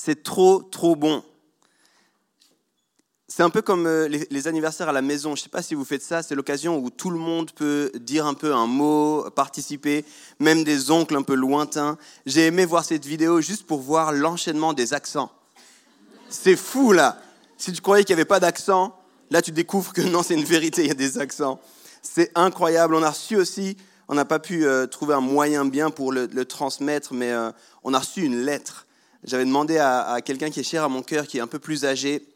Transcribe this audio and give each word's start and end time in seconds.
C'est 0.00 0.22
trop, 0.22 0.62
trop 0.62 0.94
bon. 0.94 1.24
C'est 3.26 3.42
un 3.42 3.50
peu 3.50 3.62
comme 3.62 3.88
euh, 3.88 4.06
les, 4.06 4.46
anniversaires 4.46 4.88
à 4.88 4.92
la 4.92 5.02
maison. 5.02 5.30
Je 5.34 5.40
ne 5.40 5.44
sais 5.44 5.48
pas 5.48 5.60
si 5.60 5.74
vous 5.74 5.84
faites 5.84 6.04
ça. 6.04 6.22
C'est 6.22 6.36
l'occasion 6.36 6.78
où 6.78 6.88
tout 6.88 7.10
le 7.10 7.18
monde 7.18 7.50
peut 7.50 7.90
dire 7.96 8.24
un 8.24 8.34
peu 8.34 8.54
un 8.54 8.68
mot, 8.68 9.28
participer, 9.34 10.04
même 10.38 10.62
des 10.62 10.92
oncles 10.92 11.16
un 11.16 11.22
peu 11.22 11.34
lointains. 11.34 11.98
J'ai 12.26 12.46
aimé 12.46 12.64
voir 12.64 12.84
cette 12.84 13.04
vidéo 13.04 13.40
juste 13.40 13.66
pour 13.66 13.80
voir 13.80 14.12
l'enchaînement 14.12 14.72
des 14.72 14.94
accents. 14.94 15.32
C'est 16.30 16.56
fou 16.56 16.92
là. 16.92 17.20
Si 17.56 17.72
tu 17.72 17.82
croyais 17.82 18.04
qu'il 18.04 18.14
n'y 18.14 18.20
avait 18.20 18.28
pas 18.28 18.40
d'accent, 18.40 18.96
là 19.32 19.42
tu 19.42 19.50
découvres 19.50 19.92
que 19.92 20.02
non, 20.02 20.22
c'est 20.22 20.34
une 20.34 20.44
vérité, 20.44 20.82
il 20.82 20.88
y 20.88 20.92
a 20.92 20.94
des 20.94 21.18
accents. 21.18 21.60
C'est 22.02 22.30
incroyable. 22.36 22.94
On 22.94 23.02
a 23.02 23.10
reçu 23.10 23.34
aussi, 23.34 23.76
on 24.06 24.14
n'a 24.14 24.24
pas 24.24 24.38
pu 24.38 24.64
euh, 24.64 24.86
trouver 24.86 25.14
un 25.14 25.20
moyen 25.20 25.64
bien 25.64 25.90
pour 25.90 26.12
le, 26.12 26.44
transmettre, 26.44 27.14
mais 27.14 27.32
euh, 27.32 27.50
on 27.82 27.94
a 27.94 27.98
reçu 27.98 28.22
une 28.22 28.38
lettre. 28.44 28.86
J'avais 29.24 29.44
demandé 29.44 29.78
à, 29.78 30.20
quelqu'un 30.24 30.50
qui 30.50 30.60
est 30.60 30.64
cher 30.64 30.84
à 30.84 30.88
mon 30.88 31.02
cœur, 31.02 31.26
qui 31.26 31.38
est 31.38 31.40
un 31.40 31.46
peu 31.46 31.58
plus 31.58 31.84
âgé, 31.84 32.26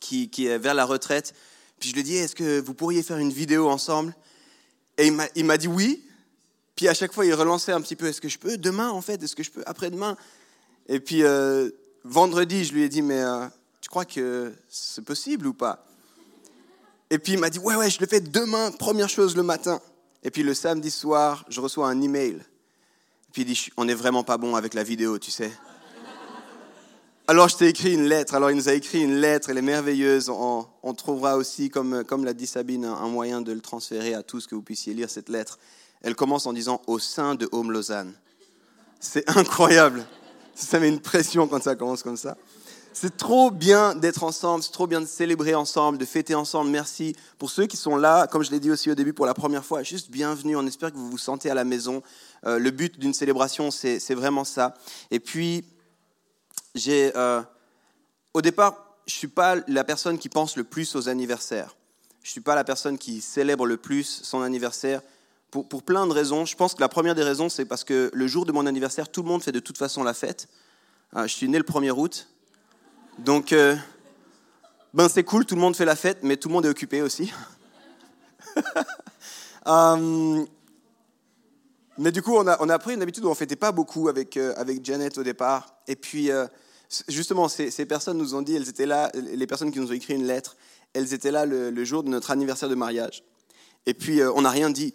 qui, 0.00 0.28
est 0.38 0.58
vers 0.58 0.74
la 0.74 0.84
retraite. 0.84 1.34
Puis 1.80 1.88
je 1.88 1.94
lui 1.94 2.00
ai 2.00 2.04
dit, 2.04 2.16
est-ce 2.16 2.34
que 2.34 2.60
vous 2.60 2.74
pourriez 2.74 3.02
faire 3.02 3.18
une 3.18 3.32
vidéo 3.32 3.68
ensemble? 3.68 4.14
Et 4.98 5.10
il 5.34 5.44
m'a 5.44 5.56
dit 5.56 5.68
oui. 5.68 6.04
Puis 6.76 6.88
à 6.88 6.94
chaque 6.94 7.12
fois, 7.12 7.24
il 7.24 7.34
relançait 7.34 7.72
un 7.72 7.80
petit 7.80 7.96
peu, 7.96 8.06
est-ce 8.06 8.20
que 8.20 8.28
je 8.28 8.38
peux 8.38 8.56
Demain, 8.56 8.90
en 8.90 9.00
fait, 9.00 9.22
est-ce 9.22 9.36
que 9.36 9.42
je 9.42 9.50
peux 9.50 9.62
Après-demain? 9.66 10.16
Et 10.88 11.00
puis 11.00 11.22
euh, 11.22 11.70
vendredi, 12.04 12.64
je 12.64 12.72
lui 12.72 12.82
ai 12.82 12.88
dit, 12.88 13.02
mais 13.02 13.20
euh, 13.20 13.46
tu 13.80 13.88
crois 13.88 14.04
que 14.04 14.52
c'est 14.68 15.04
possible 15.04 15.46
ou 15.46 15.54
pas? 15.54 15.86
Et 17.10 17.18
puis 17.18 17.34
il 17.34 17.38
m'a 17.38 17.50
dit, 17.50 17.58
ouais, 17.58 17.76
ouais, 17.76 17.90
je 17.90 18.00
le 18.00 18.06
fais 18.06 18.20
demain, 18.20 18.70
première 18.72 19.08
chose 19.08 19.36
le 19.36 19.42
matin. 19.42 19.80
Et 20.22 20.30
puis 20.30 20.42
le 20.42 20.54
samedi 20.54 20.90
soir, 20.90 21.44
je 21.48 21.60
reçois 21.60 21.88
un 21.88 22.00
email. 22.00 22.42
Puis 23.32 23.42
il 23.42 23.44
dit, 23.46 23.68
on 23.76 23.84
n'est 23.84 23.94
vraiment 23.94 24.24
pas 24.24 24.36
bon 24.36 24.56
avec 24.56 24.74
la 24.74 24.82
vidéo, 24.82 25.18
tu 25.18 25.30
sais. 25.30 25.52
Alors 27.26 27.48
je 27.48 27.56
t'ai 27.56 27.68
écrit 27.68 27.94
une 27.94 28.04
lettre. 28.04 28.34
Alors 28.34 28.50
il 28.50 28.56
nous 28.56 28.68
a 28.68 28.74
écrit 28.74 29.02
une 29.02 29.14
lettre, 29.14 29.48
elle 29.48 29.56
est 29.56 29.62
merveilleuse. 29.62 30.28
On, 30.28 30.66
trouvera 30.94 31.38
aussi, 31.38 31.70
comme, 31.70 32.04
comme 32.04 32.22
l'a 32.26 32.34
dit 32.34 32.46
Sabine, 32.46 32.84
un, 32.84 33.08
moyen 33.08 33.40
de 33.40 33.50
le 33.50 33.62
transférer 33.62 34.12
à 34.12 34.22
tous, 34.22 34.46
que 34.46 34.54
vous 34.54 34.60
puissiez 34.60 34.92
lire 34.92 35.08
cette 35.08 35.30
lettre. 35.30 35.58
Elle 36.02 36.16
commence 36.16 36.44
en 36.44 36.52
disant 36.52 36.82
au 36.86 36.98
sein 36.98 37.34
de 37.34 37.48
Home 37.50 37.72
Lausanne. 37.72 38.12
C'est 39.00 39.26
incroyable. 39.38 40.04
Ça 40.54 40.78
met 40.78 40.88
une 40.90 41.00
pression 41.00 41.48
quand 41.48 41.62
ça 41.62 41.74
commence 41.76 42.02
comme 42.02 42.18
ça. 42.18 42.36
C'est 42.92 43.16
trop 43.16 43.50
bien 43.50 43.94
d'être 43.94 44.22
ensemble, 44.22 44.62
c'est 44.62 44.70
trop 44.70 44.86
bien 44.86 45.00
de 45.00 45.06
célébrer 45.06 45.54
ensemble, 45.54 45.96
de 45.96 46.04
fêter 46.04 46.34
ensemble. 46.34 46.70
Merci 46.70 47.16
pour 47.38 47.50
ceux 47.50 47.64
qui 47.66 47.78
sont 47.78 47.96
là, 47.96 48.26
comme 48.26 48.44
je 48.44 48.50
l'ai 48.50 48.60
dit 48.60 48.70
aussi 48.70 48.90
au 48.90 48.94
début 48.94 49.14
pour 49.14 49.26
la 49.26 49.34
première 49.34 49.64
fois, 49.64 49.82
juste 49.82 50.10
bienvenue. 50.10 50.56
On 50.56 50.66
espère 50.66 50.92
que 50.92 50.98
vous 50.98 51.10
vous 51.10 51.18
sentez 51.18 51.50
à 51.50 51.54
la 51.54 51.64
maison. 51.64 52.02
Euh, 52.46 52.58
le 52.58 52.70
but 52.70 53.00
d'une 53.00 53.14
célébration, 53.14 53.70
c'est 53.70 54.14
vraiment 54.14 54.44
ça. 54.44 54.74
Et 55.10 55.20
puis, 55.20 55.64
j'ai, 56.74 57.12
euh, 57.16 57.42
au 58.32 58.42
départ, 58.42 58.96
je 59.06 59.14
ne 59.14 59.18
suis 59.18 59.28
pas 59.28 59.56
la 59.68 59.84
personne 59.84 60.18
qui 60.18 60.28
pense 60.28 60.56
le 60.56 60.64
plus 60.64 60.96
aux 60.96 61.08
anniversaires. 61.08 61.76
Je 62.22 62.28
ne 62.28 62.32
suis 62.32 62.40
pas 62.40 62.54
la 62.54 62.64
personne 62.64 62.98
qui 62.98 63.20
célèbre 63.20 63.66
le 63.66 63.76
plus 63.76 64.22
son 64.22 64.42
anniversaire. 64.42 65.02
Pour, 65.50 65.68
pour, 65.68 65.84
plein 65.84 66.06
de 66.06 66.12
raisons. 66.12 66.46
Je 66.46 66.56
pense 66.56 66.74
que 66.74 66.80
la 66.80 66.88
première 66.88 67.14
des 67.14 67.22
raisons, 67.22 67.48
c'est 67.48 67.64
parce 67.64 67.84
que 67.84 68.10
le 68.12 68.26
jour 68.26 68.44
de 68.44 68.50
mon 68.50 68.66
anniversaire, 68.66 69.08
tout 69.08 69.22
le 69.22 69.28
monde 69.28 69.40
fait 69.42 69.52
de 69.52 69.60
toute 69.60 69.78
façon 69.78 70.02
la 70.02 70.14
fête. 70.14 70.48
Euh, 71.14 71.28
je 71.28 71.34
suis 71.34 71.48
né 71.48 71.58
le 71.58 71.64
1er 71.64 71.92
août. 71.92 72.28
Donc, 73.18 73.52
euh, 73.52 73.76
ben 74.94 75.08
c'est 75.08 75.22
cool, 75.22 75.46
tout 75.46 75.54
le 75.54 75.60
monde 75.60 75.76
fait 75.76 75.84
la 75.84 75.94
fête, 75.94 76.24
mais 76.24 76.36
tout 76.36 76.48
le 76.48 76.54
monde 76.54 76.66
est 76.66 76.70
occupé 76.70 77.02
aussi. 77.02 77.32
mais 81.98 82.10
du 82.10 82.20
coup, 82.20 82.34
on 82.36 82.48
a, 82.48 82.56
on 82.60 82.68
a 82.68 82.78
pris 82.80 82.94
une 82.94 83.02
habitude 83.02 83.24
où 83.24 83.28
on 83.28 83.30
ne 83.30 83.36
fêtait 83.36 83.54
pas 83.54 83.70
beaucoup 83.70 84.08
avec, 84.08 84.36
avec 84.36 84.84
Janet 84.84 85.16
au 85.18 85.22
départ. 85.22 85.76
Et 85.86 85.94
puis, 85.94 86.32
Justement, 87.08 87.48
ces, 87.48 87.86
personnes 87.86 88.18
nous 88.18 88.34
ont 88.34 88.42
dit, 88.42 88.54
elles 88.54 88.68
étaient 88.68 88.86
là, 88.86 89.10
les 89.14 89.46
personnes 89.46 89.72
qui 89.72 89.80
nous 89.80 89.88
ont 89.88 89.94
écrit 89.94 90.14
une 90.14 90.26
lettre, 90.26 90.56
elles 90.92 91.12
étaient 91.14 91.30
là 91.30 91.46
le, 91.46 91.84
jour 91.84 92.02
de 92.02 92.08
notre 92.08 92.30
anniversaire 92.30 92.68
de 92.68 92.74
mariage. 92.74 93.24
Et 93.86 93.94
puis, 93.94 94.20
euh, 94.20 94.32
on 94.34 94.42
n'a 94.42 94.50
rien 94.50 94.70
dit. 94.70 94.94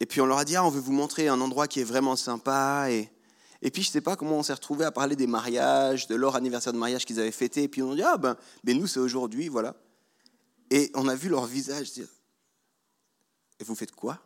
Et 0.00 0.06
puis, 0.06 0.20
on 0.20 0.26
leur 0.26 0.38
a 0.38 0.44
dit, 0.44 0.56
ah, 0.56 0.64
on 0.64 0.70
veut 0.70 0.80
vous 0.80 0.92
montrer 0.92 1.28
un 1.28 1.40
endroit 1.40 1.66
qui 1.66 1.80
est 1.80 1.84
vraiment 1.84 2.16
sympa. 2.16 2.90
Et, 2.90 3.08
puis, 3.70 3.82
je 3.82 3.88
ne 3.88 3.92
sais 3.92 4.00
pas 4.00 4.16
comment 4.16 4.38
on 4.38 4.42
s'est 4.42 4.52
retrouvés 4.52 4.84
à 4.84 4.92
parler 4.92 5.16
des 5.16 5.26
mariages, 5.26 6.06
de 6.06 6.14
leur 6.14 6.36
anniversaire 6.36 6.72
de 6.72 6.78
mariage 6.78 7.04
qu'ils 7.04 7.20
avaient 7.20 7.30
fêté. 7.30 7.62
Et 7.62 7.68
puis, 7.68 7.82
on 7.82 7.92
a 7.92 7.94
dit, 7.94 8.02
ah, 8.02 8.16
ben, 8.18 8.36
ben 8.64 8.78
nous, 8.78 8.86
c'est 8.86 9.00
aujourd'hui, 9.00 9.48
voilà. 9.48 9.74
Et 10.70 10.90
on 10.94 11.08
a 11.08 11.14
vu 11.14 11.28
leur 11.28 11.46
visage 11.46 11.92
dire, 11.92 12.08
et 13.58 13.64
vous 13.64 13.74
faites 13.74 13.92
quoi? 13.92 14.18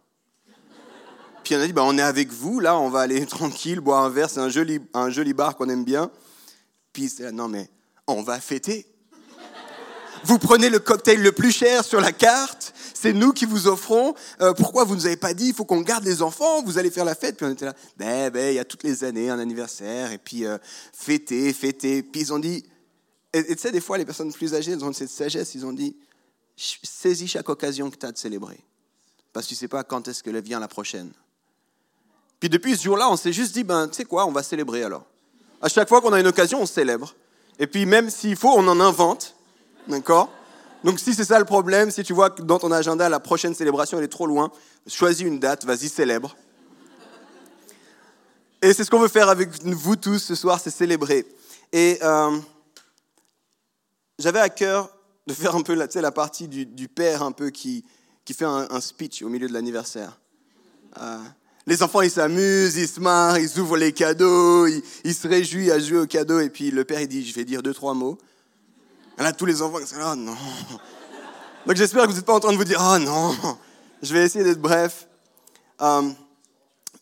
Puis 1.44 1.54
on 1.54 1.60
a 1.60 1.66
dit, 1.66 1.72
ben, 1.72 1.82
on 1.82 1.96
est 1.98 2.02
avec 2.02 2.32
vous, 2.32 2.60
là, 2.60 2.78
on 2.78 2.90
va 2.90 3.00
aller 3.00 3.24
tranquille, 3.26 3.80
boire 3.80 4.04
un 4.04 4.08
verre, 4.08 4.30
c'est 4.30 4.40
un 4.40 4.48
joli, 4.48 4.80
un 4.94 5.10
joli 5.10 5.34
bar 5.34 5.56
qu'on 5.56 5.68
aime 5.68 5.84
bien. 5.84 6.10
Puis 6.92 7.12
non 7.32 7.48
mais 7.48 7.70
on 8.06 8.22
va 8.22 8.40
fêter. 8.40 8.86
Vous 10.24 10.38
prenez 10.38 10.68
le 10.68 10.78
cocktail 10.78 11.22
le 11.22 11.32
plus 11.32 11.50
cher 11.50 11.84
sur 11.84 12.00
la 12.00 12.12
carte, 12.12 12.74
c'est 12.92 13.14
nous 13.14 13.32
qui 13.32 13.46
vous 13.46 13.68
offrons. 13.68 14.14
Euh, 14.42 14.52
pourquoi 14.52 14.84
vous 14.84 14.94
ne 14.94 15.00
nous 15.00 15.06
avez 15.06 15.16
pas 15.16 15.32
dit, 15.32 15.48
il 15.48 15.54
faut 15.54 15.64
qu'on 15.64 15.80
garde 15.80 16.04
les 16.04 16.20
enfants, 16.20 16.62
vous 16.62 16.76
allez 16.76 16.90
faire 16.90 17.06
la 17.06 17.14
fête? 17.14 17.36
Puis 17.38 17.46
on 17.46 17.50
était 17.50 17.64
là, 17.64 17.74
ben, 17.96 18.30
ben, 18.30 18.52
il 18.52 18.56
y 18.56 18.58
a 18.58 18.64
toutes 18.64 18.82
les 18.82 19.02
années 19.04 19.30
un 19.30 19.38
anniversaire, 19.38 20.12
et 20.12 20.18
puis 20.18 20.44
euh, 20.44 20.58
fêter, 20.92 21.52
fêter. 21.54 22.02
Puis 22.02 22.20
ils 22.20 22.32
ont 22.34 22.38
dit, 22.38 22.64
et 23.32 23.44
tu 23.44 23.58
sais, 23.58 23.72
des 23.72 23.80
fois, 23.80 23.96
les 23.96 24.04
personnes 24.04 24.32
plus 24.32 24.54
âgées, 24.54 24.72
elles 24.72 24.84
ont 24.84 24.92
cette 24.92 25.08
sagesse, 25.08 25.54
ils 25.54 25.64
ont 25.64 25.72
dit, 25.72 25.96
saisis 26.56 27.28
chaque 27.28 27.48
occasion 27.48 27.90
que 27.90 27.96
tu 27.96 28.04
as 28.04 28.12
de 28.12 28.18
célébrer. 28.18 28.62
Parce 29.32 29.46
que 29.46 29.50
tu 29.50 29.54
sais 29.54 29.68
pas 29.68 29.84
quand 29.84 30.06
est-ce 30.08 30.22
que 30.22 30.30
vient 30.30 30.60
la 30.60 30.68
prochaine. 30.68 31.12
Puis 32.40 32.48
depuis 32.48 32.76
ce 32.76 32.82
jour-là, 32.82 33.08
on 33.10 33.16
s'est 33.16 33.32
juste 33.32 33.54
dit, 33.54 33.64
ben, 33.64 33.88
tu 33.88 33.94
sais 33.94 34.04
quoi, 34.04 34.26
on 34.26 34.32
va 34.32 34.42
célébrer 34.42 34.82
alors. 34.82 35.06
À 35.60 35.68
chaque 35.68 35.88
fois 35.88 36.00
qu'on 36.00 36.12
a 36.12 36.20
une 36.20 36.26
occasion, 36.26 36.62
on 36.62 36.66
célèbre. 36.66 37.14
Et 37.58 37.66
puis 37.66 37.84
même 37.86 38.10
s'il 38.10 38.36
faut, 38.36 38.50
on 38.50 38.66
en 38.68 38.80
invente. 38.80 39.36
D'accord? 39.88 40.30
Donc 40.84 40.98
si 40.98 41.14
c'est 41.14 41.24
ça 41.24 41.38
le 41.38 41.44
problème, 41.44 41.90
si 41.90 42.02
tu 42.02 42.12
vois 42.12 42.30
que 42.30 42.42
dans 42.42 42.58
ton 42.58 42.72
agenda, 42.72 43.08
la 43.08 43.20
prochaine 43.20 43.54
célébration, 43.54 43.98
elle 43.98 44.04
est 44.04 44.08
trop 44.08 44.26
loin, 44.26 44.50
choisis 44.86 45.26
une 45.26 45.38
date, 45.38 45.64
vas-y, 45.64 45.88
célèbre. 45.88 46.36
Et 48.62 48.72
c'est 48.72 48.84
ce 48.84 48.90
qu'on 48.90 48.98
veut 48.98 49.08
faire 49.08 49.28
avec 49.28 49.50
vous 49.64 49.96
tous 49.96 50.18
ce 50.18 50.34
soir, 50.34 50.60
c'est 50.60 50.70
célébrer. 50.70 51.26
Et 51.72 51.98
euh, 52.02 52.38
j'avais 54.18 54.40
à 54.40 54.48
cœur 54.48 54.90
de 55.26 55.34
faire 55.34 55.54
un 55.54 55.62
peu 55.62 55.74
la, 55.74 56.12
partie 56.12 56.48
du, 56.48 56.88
père 56.88 57.22
un 57.22 57.32
peu 57.32 57.50
qui, 57.50 57.84
qui 58.24 58.34
fait 58.34 58.44
un, 58.44 58.80
speech 58.80 59.22
au 59.22 59.28
milieu 59.28 59.48
de 59.48 59.52
l'anniversaire. 59.52 60.18
Euh, 61.00 61.18
les 61.66 61.82
enfants, 61.82 62.00
ils 62.00 62.10
s'amusent, 62.10 62.76
ils 62.76 62.88
se 62.88 63.00
marrent, 63.00 63.38
ils 63.38 63.58
ouvrent 63.58 63.76
les 63.76 63.92
cadeaux, 63.92 64.66
ils, 64.66 65.14
se 65.14 65.28
réjouissent 65.28 65.70
à 65.70 65.78
jouer 65.78 65.98
aux 65.98 66.06
cadeaux. 66.06 66.40
Et 66.40 66.48
puis 66.48 66.70
le 66.70 66.84
père, 66.84 67.00
il 67.00 67.08
dit, 67.08 67.26
je 67.26 67.34
vais 67.34 67.44
dire 67.44 67.62
deux, 67.62 67.74
trois 67.74 67.94
mots. 67.94 68.18
Et 69.18 69.22
là, 69.22 69.32
tous 69.32 69.46
les 69.46 69.60
enfants, 69.60 69.78
ils 69.78 69.98
là, 69.98 70.12
oh 70.12 70.16
non. 70.16 70.36
Donc 71.66 71.76
j'espère 71.76 72.04
que 72.04 72.10
vous 72.10 72.16
n'êtes 72.16 72.24
pas 72.24 72.34
en 72.34 72.40
train 72.40 72.52
de 72.52 72.56
vous 72.56 72.64
dire, 72.64 72.80
oh 72.80 72.98
non. 72.98 73.34
Je 74.02 74.14
vais 74.14 74.24
essayer 74.24 74.42
d'être 74.42 74.60
bref. 74.60 75.06
Euh, 75.82 76.10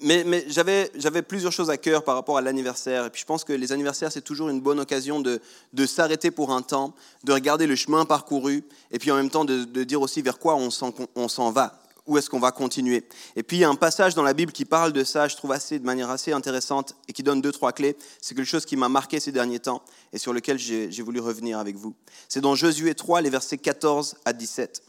mais, 0.00 0.44
j'avais, 0.48 1.22
plusieurs 1.22 1.52
choses 1.52 1.70
à 1.70 1.76
cœur 1.76 2.02
par 2.02 2.16
rapport 2.16 2.36
à 2.36 2.40
l'anniversaire. 2.40 3.06
Et 3.06 3.10
puis 3.10 3.20
je 3.20 3.26
pense 3.26 3.44
que 3.44 3.52
les 3.52 3.72
anniversaires, 3.72 4.10
c'est 4.10 4.20
toujours 4.22 4.48
une 4.48 4.60
bonne 4.60 4.80
occasion 4.80 5.20
de, 5.20 5.40
s'arrêter 5.86 6.32
pour 6.32 6.52
un 6.52 6.62
temps, 6.62 6.92
de 7.22 7.32
regarder 7.32 7.66
le 7.66 7.76
chemin 7.76 8.04
parcouru, 8.04 8.64
et 8.90 8.98
puis 8.98 9.10
en 9.12 9.16
même 9.16 9.30
temps 9.30 9.44
de, 9.44 9.84
dire 9.84 10.00
aussi 10.00 10.22
vers 10.22 10.38
quoi 10.38 10.56
on 10.56 11.28
s'en 11.28 11.50
va 11.52 11.80
où 12.08 12.16
est-ce 12.16 12.28
qu'on 12.28 12.40
va 12.40 12.50
continuer 12.50 13.06
Et 13.36 13.42
puis 13.42 13.58
il 13.58 13.60
y 13.60 13.64
a 13.64 13.68
un 13.68 13.76
passage 13.76 14.14
dans 14.14 14.22
la 14.22 14.32
Bible 14.32 14.50
qui 14.50 14.64
parle 14.64 14.92
de 14.92 15.04
ça, 15.04 15.28
je 15.28 15.36
trouve 15.36 15.52
assez, 15.52 15.78
de 15.78 15.84
manière 15.84 16.10
assez 16.10 16.32
intéressante 16.32 16.96
et 17.06 17.12
qui 17.12 17.22
donne 17.22 17.40
deux, 17.40 17.52
trois 17.52 17.72
clés. 17.72 17.96
C'est 18.20 18.34
quelque 18.34 18.46
chose 18.46 18.64
qui 18.64 18.76
m'a 18.76 18.88
marqué 18.88 19.20
ces 19.20 19.30
derniers 19.30 19.60
temps 19.60 19.82
et 20.12 20.18
sur 20.18 20.32
lequel 20.32 20.58
j'ai 20.58 21.02
voulu 21.02 21.20
revenir 21.20 21.58
avec 21.58 21.76
vous. 21.76 21.94
C'est 22.28 22.40
dans 22.40 22.54
Josué 22.54 22.94
3, 22.94 23.20
les 23.20 23.30
versets 23.30 23.58
14 23.58 24.16
à 24.24 24.32
17. 24.32 24.82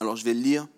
Alors 0.00 0.16
je 0.16 0.24
vais 0.24 0.34
le 0.34 0.40
lire. 0.40 0.68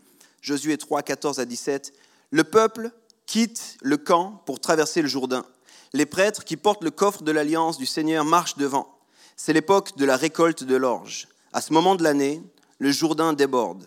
Josué 0.40 0.78
3, 0.78 1.02
14 1.02 1.40
à 1.40 1.44
17. 1.44 1.92
Le 2.30 2.44
peuple 2.44 2.90
quitte 3.26 3.76
le 3.82 3.96
camp 3.96 4.42
pour 4.46 4.60
traverser 4.60 5.02
le 5.02 5.08
Jourdain. 5.08 5.44
Les 5.92 6.06
prêtres 6.06 6.44
qui 6.44 6.56
portent 6.56 6.84
le 6.84 6.90
coffre 6.90 7.22
de 7.22 7.32
l'alliance 7.32 7.78
du 7.78 7.86
Seigneur 7.86 8.24
marchent 8.24 8.56
devant. 8.56 8.98
C'est 9.36 9.52
l'époque 9.52 9.96
de 9.96 10.04
la 10.04 10.16
récolte 10.16 10.62
de 10.62 10.76
l'orge. 10.76 11.28
À 11.52 11.60
ce 11.60 11.72
moment 11.72 11.96
de 11.96 12.04
l'année, 12.04 12.42
le 12.78 12.92
Jourdain 12.92 13.32
déborde. 13.32 13.86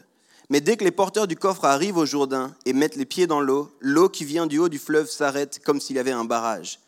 Mais 0.50 0.62
dès 0.62 0.78
que 0.78 0.86
les 0.86 0.92
porteurs 0.92 1.28
du 1.28 1.36
coffre 1.36 1.66
arrivent 1.66 1.98
au 1.98 2.06
Jourdain 2.06 2.56
et 2.66 2.72
mettent 2.72 2.96
les 2.96 3.06
pieds 3.06 3.28
dans 3.28 3.42
l'eau, 3.42 3.70
l'eau 3.82 4.08
qui 4.08 4.24
vient 4.24 4.48
du 4.48 4.60
haut 4.60 4.70
du 4.70 4.80
fleuve 4.80 5.10
s'arrête 5.10 5.60
comme 5.66 5.82
s'il 5.82 5.98
y 5.98 6.00
avait 6.00 6.12
un 6.12 6.24
barrage. 6.24 6.80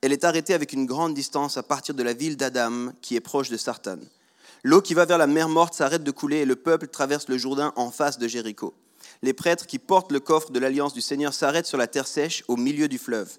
Elle 0.00 0.12
est 0.12 0.24
arrêtée 0.24 0.54
avec 0.54 0.72
une 0.72 0.86
grande 0.86 1.12
distance 1.12 1.56
à 1.56 1.64
partir 1.64 1.94
de 1.94 2.04
la 2.04 2.12
ville 2.12 2.36
d'Adam, 2.36 2.92
qui 3.02 3.16
est 3.16 3.20
proche 3.20 3.50
de 3.50 3.56
Sartan. 3.56 3.98
L'eau 4.62 4.80
qui 4.80 4.94
va 4.94 5.06
vers 5.06 5.18
la 5.18 5.26
mer 5.26 5.48
morte 5.48 5.74
s'arrête 5.74 6.04
de 6.04 6.10
couler 6.10 6.38
et 6.38 6.44
le 6.44 6.54
peuple 6.54 6.86
traverse 6.86 7.28
le 7.28 7.36
Jourdain 7.36 7.72
en 7.76 7.90
face 7.90 8.18
de 8.18 8.28
Jéricho. 8.28 8.74
Les 9.22 9.32
prêtres 9.32 9.66
qui 9.66 9.78
portent 9.78 10.12
le 10.12 10.20
coffre 10.20 10.52
de 10.52 10.60
l'alliance 10.60 10.94
du 10.94 11.00
Seigneur 11.00 11.34
s'arrêtent 11.34 11.66
sur 11.66 11.78
la 11.78 11.88
terre 11.88 12.06
sèche 12.06 12.44
au 12.46 12.56
milieu 12.56 12.86
du 12.86 12.98
fleuve. 12.98 13.38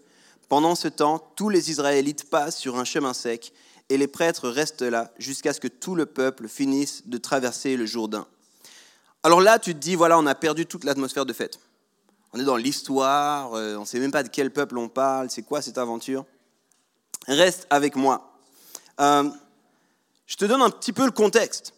Pendant 0.49 0.75
ce 0.75 0.89
temps, 0.89 1.31
tous 1.37 1.47
les 1.47 1.71
Israélites 1.71 2.29
passent 2.29 2.57
sur 2.57 2.77
un 2.77 2.83
chemin 2.83 3.13
sec 3.13 3.53
et 3.89 3.97
les 3.97 4.07
prêtres 4.07 4.49
restent 4.49 4.81
là 4.81 5.13
jusqu'à 5.17 5.53
ce 5.53 5.61
que 5.61 5.67
tout 5.67 5.95
le 5.95 6.05
peuple 6.05 6.47
finisse 6.49 7.07
de 7.07 7.17
traverser 7.17 7.77
le 7.77 7.85
Jourdain. 7.85 8.27
Alors 9.23 9.41
là, 9.41 9.59
tu 9.59 9.73
te 9.73 9.79
dis, 9.79 9.95
voilà, 9.95 10.17
on 10.17 10.25
a 10.25 10.35
perdu 10.35 10.65
toute 10.65 10.83
l'atmosphère 10.83 11.25
de 11.25 11.33
fête. 11.33 11.59
On 12.33 12.39
est 12.39 12.43
dans 12.43 12.55
l'histoire, 12.55 13.53
euh, 13.53 13.75
on 13.75 13.81
ne 13.81 13.85
sait 13.85 13.99
même 13.99 14.11
pas 14.11 14.23
de 14.23 14.29
quel 14.29 14.51
peuple 14.51 14.77
on 14.77 14.89
parle, 14.89 15.29
c'est 15.29 15.43
quoi 15.43 15.61
cette 15.61 15.77
aventure. 15.77 16.25
Reste 17.27 17.67
avec 17.69 17.95
moi. 17.95 18.33
Euh, 18.99 19.29
je 20.25 20.37
te 20.37 20.45
donne 20.45 20.61
un 20.61 20.69
petit 20.69 20.93
peu 20.93 21.05
le 21.05 21.11
contexte. 21.11 21.73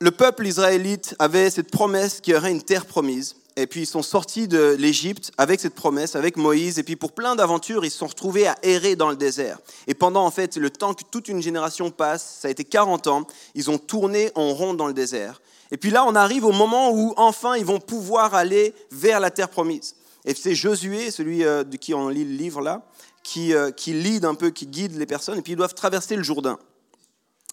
Le 0.00 0.10
peuple 0.10 0.46
israélite 0.46 1.14
avait 1.18 1.48
cette 1.48 1.70
promesse 1.70 2.20
qu'il 2.20 2.34
y 2.34 2.36
aurait 2.36 2.50
une 2.50 2.62
terre 2.62 2.84
promise. 2.84 3.36
Et 3.58 3.66
puis 3.66 3.82
ils 3.82 3.86
sont 3.86 4.02
sortis 4.02 4.48
de 4.48 4.76
l'Égypte 4.78 5.32
avec 5.38 5.60
cette 5.60 5.74
promesse, 5.74 6.14
avec 6.14 6.36
Moïse. 6.36 6.78
Et 6.78 6.82
puis 6.82 6.96
pour 6.96 7.12
plein 7.12 7.36
d'aventures, 7.36 7.86
ils 7.86 7.90
se 7.90 7.98
sont 7.98 8.08
retrouvés 8.08 8.46
à 8.46 8.56
errer 8.62 8.96
dans 8.96 9.08
le 9.08 9.16
désert. 9.16 9.58
Et 9.86 9.94
pendant 9.94 10.26
en 10.26 10.30
fait 10.30 10.56
le 10.56 10.68
temps 10.68 10.92
que 10.92 11.04
toute 11.10 11.28
une 11.28 11.40
génération 11.40 11.90
passe, 11.90 12.38
ça 12.40 12.48
a 12.48 12.50
été 12.50 12.64
40 12.64 13.06
ans, 13.06 13.26
ils 13.54 13.70
ont 13.70 13.78
tourné 13.78 14.30
en 14.34 14.52
rond 14.52 14.74
dans 14.74 14.86
le 14.86 14.92
désert. 14.92 15.40
Et 15.70 15.76
puis 15.76 15.90
là, 15.90 16.04
on 16.06 16.14
arrive 16.14 16.44
au 16.44 16.52
moment 16.52 16.90
où 16.92 17.14
enfin 17.16 17.56
ils 17.56 17.64
vont 17.64 17.80
pouvoir 17.80 18.34
aller 18.34 18.74
vers 18.90 19.20
la 19.20 19.30
terre 19.30 19.48
promise. 19.48 19.96
Et 20.24 20.34
c'est 20.34 20.54
Josué, 20.54 21.10
celui 21.10 21.44
euh, 21.44 21.64
de 21.64 21.76
qui 21.76 21.94
on 21.94 22.08
lit 22.08 22.24
le 22.24 22.36
livre 22.36 22.60
là, 22.60 22.82
qui, 23.22 23.54
euh, 23.54 23.70
qui 23.70 24.20
un 24.22 24.34
peu, 24.34 24.50
qui 24.50 24.66
guide 24.66 24.96
les 24.96 25.06
personnes. 25.06 25.38
Et 25.38 25.42
puis 25.42 25.52
ils 25.52 25.56
doivent 25.56 25.74
traverser 25.74 26.16
le 26.16 26.22
Jourdain. 26.22 26.58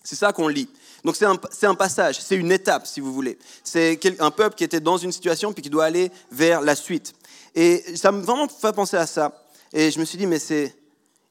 C'est 0.04 0.15
ça 0.15 0.33
qu'on 0.33 0.48
lit. 0.48 0.69
Donc 1.06 1.15
c'est 1.15 1.25
un, 1.25 1.75
passage, 1.75 2.19
c'est 2.19 2.36
une 2.36 2.51
étape, 2.51 2.88
si 2.88 3.00
vous 3.00 3.13
voulez. 3.13 3.38
C'est 3.63 4.00
un 4.19 4.31
peuple 4.31 4.56
qui 4.56 4.63
était 4.63 4.80
dans 4.80 4.98
une 4.98 5.12
situation 5.12 5.54
puis 5.54 5.63
qui 5.63 5.69
doit 5.69 5.86
aller 5.86 6.12
vers 6.31 6.62
la 6.62 6.75
suite. 6.75 7.13
Et 7.56 7.95
ça 7.95 8.12
m'a 8.12 8.19
vraiment 8.21 8.48
fait 8.48 8.74
penser 8.74 8.98
à 8.98 9.07
ça. 9.07 9.31
Et 9.71 9.92
je 9.92 10.00
me 10.00 10.06
suis 10.06 10.18
dit, 10.18 10.27
mais 10.27 10.39
c'est, 10.39 10.75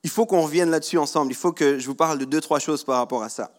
il 0.02 0.11
faut 0.11 0.26
qu'on 0.26 0.43
revienne 0.43 0.70
là-dessus 0.70 0.99
ensemble. 0.99 1.32
Il 1.32 1.37
faut 1.37 1.52
que 1.52 1.78
je 1.78 1.87
vous 1.87 1.94
parle 1.94 2.19
de 2.19 2.25
deux, 2.25 2.40
trois 2.40 2.58
choses 2.58 2.85
par 2.85 2.96
rapport 2.96 3.23
à 3.23 3.28
ça. 3.28 3.50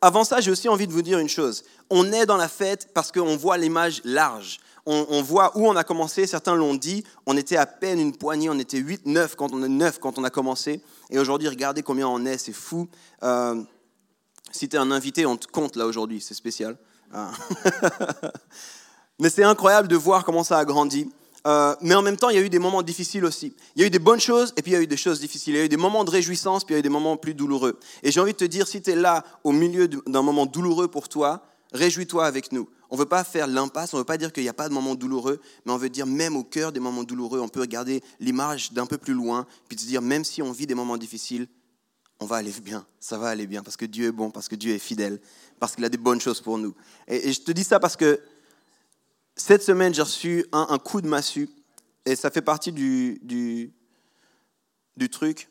Avant 0.00 0.22
ça, 0.24 0.40
j'ai 0.40 0.50
aussi 0.50 0.68
envie 0.68 0.86
de 0.86 0.92
vous 0.92 1.02
dire 1.02 1.18
une 1.18 1.28
chose. 1.28 1.64
On 1.90 2.12
est 2.12 2.24
dans 2.26 2.36
la 2.36 2.48
fête 2.48 2.90
parce 2.94 3.10
qu'on 3.10 3.36
voit 3.36 3.58
l'image 3.58 4.00
large. 4.04 4.60
On, 4.90 5.20
voit 5.20 5.54
où 5.54 5.68
on 5.68 5.76
a 5.76 5.84
commencé. 5.84 6.26
Certains 6.26 6.54
l'ont 6.54 6.74
dit. 6.74 7.04
On 7.26 7.36
était 7.36 7.58
à 7.58 7.66
peine 7.66 8.00
une 8.00 8.16
poignée. 8.16 8.48
On 8.48 8.58
était 8.58 8.78
8, 8.78 9.04
9 9.04 9.36
quand 9.36 9.52
on, 9.52 9.56
9 9.56 9.98
quand 9.98 10.18
on 10.18 10.24
a 10.24 10.30
commencé. 10.30 10.80
Et 11.10 11.18
aujourd'hui, 11.18 11.46
regardez 11.46 11.82
combien 11.82 12.08
on 12.08 12.24
est. 12.24 12.38
C'est 12.38 12.54
fou. 12.54 12.88
Euh, 13.22 13.62
si 14.50 14.66
tu 14.66 14.76
es 14.76 14.78
un 14.78 14.90
invité, 14.90 15.26
on 15.26 15.36
te 15.36 15.46
compte 15.46 15.76
là 15.76 15.84
aujourd'hui, 15.84 16.22
c'est 16.22 16.32
spécial. 16.32 16.78
Ah. 17.12 17.32
mais 19.18 19.28
c'est 19.28 19.44
incroyable 19.44 19.88
de 19.88 19.96
voir 19.96 20.24
comment 20.24 20.44
ça 20.44 20.58
a 20.58 20.64
grandi. 20.64 21.10
Euh, 21.46 21.74
mais 21.80 21.94
en 21.94 22.02
même 22.02 22.16
temps, 22.16 22.30
il 22.30 22.36
y 22.36 22.38
a 22.38 22.42
eu 22.42 22.50
des 22.50 22.58
moments 22.58 22.82
difficiles 22.82 23.24
aussi. 23.24 23.54
Il 23.76 23.82
y 23.82 23.84
a 23.84 23.86
eu 23.86 23.90
des 23.90 23.98
bonnes 23.98 24.20
choses 24.20 24.52
et 24.56 24.62
puis 24.62 24.72
il 24.72 24.74
y 24.74 24.78
a 24.78 24.82
eu 24.82 24.86
des 24.86 24.96
choses 24.96 25.20
difficiles. 25.20 25.54
Il 25.54 25.58
y 25.58 25.60
a 25.60 25.64
eu 25.64 25.68
des 25.68 25.76
moments 25.76 26.04
de 26.04 26.10
réjouissance 26.10 26.64
puis 26.64 26.74
il 26.74 26.76
y 26.76 26.78
a 26.78 26.80
eu 26.80 26.82
des 26.82 26.88
moments 26.88 27.16
plus 27.16 27.34
douloureux. 27.34 27.78
Et 28.02 28.10
j'ai 28.10 28.20
envie 28.20 28.32
de 28.32 28.38
te 28.38 28.44
dire, 28.44 28.66
si 28.66 28.82
tu 28.82 28.90
es 28.90 28.96
là 28.96 29.24
au 29.44 29.52
milieu 29.52 29.88
d'un 29.88 30.22
moment 30.22 30.46
douloureux 30.46 30.88
pour 30.88 31.08
toi, 31.08 31.42
réjouis-toi 31.72 32.26
avec 32.26 32.52
nous. 32.52 32.68
On 32.90 32.96
ne 32.96 33.00
veut 33.00 33.08
pas 33.08 33.22
faire 33.24 33.46
l'impasse, 33.46 33.92
on 33.92 33.98
ne 33.98 34.00
veut 34.00 34.06
pas 34.06 34.16
dire 34.16 34.32
qu'il 34.32 34.42
n'y 34.42 34.48
a 34.48 34.54
pas 34.54 34.68
de 34.68 34.74
moments 34.74 34.94
douloureux, 34.94 35.40
mais 35.66 35.72
on 35.72 35.76
veut 35.76 35.90
dire 35.90 36.06
même 36.06 36.36
au 36.36 36.44
cœur 36.44 36.72
des 36.72 36.80
moments 36.80 37.04
douloureux, 37.04 37.40
on 37.40 37.48
peut 37.48 37.60
regarder 37.60 38.02
l'image 38.18 38.72
d'un 38.72 38.86
peu 38.86 38.96
plus 38.96 39.12
loin, 39.12 39.46
puis 39.68 39.78
se 39.78 39.86
dire 39.86 40.00
même 40.00 40.24
si 40.24 40.40
on 40.40 40.52
vit 40.52 40.66
des 40.66 40.74
moments 40.74 40.96
difficiles, 40.96 41.46
on 42.20 42.26
va 42.26 42.36
aller 42.36 42.52
bien, 42.64 42.84
ça 42.98 43.18
va 43.18 43.28
aller 43.28 43.46
bien, 43.46 43.62
parce 43.62 43.76
que 43.76 43.84
Dieu 43.84 44.08
est 44.08 44.12
bon, 44.12 44.30
parce 44.30 44.48
que 44.48 44.56
Dieu 44.56 44.74
est 44.74 44.78
fidèle, 44.78 45.20
parce 45.60 45.74
qu'il 45.74 45.84
a 45.84 45.88
des 45.88 45.98
bonnes 45.98 46.20
choses 46.20 46.40
pour 46.40 46.58
nous. 46.58 46.74
Et, 47.06 47.32
je 47.32 47.40
te 47.40 47.52
dis 47.52 47.64
ça 47.64 47.78
parce 47.78 47.96
que 47.96 48.20
cette 49.38 49.62
semaine, 49.62 49.94
j'ai 49.94 50.02
reçu 50.02 50.44
un, 50.52 50.78
coup 50.78 51.00
de 51.00 51.08
massue, 51.08 51.48
et 52.04 52.16
ça 52.16 52.30
fait 52.30 52.42
partie 52.42 52.72
du, 52.72 53.72
truc. 55.10 55.48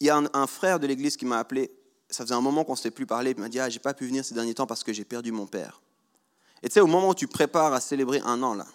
Il 0.00 0.06
y 0.06 0.10
a 0.10 0.20
un, 0.32 0.46
frère 0.46 0.80
de 0.80 0.86
l'église 0.86 1.16
qui 1.16 1.26
m'a 1.26 1.38
appelé, 1.38 1.70
ça 2.08 2.24
faisait 2.24 2.34
un 2.34 2.40
moment 2.40 2.64
qu'on 2.64 2.72
ne 2.72 2.76
s'était 2.76 2.90
plus 2.90 3.06
parlé, 3.06 3.32
il 3.36 3.40
m'a 3.40 3.48
dit, 3.48 3.60
ah, 3.60 3.68
j'ai 3.68 3.78
pas 3.78 3.94
pu 3.94 4.06
venir 4.06 4.24
ces 4.24 4.34
derniers 4.34 4.54
temps 4.54 4.66
parce 4.66 4.82
que 4.82 4.92
j'ai 4.92 5.04
perdu 5.04 5.32
mon 5.32 5.46
père. 5.46 5.82
Et 6.62 6.68
tu 6.68 6.74
sais, 6.74 6.80
au 6.80 6.86
moment 6.86 7.10
où 7.10 7.14
tu 7.14 7.28
prépares 7.28 7.72
à 7.74 7.80
célébrer 7.80 8.20
un 8.24 8.42
an, 8.42 8.54
là, 8.54 8.66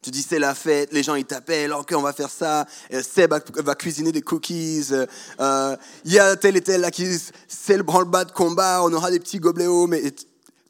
tu 0.00 0.10
dis 0.10 0.22
c'est 0.22 0.38
la 0.38 0.54
fête, 0.54 0.92
les 0.92 1.02
gens 1.02 1.14
ils 1.14 1.24
t'appellent, 1.24 1.72
ok 1.72 1.94
on 1.96 2.02
va 2.02 2.12
faire 2.12 2.28
ça, 2.28 2.66
Seb 3.02 3.32
va 3.56 3.74
cuisiner 3.74 4.12
des 4.12 4.20
cookies, 4.20 4.88
euh, 5.40 5.76
il 6.04 6.12
y 6.12 6.18
a 6.18 6.36
tel 6.36 6.58
et 6.58 6.60
tel 6.60 6.82
là 6.82 6.90
qui 6.90 7.06
c'est 7.48 7.78
le 7.78 7.82
branle-bas 7.82 8.26
de 8.26 8.32
combat, 8.32 8.82
on 8.84 8.92
aura 8.92 9.10
des 9.10 9.18
petits 9.18 9.40
gobelets 9.40 9.66
mais 9.88 10.14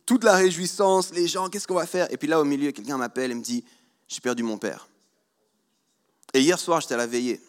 toute 0.06 0.24
la 0.24 0.34
réjouissance, 0.34 1.12
les 1.12 1.26
gens, 1.26 1.48
qu'est-ce 1.48 1.66
qu'on 1.66 1.74
va 1.74 1.86
faire? 1.86 2.12
Et 2.12 2.16
puis 2.16 2.28
là 2.28 2.40
au 2.40 2.44
milieu, 2.44 2.72
quelqu'un 2.72 2.96
m'appelle 2.96 3.30
et 3.30 3.34
me 3.34 3.42
dit 3.42 3.64
j'ai 4.08 4.20
perdu 4.20 4.42
mon 4.42 4.58
père. 4.58 4.88
Et 6.32 6.40
hier 6.40 6.58
soir 6.58 6.80
j'étais 6.80 6.94
à 6.94 6.98
la 6.98 7.06
veillée, 7.06 7.40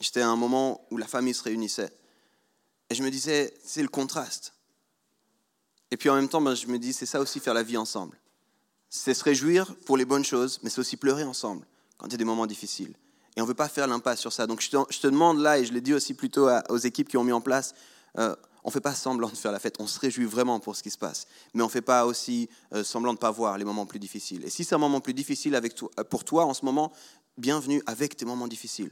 j'étais 0.00 0.20
à 0.20 0.28
un 0.28 0.36
moment 0.36 0.86
où 0.90 0.96
la 0.96 1.06
famille 1.06 1.34
se 1.34 1.42
réunissait, 1.42 1.92
et 2.90 2.94
je 2.94 3.02
me 3.02 3.10
disais 3.10 3.54
c'est 3.64 3.82
le 3.82 3.88
contraste. 3.88 4.52
Et 5.90 5.96
puis 5.96 6.08
en 6.10 6.16
même 6.16 6.28
temps, 6.28 6.40
ben, 6.40 6.54
je 6.54 6.66
me 6.66 6.78
dis 6.78 6.92
c'est 6.92 7.06
ça 7.06 7.20
aussi 7.20 7.40
faire 7.40 7.54
la 7.54 7.62
vie 7.62 7.76
ensemble 7.76 8.18
c'est 8.94 9.12
se 9.12 9.24
réjouir 9.24 9.74
pour 9.86 9.96
les 9.96 10.04
bonnes 10.04 10.24
choses, 10.24 10.60
mais 10.62 10.70
c'est 10.70 10.78
aussi 10.78 10.96
pleurer 10.96 11.24
ensemble 11.24 11.66
quand 11.96 12.06
il 12.06 12.12
y 12.12 12.14
a 12.14 12.18
des 12.18 12.24
moments 12.24 12.46
difficiles. 12.46 12.94
Et 13.36 13.40
on 13.40 13.44
ne 13.44 13.48
veut 13.48 13.54
pas 13.54 13.68
faire 13.68 13.88
l'impasse 13.88 14.20
sur 14.20 14.32
ça. 14.32 14.46
Donc 14.46 14.60
je 14.60 14.70
te, 14.70 15.06
demande 15.08 15.40
là, 15.40 15.58
et 15.58 15.64
je 15.64 15.72
l'ai 15.72 15.80
dit 15.80 15.92
aussi 15.92 16.14
plutôt 16.14 16.48
aux 16.68 16.76
équipes 16.76 17.08
qui 17.08 17.16
ont 17.16 17.24
mis 17.24 17.32
en 17.32 17.40
place, 17.40 17.74
euh, 18.18 18.36
on 18.64 18.68
ne 18.68 18.72
fait 18.72 18.80
pas 18.80 18.94
semblant 18.94 19.28
de 19.28 19.36
faire 19.36 19.52
la 19.52 19.58
fête, 19.58 19.76
on 19.78 19.86
se 19.86 20.00
réjouit 20.00 20.24
vraiment 20.24 20.58
pour 20.58 20.74
ce 20.74 20.82
qui 20.82 20.90
se 20.90 20.98
passe. 20.98 21.26
Mais 21.52 21.62
on 21.62 21.66
ne 21.66 21.70
fait 21.70 21.82
pas 21.82 22.06
aussi 22.06 22.48
euh, 22.72 22.82
semblant 22.82 23.12
de 23.12 23.18
ne 23.18 23.20
pas 23.20 23.30
voir 23.30 23.58
les 23.58 23.64
moments 23.64 23.86
plus 23.86 23.98
difficiles. 23.98 24.44
Et 24.44 24.50
si 24.50 24.64
c'est 24.64 24.74
un 24.74 24.78
moment 24.78 25.00
plus 25.00 25.14
difficile 25.14 25.54
euh, 25.54 26.04
pour 26.04 26.24
toi 26.24 26.46
en 26.46 26.54
ce 26.54 26.64
moment, 26.64 26.90
bienvenue 27.36 27.82
avec 27.86 28.16
tes 28.16 28.24
moments 28.24 28.48
difficiles. 28.48 28.90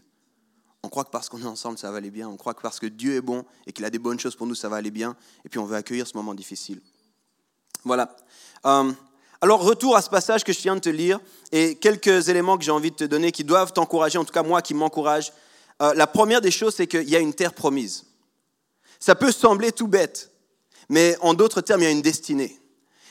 On 0.83 0.89
croit 0.89 1.05
que 1.05 1.11
parce 1.11 1.29
qu'on 1.29 1.41
est 1.41 1.47
ensemble, 1.47 1.79
ça 1.79 1.91
va 1.91 1.99
aller 1.99 2.11
bien. 2.11 2.29
On 2.29 2.37
croit 2.37 2.55
que 2.55 2.61
parce 2.61 2.81
que 2.81 2.87
Dieu 2.87 3.15
est 3.17 3.21
bon 3.21 3.45
et 3.67 3.73
qu'il 3.73 3.85
a 3.85 3.91
des 3.91 3.99
bonnes 3.99 4.21
choses 4.21 4.37
pour 4.37 4.47
nous, 4.47 4.55
ça 4.55 4.69
va 4.69 4.77
aller 4.77 4.91
bien. 4.91 5.17
Et 5.45 5.49
puis 5.49 5.59
on 5.59 5.65
veut 5.65 5.77
accueillir 5.77 6.07
ce 6.07 6.17
moment 6.17 6.35
difficile. 6.35 6.81
Voilà. 7.85 8.15
Alors, 9.43 9.61
retour 9.65 9.97
à 9.97 10.03
ce 10.03 10.09
passage 10.09 10.45
que 10.45 10.53
je 10.53 10.61
viens 10.61 10.77
de 10.77 10.81
te 10.81 10.89
lire 10.89 11.19
et 11.51 11.75
quelques 11.75 12.29
éléments 12.29 12.57
que 12.57 12.63
j'ai 12.63 12.71
envie 12.71 12.93
de 12.93 12.97
te 12.97 13.05
donner 13.05 13.33
qui 13.33 13.43
doivent 13.43 13.73
t'encourager, 13.73 14.17
en 14.17 14.25
tout 14.25 14.33
cas 14.33 14.45
moi 14.45 14.63
qui 14.63 14.73
m'encourage. 14.73 15.33
Euh, 15.83 15.93
la 15.95 16.07
première 16.07 16.41
des 16.41 16.53
choses, 16.53 16.77
c'est 16.77 16.87
qu'il 16.87 17.11
y 17.11 17.17
a 17.17 17.19
une 17.19 17.35
terre 17.35 17.53
promise. 17.53 18.05
Ça 19.03 19.17
peut 19.17 19.33
sembler 19.33 19.73
tout 19.73 19.89
bête, 19.89 20.31
mais 20.89 21.17
en 21.23 21.35
d'autres 21.35 21.61
termes, 21.61 21.81
il 21.81 21.85
y 21.87 21.89
a 21.89 21.91
une 21.91 22.03
destinée. 22.03 22.57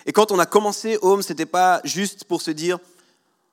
Et 0.06 0.14
quand 0.14 0.32
on 0.32 0.40
a 0.40 0.46
commencé 0.46 0.98
Home, 1.02 1.22
ce 1.22 1.34
n'était 1.34 1.46
pas 1.46 1.82
juste 1.84 2.24
pour 2.24 2.42
se 2.42 2.50
dire, 2.50 2.80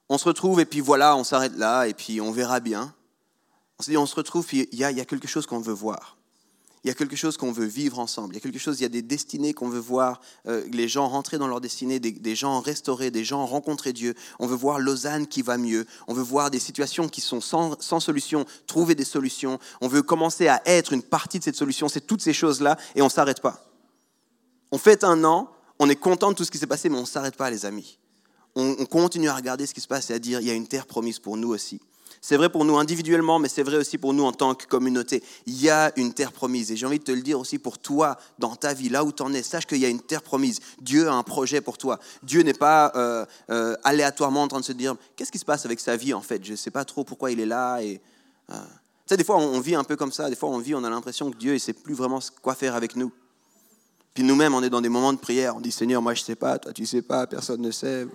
on 0.08 0.18
se 0.18 0.24
retrouve 0.24 0.60
et 0.60 0.64
puis 0.64 0.78
voilà, 0.78 1.16
on 1.16 1.24
s'arrête 1.24 1.56
là 1.56 1.88
et 1.88 1.94
puis 1.94 2.20
on 2.20 2.30
verra 2.30 2.60
bien. 2.60 2.94
On 3.80 3.82
se 3.82 3.90
dit, 3.90 3.96
on 3.96 4.06
se 4.06 4.14
retrouve, 4.14 4.46
il 4.52 4.68
y 4.72 4.84
a 4.84 5.04
quelque 5.04 5.26
chose 5.26 5.48
qu'on 5.48 5.58
veut 5.58 5.74
voir. 5.74 6.17
Il 6.88 6.92
y 6.92 6.92
a 6.92 6.94
quelque 6.94 7.16
chose 7.16 7.36
qu'on 7.36 7.52
veut 7.52 7.66
vivre 7.66 7.98
ensemble. 7.98 8.32
Il 8.32 8.38
y 8.38 8.40
a 8.40 8.40
quelque 8.40 8.58
chose, 8.58 8.80
il 8.80 8.82
y 8.82 8.86
a 8.86 8.88
des 8.88 9.02
destinées 9.02 9.52
qu'on 9.52 9.68
veut 9.68 9.78
voir, 9.78 10.22
euh, 10.46 10.64
les 10.72 10.88
gens 10.88 11.06
rentrer 11.06 11.36
dans 11.36 11.46
leur 11.46 11.60
destinée, 11.60 12.00
des, 12.00 12.34
gens 12.34 12.62
restaurés, 12.62 13.10
des 13.10 13.24
gens 13.24 13.44
rencontrer 13.44 13.92
Dieu. 13.92 14.14
On 14.38 14.46
veut 14.46 14.56
voir 14.56 14.78
Lausanne 14.78 15.26
qui 15.26 15.42
va 15.42 15.58
mieux. 15.58 15.86
On 16.06 16.14
veut 16.14 16.22
voir 16.22 16.50
des 16.50 16.58
situations 16.58 17.10
qui 17.10 17.20
sont 17.20 17.42
sans, 17.42 18.00
solution, 18.00 18.46
trouver 18.66 18.94
des 18.94 19.04
solutions. 19.04 19.58
On 19.82 19.88
veut 19.88 20.00
commencer 20.00 20.48
à 20.48 20.62
être 20.64 20.94
une 20.94 21.02
partie 21.02 21.38
de 21.38 21.44
cette 21.44 21.56
solution. 21.56 21.88
C'est 21.88 22.06
toutes 22.06 22.22
ces 22.22 22.32
choses-là 22.32 22.78
et 22.94 23.02
on 23.02 23.06
ne 23.06 23.10
s'arrête 23.10 23.42
pas. 23.42 23.70
On 24.72 24.78
fait 24.78 25.04
un 25.04 25.24
an, 25.24 25.50
on 25.78 25.90
est 25.90 25.96
content 25.96 26.30
de 26.30 26.36
tout 26.36 26.44
ce 26.44 26.50
qui 26.50 26.56
s'est 26.56 26.66
passé, 26.66 26.88
mais 26.88 26.96
on 26.96 27.02
ne 27.02 27.06
s'arrête 27.06 27.36
pas, 27.36 27.50
les 27.50 27.66
amis. 27.66 27.98
On, 28.54 28.76
on 28.78 28.86
continue 28.86 29.28
à 29.28 29.34
regarder 29.34 29.66
ce 29.66 29.74
qui 29.74 29.82
se 29.82 29.88
passe 29.88 30.08
et 30.08 30.14
à 30.14 30.18
dire, 30.18 30.40
il 30.40 30.46
y 30.46 30.50
a 30.50 30.54
une 30.54 30.68
terre 30.68 30.86
promise 30.86 31.18
pour 31.18 31.36
nous 31.36 31.50
aussi. 31.50 31.82
C'est 32.20 32.36
vrai 32.36 32.48
pour 32.48 32.64
nous 32.64 32.76
individuellement, 32.76 33.38
mais 33.38 33.48
c'est 33.48 33.62
vrai 33.62 33.76
aussi 33.76 33.98
pour 33.98 34.12
nous 34.12 34.24
en 34.24 34.32
tant 34.32 34.54
que 34.54 34.66
communauté. 34.66 35.22
Il 35.46 35.60
y 35.60 35.70
a 35.70 35.92
une 35.96 36.12
terre 36.12 36.32
promise. 36.32 36.70
Et 36.72 36.76
j'ai 36.76 36.86
envie 36.86 36.98
de 36.98 37.04
te 37.04 37.12
le 37.12 37.22
dire 37.22 37.38
aussi 37.38 37.58
pour 37.58 37.78
toi, 37.78 38.18
dans 38.38 38.56
ta 38.56 38.74
vie, 38.74 38.88
là 38.88 39.04
où 39.04 39.12
tu 39.12 39.22
en 39.22 39.32
es. 39.32 39.42
Sache 39.42 39.66
qu'il 39.66 39.78
y 39.78 39.84
a 39.84 39.88
une 39.88 40.00
terre 40.00 40.22
promise. 40.22 40.60
Dieu 40.80 41.08
a 41.08 41.12
un 41.12 41.22
projet 41.22 41.60
pour 41.60 41.78
toi. 41.78 41.98
Dieu 42.22 42.42
n'est 42.42 42.54
pas 42.54 42.92
euh, 42.96 43.24
euh, 43.50 43.76
aléatoirement 43.84 44.42
en 44.42 44.48
train 44.48 44.60
de 44.60 44.64
se 44.64 44.72
dire 44.72 44.96
qu'est-ce 45.16 45.32
qui 45.32 45.38
se 45.38 45.44
passe 45.44 45.64
avec 45.64 45.80
sa 45.80 45.96
vie 45.96 46.14
en 46.14 46.22
fait? 46.22 46.44
Je 46.44 46.52
ne 46.52 46.56
sais 46.56 46.70
pas 46.70 46.84
trop 46.84 47.04
pourquoi 47.04 47.30
il 47.30 47.40
est 47.40 47.46
là. 47.46 47.78
Euh, 47.78 47.94
Tu 48.48 48.56
sais, 49.06 49.16
des 49.16 49.24
fois, 49.24 49.36
on 49.36 49.60
vit 49.60 49.74
un 49.74 49.84
peu 49.84 49.96
comme 49.96 50.12
ça. 50.12 50.28
Des 50.28 50.36
fois, 50.36 50.48
on 50.48 50.58
vit, 50.58 50.74
on 50.74 50.84
a 50.84 50.90
l'impression 50.90 51.30
que 51.30 51.36
Dieu 51.36 51.54
ne 51.54 51.58
sait 51.58 51.72
plus 51.72 51.94
vraiment 51.94 52.20
quoi 52.42 52.54
faire 52.54 52.74
avec 52.74 52.96
nous. 52.96 53.12
Puis 54.12 54.24
nous-mêmes, 54.24 54.52
on 54.52 54.62
est 54.62 54.70
dans 54.70 54.80
des 54.80 54.88
moments 54.88 55.12
de 55.12 55.18
prière. 55.18 55.56
On 55.56 55.60
dit 55.60 55.70
Seigneur, 55.70 56.02
moi 56.02 56.12
je 56.14 56.22
ne 56.22 56.24
sais 56.24 56.34
pas, 56.34 56.58
toi 56.58 56.72
tu 56.72 56.82
ne 56.82 56.86
sais 56.86 57.02
pas, 57.02 57.26
personne 57.26 57.62
ne 57.62 57.70
sait. 57.70 58.06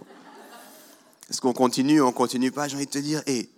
Est-ce 1.30 1.40
qu'on 1.40 1.54
continue 1.54 2.02
On 2.02 2.12
continue 2.12 2.52
pas? 2.52 2.68
J'ai 2.68 2.76
envie 2.76 2.86
de 2.86 2.92
te 2.92 2.98
dire, 2.98 3.24
hé, 3.26 3.50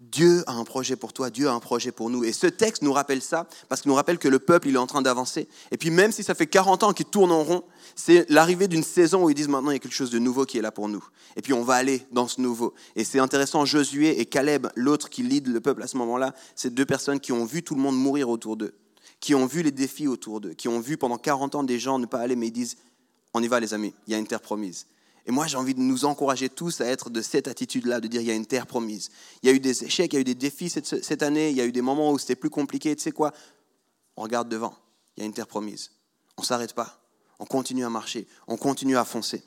Dieu 0.00 0.42
a 0.46 0.52
un 0.52 0.64
projet 0.64 0.96
pour 0.96 1.12
toi, 1.12 1.30
Dieu 1.30 1.48
a 1.48 1.52
un 1.52 1.60
projet 1.60 1.92
pour 1.92 2.10
nous. 2.10 2.24
Et 2.24 2.32
ce 2.32 2.46
texte 2.46 2.82
nous 2.82 2.92
rappelle 2.92 3.22
ça, 3.22 3.48
parce 3.68 3.80
qu'il 3.80 3.90
nous 3.90 3.94
rappelle 3.94 4.18
que 4.18 4.28
le 4.28 4.38
peuple, 4.38 4.68
il 4.68 4.74
est 4.74 4.78
en 4.78 4.86
train 4.86 5.02
d'avancer. 5.02 5.48
Et 5.70 5.78
puis 5.78 5.90
même 5.90 6.12
si 6.12 6.22
ça 6.22 6.34
fait 6.34 6.46
40 6.46 6.82
ans 6.82 6.92
qu'il 6.92 7.06
tourne 7.06 7.32
en 7.32 7.42
rond, 7.42 7.62
c'est 7.96 8.28
l'arrivée 8.28 8.68
d'une 8.68 8.82
saison 8.82 9.24
où 9.24 9.30
ils 9.30 9.34
disent 9.34 9.48
maintenant, 9.48 9.70
il 9.70 9.74
y 9.74 9.76
a 9.76 9.80
quelque 9.80 9.94
chose 9.94 10.10
de 10.10 10.18
nouveau 10.18 10.44
qui 10.44 10.58
est 10.58 10.62
là 10.62 10.72
pour 10.72 10.88
nous. 10.88 11.04
Et 11.36 11.42
puis 11.42 11.52
on 11.52 11.62
va 11.62 11.74
aller 11.74 12.06
dans 12.12 12.28
ce 12.28 12.40
nouveau. 12.40 12.74
Et 12.96 13.04
c'est 13.04 13.18
intéressant, 13.18 13.64
Josué 13.64 14.20
et 14.20 14.26
Caleb, 14.26 14.66
l'autre 14.74 15.08
qui 15.08 15.22
lead 15.22 15.48
le 15.48 15.60
peuple 15.60 15.82
à 15.82 15.86
ce 15.86 15.96
moment-là, 15.96 16.34
c'est 16.54 16.74
deux 16.74 16.86
personnes 16.86 17.20
qui 17.20 17.32
ont 17.32 17.44
vu 17.44 17.62
tout 17.62 17.74
le 17.74 17.80
monde 17.80 17.96
mourir 17.96 18.28
autour 18.28 18.56
d'eux, 18.56 18.74
qui 19.20 19.34
ont 19.34 19.46
vu 19.46 19.62
les 19.62 19.72
défis 19.72 20.08
autour 20.08 20.40
d'eux, 20.40 20.54
qui 20.54 20.68
ont 20.68 20.80
vu 20.80 20.96
pendant 20.96 21.18
40 21.18 21.54
ans 21.54 21.62
des 21.62 21.78
gens 21.78 21.98
ne 21.98 22.06
pas 22.06 22.18
aller, 22.18 22.36
mais 22.36 22.48
ils 22.48 22.52
disent, 22.52 22.76
on 23.32 23.42
y 23.42 23.48
va 23.48 23.58
les 23.58 23.74
amis, 23.74 23.94
il 24.06 24.12
y 24.12 24.14
a 24.14 24.18
une 24.18 24.26
terre 24.26 24.40
promise. 24.40 24.86
Et 25.26 25.32
moi, 25.32 25.46
j'ai 25.46 25.56
envie 25.56 25.74
de 25.74 25.80
nous 25.80 26.04
encourager 26.04 26.48
tous 26.50 26.80
à 26.80 26.86
être 26.86 27.08
de 27.08 27.22
cette 27.22 27.48
attitude-là, 27.48 28.00
de 28.00 28.08
dire 28.08 28.20
il 28.20 28.26
y 28.26 28.30
a 28.30 28.34
une 28.34 28.46
terre 28.46 28.66
promise. 28.66 29.10
Il 29.42 29.48
y 29.48 29.52
a 29.52 29.54
eu 29.54 29.60
des 29.60 29.84
échecs, 29.84 30.12
il 30.12 30.16
y 30.16 30.18
a 30.18 30.20
eu 30.20 30.24
des 30.24 30.34
défis 30.34 30.68
cette, 30.68 31.22
année, 31.22 31.50
il 31.50 31.56
y 31.56 31.60
a 31.60 31.64
eu 31.64 31.72
des 31.72 31.80
moments 31.80 32.12
où 32.12 32.18
c'était 32.18 32.36
plus 32.36 32.50
compliqué. 32.50 32.94
Tu 32.94 33.02
sais 33.02 33.12
quoi? 33.12 33.32
On 34.16 34.22
regarde 34.22 34.48
devant, 34.48 34.74
il 35.16 35.20
y 35.20 35.22
a 35.22 35.26
une 35.26 35.32
terre 35.32 35.46
promise. 35.46 35.92
On 36.36 36.42
ne 36.42 36.46
s'arrête 36.46 36.74
pas, 36.74 37.00
on 37.38 37.46
continue 37.46 37.84
à 37.84 37.90
marcher, 37.90 38.26
on 38.46 38.56
continue 38.56 38.96
à 38.96 39.04
foncer. 39.04 39.42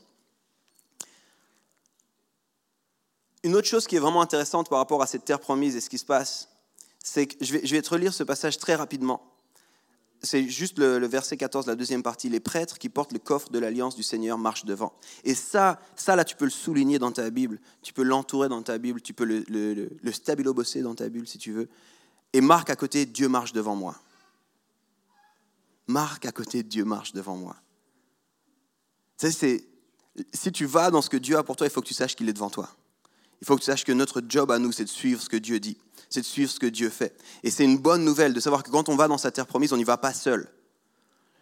Une 3.44 3.56
autre 3.56 3.68
chose 3.68 3.86
qui 3.86 3.96
est 3.96 4.00
vraiment 4.00 4.22
intéressante 4.22 4.70
par 4.70 4.80
rapport 4.80 5.02
à 5.04 5.08
cette 5.08 5.26
terre 5.26 5.40
promise 5.40 5.76
et 5.76 5.82
ce 5.82 5.90
qui 5.90 6.00
se 6.00 6.06
passe, 6.06 6.50
c'est 7.04 7.28
que 7.28 7.46
je 7.46 7.54
vais, 7.54 7.66
je 7.66 7.76
vais 7.76 7.82
te 7.82 7.90
relire 7.90 8.14
ce 8.14 8.24
passage 8.24 8.58
très 8.58 8.76
rapidement. 8.76 9.37
C'est 10.24 10.50
juste 10.50 10.80
le, 10.80 11.06
verset 11.06 11.38
14, 11.38 11.68
la 11.68 11.76
deuxième 11.76 12.02
partie. 12.02 12.30
Les 12.30 12.40
prêtres 12.40 12.80
qui 12.80 12.90
portent 12.90 13.12
le 13.12 13.20
coffre 13.20 13.50
de 13.50 13.60
l'alliance 13.60 13.96
du 13.96 14.04
Seigneur 14.04 14.38
marchent 14.38 14.66
devant. 14.66 14.94
Et 15.24 15.36
ça, 15.36 15.80
ça 15.96 16.16
là, 16.16 16.26
tu 16.26 16.36
peux 16.36 16.46
le 16.46 16.52
souligner 16.52 16.98
dans 16.98 17.12
ta 17.12 17.30
Bible, 17.30 17.60
tu 17.84 17.94
peux 17.94 18.04
l'entourer 18.04 18.50
dans 18.50 18.64
ta 18.64 18.78
Bible, 18.78 19.02
tu 19.02 19.14
peux 19.14 19.26
le, 19.26 19.44
le, 19.48 20.12
stabilo-bosser 20.12 20.82
dans 20.82 20.96
ta 20.96 21.08
Bible 21.10 21.28
si 21.28 21.38
tu 21.38 21.52
veux. 21.52 21.70
Et 22.34 22.42
marque 22.42 22.70
à 22.70 22.76
côté, 22.76 23.06
Dieu 23.06 23.30
marche 23.30 23.54
devant 23.54 23.76
moi. 23.76 23.96
Marque 25.88 26.26
à 26.26 26.32
côté, 26.32 26.64
Dieu 26.64 26.84
marche 26.84 27.14
devant 27.14 27.38
moi. 27.38 27.56
Tu 29.18 29.32
c'est, 29.32 29.64
si 30.34 30.52
tu 30.52 30.66
vas 30.66 30.92
dans 30.92 31.02
ce 31.02 31.10
que 31.10 31.18
Dieu 31.18 31.38
a 31.38 31.44
pour 31.44 31.56
toi, 31.56 31.68
il 31.68 31.70
faut 31.70 31.82
que 31.82 31.88
tu 31.88 31.94
saches 31.94 32.16
qu'il 32.16 32.28
est 32.28 32.34
devant 32.34 32.50
toi. 32.50 32.70
Il 33.42 33.48
faut 33.48 33.56
que 33.56 33.62
tu 33.62 33.66
saches 33.66 33.84
que 33.84 33.92
notre 33.92 34.22
job 34.28 34.52
à 34.52 34.60
nous, 34.60 34.72
c'est 34.72 34.84
de 34.84 34.90
suivre 34.90 35.22
ce 35.22 35.30
que 35.30 35.38
Dieu 35.38 35.60
dit, 35.60 35.78
c'est 36.10 36.22
de 36.22 36.26
suivre 36.26 36.52
ce 36.52 36.60
que 36.60 36.68
Dieu 36.68 36.90
fait. 36.90 37.16
Et 37.44 37.52
c'est 37.52 37.64
une 37.64 37.78
bonne 37.78 38.04
nouvelle 38.04 38.34
de 38.34 38.40
savoir 38.40 38.64
que 38.64 38.72
quand 38.72 38.90
on 38.90 38.96
va 38.96 39.08
dans 39.08 39.18
sa 39.18 39.32
terre 39.32 39.48
promise, 39.48 39.74
on 39.74 39.78
n'y 39.78 39.84
va 39.84 39.98
pas 39.98 40.14
seul. 40.14 40.48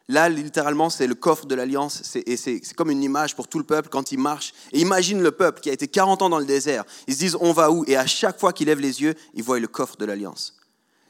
Là, 0.08 0.30
littéralement, 0.30 0.92
c'est 0.92 1.08
le 1.08 1.16
coffre 1.16 1.48
de 1.48 1.56
l'alliance, 1.56 2.16
et 2.16 2.38
c'est 2.38 2.62
comme 2.76 2.92
une 2.92 3.02
image 3.02 3.36
pour 3.36 3.48
tout 3.48 3.58
le 3.58 3.64
peuple 3.64 3.90
quand 3.90 4.12
il 4.12 4.20
marche. 4.20 4.54
Et 4.72 4.80
imagine 4.80 5.22
le 5.22 5.32
peuple 5.32 5.62
qui 5.62 5.70
a 5.72 5.74
été 5.74 5.88
40 5.88 6.22
ans 6.22 6.30
dans 6.30 6.38
le 6.38 6.46
désert. 6.46 6.84
Ils 7.08 7.16
se 7.16 7.20
disent, 7.20 7.38
on 7.40 7.54
va 7.54 7.72
où? 7.72 7.84
Et 7.88 7.96
à 7.96 8.06
chaque 8.06 8.40
fois 8.40 8.54
qu'ils 8.54 8.68
lèvent 8.68 8.80
les 8.80 9.02
yeux, 9.02 9.16
ils 9.34 9.44
voient 9.44 9.60
le 9.60 9.68
coffre 9.68 9.98
de 9.98 10.06
l'alliance. 10.06 10.58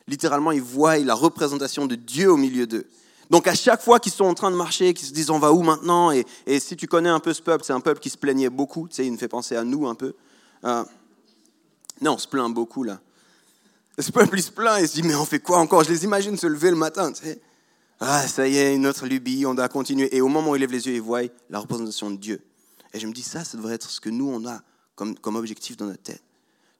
Littéralement, 0.07 0.51
ils 0.51 0.61
voient 0.61 0.97
la 0.97 1.13
représentation 1.15 1.87
de 1.87 1.95
Dieu 1.95 2.31
au 2.31 2.37
milieu 2.37 2.67
d'eux. 2.67 2.87
Donc 3.29 3.47
à 3.47 3.55
chaque 3.55 3.81
fois 3.81 3.99
qu'ils 3.99 4.11
sont 4.11 4.25
en 4.25 4.33
train 4.33 4.51
de 4.51 4.55
marcher, 4.55 4.93
qu'ils 4.93 5.07
se 5.07 5.13
disent 5.13 5.29
on 5.29 5.39
va 5.39 5.51
où 5.51 5.61
maintenant? 5.61 6.11
Et, 6.11 6.25
si 6.59 6.75
tu 6.75 6.87
connais 6.87 7.09
un 7.09 7.19
peu 7.19 7.33
ce 7.33 7.41
peuple, 7.41 7.63
c'est 7.65 7.73
un 7.73 7.79
peuple 7.79 7.99
qui 7.99 8.09
se 8.09 8.17
plaignait 8.17 8.49
beaucoup, 8.49 8.87
tu 8.87 8.95
sais, 8.95 9.05
il 9.05 9.11
me 9.11 9.17
fait 9.17 9.27
penser 9.27 9.55
à 9.55 9.63
nous 9.63 9.87
un 9.87 9.95
peu. 9.95 10.13
Euh, 10.63 10.83
non, 12.01 12.13
on 12.13 12.17
se 12.17 12.27
plaint 12.27 12.53
beaucoup 12.53 12.83
là. 12.83 12.99
Ce 13.97 14.11
peuple, 14.11 14.37
il 14.37 14.43
se 14.43 14.51
plaint 14.51 14.81
et 14.81 14.87
se 14.87 14.93
dit 14.93 15.03
mais 15.03 15.15
on 15.15 15.25
fait 15.25 15.39
quoi 15.39 15.59
encore? 15.59 15.83
Je 15.83 15.89
les 15.89 16.03
imagine 16.03 16.37
se 16.37 16.47
lever 16.47 16.69
le 16.69 16.75
matin, 16.75 17.11
tu 17.11 17.23
sais. 17.23 17.41
Ah, 17.99 18.27
ça 18.27 18.47
y 18.47 18.57
est, 18.57 18.75
une 18.75 18.87
autre 18.87 19.07
lubie, 19.07 19.45
on 19.45 19.53
doit 19.53 19.69
continuer. 19.69 20.15
Et 20.15 20.21
au 20.21 20.27
moment 20.27 20.51
où 20.51 20.55
ils 20.55 20.59
lèvent 20.59 20.71
les 20.71 20.85
yeux, 20.87 20.95
ils 20.95 21.01
voient 21.01 21.21
la 21.49 21.59
représentation 21.59 22.11
de 22.11 22.17
Dieu. 22.17 22.41
Et 22.93 22.99
je 22.99 23.07
me 23.07 23.13
dis, 23.13 23.21
ça, 23.21 23.43
ça 23.43 23.57
devrait 23.57 23.75
être 23.75 23.89
ce 23.89 24.01
que 24.01 24.09
nous, 24.09 24.27
on 24.27 24.45
a 24.45 24.61
comme, 24.95 25.35
objectif 25.35 25.77
dans 25.77 25.85
notre 25.85 26.03
tête. 26.03 26.23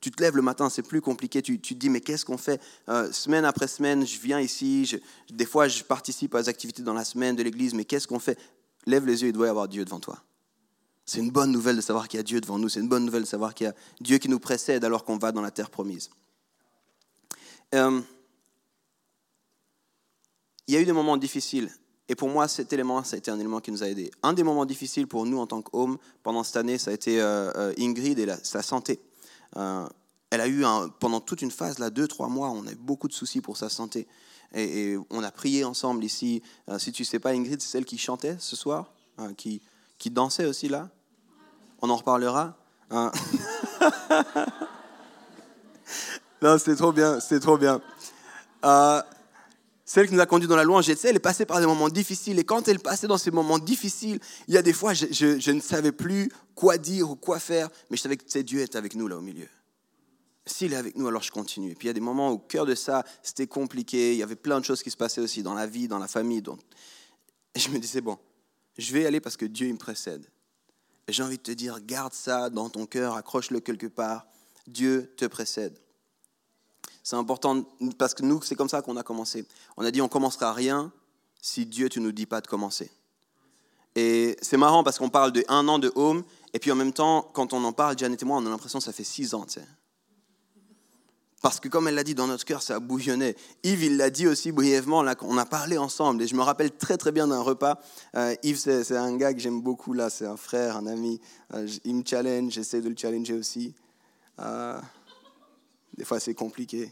Tu 0.01 0.11
te 0.11 0.21
lèves 0.21 0.35
le 0.35 0.41
matin, 0.41 0.69
c'est 0.69 0.83
plus 0.83 1.01
compliqué. 1.01 1.41
Tu, 1.41 1.59
tu, 1.59 1.73
te 1.73 1.79
dis, 1.79 1.89
mais 1.89 2.01
qu'est-ce 2.01 2.25
qu'on 2.25 2.37
fait? 2.37 2.61
Euh, 2.89 3.11
Semaine 3.11 3.45
après 3.45 3.67
semaine, 3.67 4.05
je 4.05 4.19
viens 4.19 4.39
ici. 4.39 4.99
Des 5.31 5.45
fois, 5.45 5.67
je 5.67 5.83
participe 5.83 6.35
aux 6.35 6.49
activités 6.49 6.83
dans 6.83 6.93
la 6.93 7.05
semaine 7.05 7.35
de 7.35 7.43
l'église, 7.43 7.73
mais 7.73 7.85
qu'est-ce 7.85 8.07
qu'on 8.07 8.19
fait? 8.19 8.37
Lève 8.85 9.05
les 9.05 9.23
yeux, 9.23 9.29
il 9.29 9.33
doit 9.33 9.47
y 9.47 9.49
avoir 9.49 9.67
Dieu 9.67 9.83
devant 9.83 9.99
toi. 9.99 10.21
C'est 11.05 11.19
une 11.19 11.31
bonne 11.31 11.51
nouvelle 11.51 11.75
de 11.75 11.81
savoir 11.81 12.07
qu'il 12.07 12.17
y 12.17 12.21
a 12.21 12.23
Dieu 12.23 12.41
devant 12.41 12.59
nous. 12.59 12.69
C'est 12.69 12.81
une 12.81 12.89
bonne 12.89 13.05
nouvelle 13.05 13.23
de 13.23 13.27
savoir 13.27 13.53
qu'il 13.53 13.67
y 13.67 13.69
a 13.69 13.73
Dieu 14.01 14.17
qui 14.17 14.27
nous 14.27 14.39
précède 14.39 14.83
alors 14.83 15.05
qu'on 15.05 15.17
va 15.17 15.31
dans 15.31 15.41
la 15.41 15.51
terre 15.51 15.69
promise. 15.69 16.09
Euh, 17.75 18.01
il 20.67 20.73
y 20.73 20.77
a 20.77 20.81
eu 20.81 20.85
des 20.85 20.93
moments 20.93 21.17
difficiles. 21.17 21.69
Et 22.07 22.15
pour 22.15 22.29
moi, 22.29 22.47
cet 22.47 22.71
élément, 22.71 23.03
ça 23.03 23.15
a 23.15 23.17
été 23.17 23.31
un 23.31 23.39
élément 23.39 23.59
qui 23.59 23.71
nous 23.71 23.83
a 23.83 23.87
aidés. 23.87 24.11
Un 24.21 24.33
des 24.33 24.43
moments 24.43 24.65
difficiles 24.65 25.07
pour 25.07 25.25
nous 25.25 25.39
en 25.39 25.47
tant 25.47 25.61
qu'hommes 25.61 25.97
pendant 26.23 26.43
cette 26.43 26.57
année, 26.57 26.77
ça 26.77 26.91
a 26.91 26.93
été 26.93 27.19
euh, 27.21 27.73
Ingrid 27.79 28.19
et 28.19 28.27
sa 28.43 28.61
santé. 28.61 28.99
Euh, 29.57 29.87
elle 30.29 30.41
a 30.41 30.47
eu 30.47 30.63
pendant 30.99 31.19
toute 31.19 31.41
une 31.41 31.51
phase, 31.51 31.79
là, 31.79 31.89
deux, 31.89 32.07
trois 32.07 32.27
mois, 32.27 32.49
on 32.49 32.67
a 32.67 32.71
eu 32.71 32.75
beaucoup 32.75 33.07
de 33.07 33.13
soucis 33.13 33.41
pour 33.41 33.57
sa 33.57 33.69
santé. 33.69 34.07
Et, 34.53 34.95
on 35.09 35.23
a 35.23 35.31
prié 35.31 35.63
ensemble 35.63 36.03
ici. 36.03 36.41
Euh, 36.69 36.77
si 36.77 36.91
tu 36.91 37.01
ne 37.03 37.05
sais 37.05 37.19
pas, 37.19 37.31
Ingrid, 37.31 37.61
c'est 37.61 37.69
celle 37.69 37.85
qui 37.85 37.97
chantait 37.97 38.35
ce 38.39 38.55
soir, 38.55 38.91
qui, 39.37 39.61
qui 39.97 40.11
dansait 40.11 40.45
aussi 40.45 40.67
là. 40.67 40.89
On 41.81 41.89
en 41.89 41.95
reparlera. 41.95 42.57
Non, 46.45 46.59
c'est 46.59 46.75
trop 46.75 46.91
bien, 46.91 47.19
c'est 47.19 47.39
trop 47.39 47.57
bien. 47.57 47.81
Euh, 48.65 49.01
celle 49.83 50.07
qui 50.07 50.13
nous 50.13 50.19
a 50.19 50.27
conduit 50.27 50.47
dans 50.47 50.55
la 50.55 50.63
louange, 50.63 50.87
elle 50.87 51.15
est 51.15 51.19
passée 51.19 51.43
par 51.43 51.59
des 51.59 51.65
moments 51.65 51.89
difficiles. 51.89 52.37
Et 52.37 52.43
quand 52.43 52.67
elle 52.67 52.77
passait 52.77 53.07
dans 53.07 53.17
ces 53.17 53.31
moments 53.31 53.57
difficiles, 53.57 54.19
il 54.47 54.53
y 54.53 54.57
a 54.57 54.61
des 54.61 54.71
fois, 54.71 54.93
je, 54.93 55.51
ne 55.51 55.59
savais 55.59 55.91
plus 55.91 56.31
quoi 56.53 56.77
dire 56.77 57.09
ou 57.09 57.15
quoi 57.15 57.39
faire, 57.39 57.67
mais 57.89 57.97
je 57.97 58.03
savais 58.03 58.17
que 58.17 58.39
Dieu 58.41 58.59
est 58.59 58.75
avec 58.75 58.93
nous 58.93 59.07
là 59.07 59.17
au 59.17 59.21
milieu. 59.21 59.47
S'il 60.45 60.73
est 60.73 60.75
avec 60.75 60.95
nous, 60.95 61.07
alors 61.07 61.23
je 61.23 61.31
continue. 61.31 61.71
Et 61.71 61.73
puis 61.73 61.87
il 61.87 61.89
y 61.89 61.89
a 61.89 61.93
des 61.93 61.99
moments 61.99 62.29
au 62.29 62.37
cœur 62.37 62.67
de 62.67 62.75
ça, 62.75 63.03
c'était 63.23 63.47
compliqué. 63.47 64.11
Il 64.11 64.19
y 64.19 64.23
avait 64.23 64.35
plein 64.35 64.59
de 64.59 64.65
choses 64.65 64.83
qui 64.83 64.91
se 64.91 64.97
passaient 64.97 65.21
aussi 65.21 65.41
dans 65.41 65.55
la 65.55 65.65
vie, 65.65 65.87
dans 65.87 65.97
la 65.97 66.07
famille. 66.07 66.43
Donc... 66.43 66.59
Et 67.55 67.59
je 67.59 67.71
me 67.71 67.79
disais, 67.79 68.01
bon, 68.01 68.19
je 68.77 68.93
vais 68.93 69.01
y 69.01 69.05
aller 69.07 69.19
parce 69.19 69.35
que 69.35 69.45
Dieu 69.45 69.67
me 69.73 69.79
précède. 69.79 70.29
J'ai 71.07 71.23
envie 71.23 71.37
de 71.37 71.41
te 71.41 71.51
dire, 71.51 71.79
garde 71.81 72.13
ça 72.13 72.51
dans 72.51 72.69
ton 72.69 72.85
cœur, 72.85 73.15
accroche-le 73.15 73.61
quelque 73.61 73.87
part. 73.87 74.27
Dieu 74.67 75.11
te 75.17 75.25
précède. 75.25 75.79
C'est 77.03 77.15
important 77.15 77.63
parce 77.97 78.13
que 78.13 78.23
nous, 78.23 78.41
c'est 78.41 78.55
comme 78.55 78.69
ça 78.69 78.81
qu'on 78.81 78.97
a 78.97 79.03
commencé. 79.03 79.45
On 79.77 79.85
a 79.85 79.91
dit 79.91 80.01
on 80.01 80.07
commencera 80.07 80.53
rien 80.53 80.91
si 81.41 81.65
Dieu, 81.65 81.89
tu 81.89 81.99
nous 81.99 82.11
dis 82.11 82.25
pas 82.25 82.41
de 82.41 82.47
commencer. 82.47 82.91
Et 83.95 84.35
c'est 84.41 84.57
marrant 84.57 84.83
parce 84.83 84.97
qu'on 84.97 85.09
parle 85.09 85.31
de 85.31 85.45
un 85.47 85.67
an 85.67 85.79
de 85.79 85.91
home, 85.95 86.23
et 86.53 86.59
puis 86.59 86.71
en 86.71 86.75
même 86.75 86.91
temps, 86.91 87.29
quand 87.33 87.53
on 87.53 87.63
en 87.63 87.71
parle, 87.71 87.97
Janet 87.97 88.21
et 88.21 88.25
moi, 88.25 88.37
on 88.37 88.45
a 88.45 88.49
l'impression 88.49 88.79
que 88.79 88.85
ça 88.85 88.91
fait 88.91 89.05
six 89.05 89.33
ans. 89.33 89.45
Parce 91.41 91.59
que 91.59 91.67
comme 91.67 91.87
elle 91.87 91.93
l'a 91.95 92.03
dit, 92.03 92.15
dans 92.15 92.25
notre 92.25 92.43
cœur, 92.43 92.63
ça 92.63 92.77
a 92.77 92.79
bouillonné. 92.79 93.35
Yves, 93.63 93.83
il 93.83 93.97
l'a 93.97 94.09
dit 94.09 94.25
aussi 94.25 94.51
brièvement, 94.51 95.03
là, 95.03 95.15
on 95.21 95.37
a 95.37 95.45
parlé 95.45 95.77
ensemble. 95.77 96.23
Et 96.23 96.27
je 96.27 96.35
me 96.35 96.41
rappelle 96.41 96.71
très 96.71 96.97
très 96.97 97.11
bien 97.11 97.27
d'un 97.27 97.41
repas. 97.41 97.79
Euh, 98.15 98.35
Yves, 98.41 98.57
c'est 98.57 98.97
un 98.97 99.15
gars 99.15 99.31
que 99.31 99.39
j'aime 99.39 99.61
beaucoup, 99.61 99.93
là. 99.93 100.09
C'est 100.09 100.25
un 100.25 100.37
frère, 100.37 100.75
un 100.75 100.87
ami. 100.87 101.21
Euh, 101.53 101.67
il 101.83 101.95
me 101.95 102.03
challenge, 102.03 102.53
j'essaie 102.53 102.81
de 102.81 102.89
le 102.89 102.95
challenger 102.97 103.35
aussi. 103.35 103.75
Euh, 104.39 104.79
des 105.97 106.05
fois, 106.05 106.19
c'est 106.19 106.33
compliqué. 106.33 106.91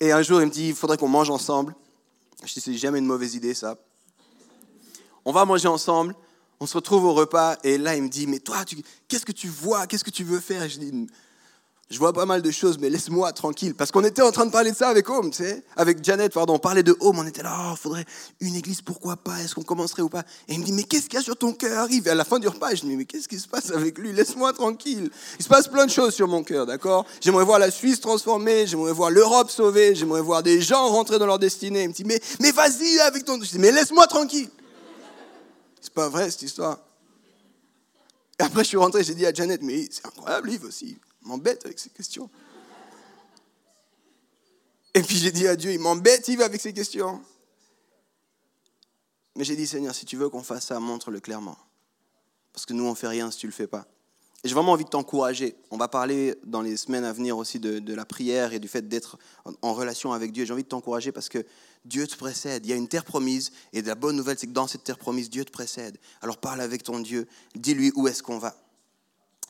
Et 0.00 0.12
un 0.12 0.22
jour, 0.22 0.40
il 0.40 0.46
me 0.46 0.50
dit, 0.50 0.68
il 0.68 0.74
faudrait 0.74 0.96
qu'on 0.96 1.08
mange 1.08 1.30
ensemble. 1.30 1.74
Je 2.44 2.52
dis, 2.52 2.60
c'est 2.60 2.74
jamais 2.74 2.98
une 2.98 3.06
mauvaise 3.06 3.34
idée, 3.34 3.54
ça. 3.54 3.76
On 5.24 5.32
va 5.32 5.44
manger 5.44 5.68
ensemble, 5.68 6.14
on 6.60 6.66
se 6.66 6.74
retrouve 6.74 7.04
au 7.04 7.12
repas, 7.12 7.56
et 7.64 7.78
là, 7.78 7.96
il 7.96 8.02
me 8.02 8.08
dit, 8.08 8.26
mais 8.26 8.38
toi, 8.38 8.64
qu'est-ce 9.08 9.26
que 9.26 9.32
tu 9.32 9.48
vois 9.48 9.86
Qu'est-ce 9.86 10.04
que 10.04 10.10
tu 10.10 10.24
veux 10.24 10.40
faire? 10.40 10.62
Et 10.62 10.68
Je 10.68 10.78
dis, 10.78 11.06
je 11.90 11.98
vois 11.98 12.12
pas 12.12 12.26
mal 12.26 12.42
de 12.42 12.50
choses, 12.50 12.78
mais 12.78 12.90
laisse-moi 12.90 13.32
tranquille. 13.32 13.74
Parce 13.74 13.90
qu'on 13.90 14.04
était 14.04 14.20
en 14.20 14.30
train 14.30 14.44
de 14.44 14.50
parler 14.50 14.72
de 14.72 14.76
ça 14.76 14.90
avec 14.90 15.08
Home, 15.08 15.30
tu 15.30 15.38
sais, 15.38 15.64
avec 15.74 16.04
Janet, 16.04 16.30
pardon. 16.34 16.54
On 16.54 16.58
parlait 16.58 16.82
de 16.82 16.94
Home, 17.00 17.18
on 17.18 17.26
était 17.26 17.42
là, 17.42 17.70
oh, 17.72 17.76
faudrait 17.76 18.04
une 18.40 18.54
église, 18.56 18.82
pourquoi 18.82 19.16
pas 19.16 19.38
Est-ce 19.40 19.54
qu'on 19.54 19.62
commencerait 19.62 20.02
ou 20.02 20.10
pas? 20.10 20.22
Et 20.48 20.54
il 20.54 20.60
me 20.60 20.64
dit, 20.66 20.72
mais 20.72 20.82
qu'est-ce 20.82 21.04
qu'il 21.04 21.14
y 21.14 21.16
a 21.16 21.22
sur 21.22 21.36
ton 21.36 21.54
cœur? 21.54 21.78
Arrive. 21.78 22.06
À 22.08 22.14
la 22.14 22.26
fin 22.26 22.38
du 22.38 22.46
repas, 22.46 22.74
je 22.74 22.84
me 22.84 22.90
dis, 22.90 22.96
mais 22.96 23.06
qu'est-ce 23.06 23.26
qui 23.26 23.38
se 23.38 23.48
passe 23.48 23.70
avec 23.70 23.96
lui? 23.96 24.12
Laisse-moi 24.12 24.52
tranquille. 24.52 25.10
Il 25.38 25.42
se 25.42 25.48
passe 25.48 25.66
plein 25.66 25.86
de 25.86 25.90
choses 25.90 26.12
sur 26.14 26.28
mon 26.28 26.42
cœur, 26.42 26.66
d'accord? 26.66 27.06
J'aimerais 27.22 27.44
voir 27.44 27.58
la 27.58 27.70
Suisse 27.70 28.00
transformée, 28.00 28.66
j'aimerais 28.66 28.92
voir 28.92 29.10
l'Europe 29.10 29.50
sauvée, 29.50 29.94
j'aimerais 29.94 30.20
voir 30.20 30.42
des 30.42 30.60
gens 30.60 30.88
rentrer 30.88 31.18
dans 31.18 31.26
leur 31.26 31.38
destinée. 31.38 31.84
Il 31.84 31.88
me 31.88 31.94
dit, 31.94 32.04
mais, 32.04 32.20
mais 32.40 32.52
vas-y 32.52 32.98
avec 33.00 33.24
ton. 33.24 33.40
Je 33.42 33.48
dis, 33.48 33.58
mais 33.58 33.72
laisse-moi 33.72 34.06
tranquille. 34.08 34.50
C'est 35.80 35.94
pas 35.94 36.10
vrai 36.10 36.30
cette 36.30 36.42
histoire. 36.42 36.80
Et 38.38 38.42
après, 38.42 38.62
je 38.62 38.68
suis 38.68 38.76
rentré, 38.76 39.02
j'ai 39.02 39.14
dit 39.14 39.24
à 39.24 39.32
Janet, 39.32 39.62
mais 39.62 39.88
c'est 39.90 40.04
incroyable, 40.04 40.50
Yves 40.50 40.64
aussi 40.64 40.98
m'embête 41.28 41.64
avec 41.64 41.78
ces 41.78 41.90
questions. 41.90 42.28
Et 44.94 45.02
puis 45.02 45.16
j'ai 45.16 45.30
dit 45.30 45.46
à 45.46 45.54
Dieu, 45.54 45.72
il 45.72 45.78
m'embête, 45.78 46.26
il 46.28 46.38
va 46.38 46.46
avec 46.46 46.60
ces 46.60 46.72
questions. 46.72 47.22
Mais 49.36 49.44
j'ai 49.44 49.54
dit, 49.54 49.66
Seigneur, 49.66 49.94
si 49.94 50.04
tu 50.04 50.16
veux 50.16 50.28
qu'on 50.28 50.42
fasse 50.42 50.66
ça, 50.66 50.80
montre-le 50.80 51.20
clairement. 51.20 51.56
Parce 52.52 52.66
que 52.66 52.72
nous, 52.72 52.84
on 52.84 52.90
ne 52.90 52.94
fait 52.96 53.06
rien 53.06 53.30
si 53.30 53.38
tu 53.38 53.46
ne 53.46 53.52
le 53.52 53.54
fais 53.54 53.68
pas. 53.68 53.86
Et 54.42 54.48
j'ai 54.48 54.54
vraiment 54.54 54.72
envie 54.72 54.84
de 54.84 54.88
t'encourager. 54.88 55.54
On 55.70 55.76
va 55.76 55.86
parler 55.86 56.34
dans 56.44 56.62
les 56.62 56.76
semaines 56.76 57.04
à 57.04 57.12
venir 57.12 57.36
aussi 57.36 57.60
de, 57.60 57.94
la 57.94 58.04
prière 58.04 58.52
et 58.52 58.58
du 58.58 58.66
fait 58.66 58.88
d'être 58.88 59.18
en, 59.44 59.52
en, 59.62 59.74
relation 59.74 60.12
avec 60.12 60.32
Dieu. 60.32 60.44
J'ai 60.44 60.52
envie 60.52 60.64
de 60.64 60.68
t'encourager 60.68 61.12
parce 61.12 61.28
que 61.28 61.44
Dieu 61.84 62.06
te 62.06 62.16
précède. 62.16 62.64
Il 62.66 62.70
y 62.70 62.72
a 62.72 62.76
une 62.76 62.88
terre 62.88 63.04
promise. 63.04 63.52
Et 63.72 63.82
la 63.82 63.94
bonne 63.94 64.16
nouvelle, 64.16 64.38
c'est 64.38 64.46
que 64.46 64.52
dans 64.52 64.66
cette 64.66 64.84
terre 64.84 64.98
promise, 64.98 65.30
Dieu 65.30 65.44
te 65.44 65.52
précède. 65.52 65.98
Alors 66.22 66.38
parle 66.38 66.60
avec 66.60 66.82
ton 66.82 66.98
Dieu. 66.98 67.28
Dis-lui 67.54 67.92
où 67.94 68.08
est-ce 68.08 68.22
qu'on 68.22 68.38
va. 68.38 68.56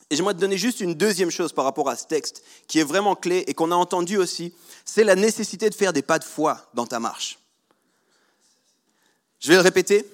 Et 0.09 0.15
j'aimerais 0.15 0.33
te 0.33 0.39
donner 0.39 0.57
juste 0.57 0.79
une 0.79 0.95
deuxième 0.95 1.29
chose 1.29 1.53
par 1.53 1.65
rapport 1.65 1.89
à 1.89 1.95
ce 1.95 2.05
texte 2.05 2.43
qui 2.67 2.79
est 2.79 2.83
vraiment 2.83 3.15
clé 3.15 3.43
et 3.47 3.53
qu'on 3.53 3.71
a 3.71 3.75
entendu 3.75 4.17
aussi, 4.17 4.53
c'est 4.83 5.03
la 5.03 5.15
nécessité 5.15 5.69
de 5.69 5.75
faire 5.75 5.93
des 5.93 6.01
pas 6.01 6.17
de 6.17 6.23
foi 6.23 6.69
dans 6.73 6.87
ta 6.87 6.99
marche. 6.99 7.37
Je 9.39 9.49
vais 9.49 9.55
le 9.55 9.61
répéter. 9.61 10.05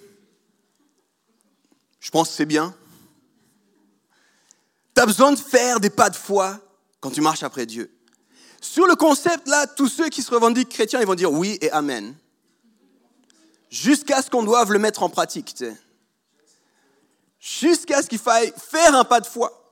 Je 2.00 2.12
pense 2.12 2.30
que 2.30 2.36
c'est 2.36 2.46
bien. 2.46 2.76
Tu 4.94 5.02
as 5.02 5.06
besoin 5.06 5.32
de 5.32 5.40
faire 5.40 5.80
des 5.80 5.90
pas 5.90 6.10
de 6.10 6.16
foi 6.16 6.60
quand 7.00 7.12
tu 7.12 7.22
marches 7.22 7.44
après 7.44 7.66
Dieu. 7.66 7.92
Sur 8.62 8.88
le 8.88 8.96
concept 8.96 9.48
là, 9.48 9.66
tous 9.66 9.88
ceux 9.88 10.10
qui 10.10 10.22
se 10.22 10.32
revendiquent 10.32 10.70
chrétiens, 10.70 11.00
ils 11.00 11.08
vont 11.08 11.16
dire 11.16 11.32
oui 11.32 11.58
et 11.62 11.72
amen. 11.72 12.16
Jusqu'à 13.70 14.22
ce 14.22 14.30
qu'on 14.30 14.44
doive 14.44 14.72
le 14.72 14.80
mettre 14.80 15.04
en 15.04 15.10
pratique. 15.10 15.56
Jusqu'à 17.40 18.02
ce 18.02 18.08
qu'il 18.08 18.20
faille 18.20 18.54
faire 18.58 18.96
un 18.96 19.04
pas 19.04 19.22
de 19.22 19.26
foi. 19.26 19.65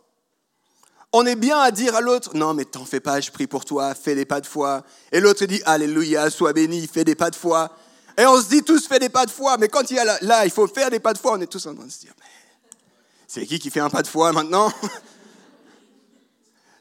On 1.16 1.28
est 1.28 1.36
bien 1.36 1.60
à 1.60 1.70
dire 1.70 1.96
à 1.96 2.02
l'autre, 2.02 2.36
non 2.36 2.56
mais 2.56 2.66
t'en 2.66 2.86
fais 2.86 3.00
pas, 3.00 3.22
je 3.22 3.30
prie 3.30 3.46
pour 3.46 3.66
toi, 3.66 3.94
fais 3.94 4.16
des 4.16 4.26
pas 4.26 4.42
de 4.42 4.48
foi. 4.48 4.84
Et 5.12 5.20
l'autre 5.20 5.46
dit, 5.46 5.62
alléluia, 5.64 6.32
sois 6.32 6.54
béni, 6.54 6.88
fais 6.92 7.04
des 7.04 7.14
pas 7.14 7.30
de 7.30 7.36
foi. 7.36 7.72
Et 8.18 8.26
on 8.26 8.42
se 8.42 8.50
dit 8.50 8.64
tous, 8.64 8.88
fais 8.88 8.98
des 8.98 9.10
pas 9.10 9.28
de 9.28 9.32
foi. 9.32 9.58
Mais 9.58 9.68
quand 9.68 9.92
il 9.92 9.98
y 9.98 10.00
a 10.00 10.18
là, 10.22 10.46
il 10.46 10.52
faut 10.52 10.68
faire 10.68 10.90
des 10.90 11.00
pas 11.00 11.14
de 11.14 11.20
foi, 11.20 11.34
on 11.34 11.42
est 11.42 11.48
tous 11.48 11.66
en 11.68 11.76
train 11.76 11.86
de 11.86 11.92
se 11.92 12.00
dire, 12.00 12.14
c'est 13.28 13.46
qui 13.46 13.60
qui 13.60 13.70
fait 13.70 13.80
un 13.80 13.92
pas 13.92 14.02
de 14.02 14.08
foi 14.08 14.32
maintenant? 14.34 14.74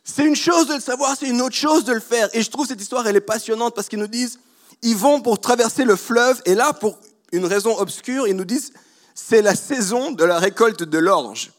C'est 0.04 0.24
une 0.24 0.36
chose 0.36 0.66
de 0.66 0.74
le 0.74 0.80
savoir, 0.80 1.16
c'est 1.16 1.28
une 1.28 1.40
autre 1.40 1.54
chose 1.54 1.84
de 1.84 1.92
le 1.92 2.00
faire. 2.00 2.28
Et 2.32 2.42
je 2.42 2.50
trouve 2.50 2.66
cette 2.66 2.80
histoire, 2.80 3.06
elle 3.06 3.14
est 3.14 3.20
passionnante 3.20 3.74
parce 3.74 3.88
qu'ils 3.88 4.00
nous 4.00 4.08
disent, 4.08 4.40
ils 4.82 4.96
vont 4.96 5.20
pour 5.20 5.40
traverser 5.40 5.84
le 5.84 5.94
fleuve, 5.94 6.42
et 6.44 6.56
là, 6.56 6.72
pour 6.72 6.98
une 7.30 7.46
raison 7.46 7.78
obscure, 7.78 8.26
ils 8.26 8.34
nous 8.34 8.44
disent, 8.44 8.72
c'est 9.14 9.42
la 9.42 9.54
saison 9.54 10.10
de 10.10 10.24
la 10.24 10.40
récolte 10.40 10.82
de 10.82 10.98
l'orge. 10.98 11.52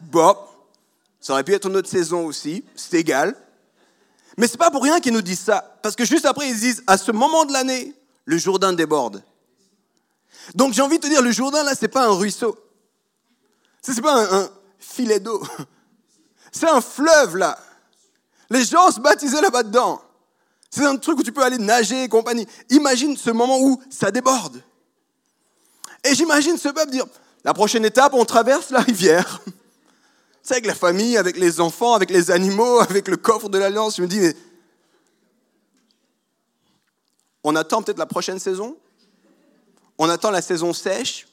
Bon, 0.00 0.34
ça 1.20 1.32
aurait 1.32 1.44
pu 1.44 1.54
être 1.54 1.68
une 1.68 1.76
autre 1.76 1.88
saison 1.88 2.26
aussi, 2.26 2.64
c'est 2.76 2.98
égal. 2.98 3.34
Mais 4.36 4.46
c'est 4.46 4.58
pas 4.58 4.70
pour 4.70 4.82
rien 4.82 5.00
qu'ils 5.00 5.12
nous 5.12 5.22
disent 5.22 5.40
ça, 5.40 5.78
parce 5.82 5.96
que 5.96 6.04
juste 6.04 6.24
après, 6.24 6.48
ils 6.48 6.58
disent, 6.58 6.82
à 6.86 6.96
ce 6.96 7.10
moment 7.10 7.44
de 7.44 7.52
l'année, 7.52 7.94
le 8.24 8.38
Jourdain 8.38 8.72
déborde. 8.72 9.22
Donc 10.54 10.72
j'ai 10.72 10.82
envie 10.82 10.98
de 10.98 11.02
te 11.02 11.08
dire, 11.08 11.22
le 11.22 11.32
Jourdain, 11.32 11.64
là, 11.64 11.74
c'est 11.78 11.88
pas 11.88 12.06
un 12.06 12.12
ruisseau. 12.12 12.56
C'est 13.82 14.00
pas 14.00 14.36
un, 14.36 14.48
filet 14.78 15.20
d'eau. 15.20 15.42
C'est 16.52 16.68
un 16.68 16.80
fleuve, 16.80 17.36
là. 17.36 17.58
Les 18.48 18.64
gens 18.64 18.90
se 18.90 19.00
baptisaient 19.00 19.42
là-bas 19.42 19.64
dedans. 19.64 20.00
C'est 20.70 20.84
un 20.84 20.96
truc 20.96 21.18
où 21.18 21.22
tu 21.22 21.32
peux 21.32 21.42
aller 21.42 21.58
nager 21.58 22.04
et 22.04 22.08
compagnie. 22.08 22.46
Imagine 22.70 23.16
ce 23.16 23.30
moment 23.30 23.60
où 23.60 23.80
ça 23.90 24.10
déborde. 24.10 24.62
Et 26.04 26.14
j'imagine 26.14 26.56
ce 26.56 26.68
peuple 26.68 26.90
dire, 26.90 27.04
la 27.44 27.52
prochaine 27.52 27.84
étape, 27.84 28.14
on 28.14 28.24
traverse 28.24 28.70
la 28.70 28.80
rivière. 28.80 29.42
Avec 30.50 30.66
la 30.66 30.74
famille, 30.74 31.16
avec 31.16 31.36
les 31.36 31.60
enfants, 31.60 31.94
avec 31.94 32.10
les 32.10 32.30
animaux, 32.30 32.80
avec 32.80 33.08
le 33.08 33.16
coffre 33.16 33.48
de 33.48 33.58
l'Alliance. 33.58 33.96
Je 33.96 34.02
me 34.02 34.06
dis, 34.06 34.20
mais 34.20 34.34
on 37.44 37.54
attend 37.56 37.82
peut-être 37.82 37.98
la 37.98 38.06
prochaine 38.06 38.38
saison? 38.38 38.76
On 39.98 40.08
attend 40.08 40.30
la 40.30 40.42
saison 40.42 40.72
sèche? 40.72 41.26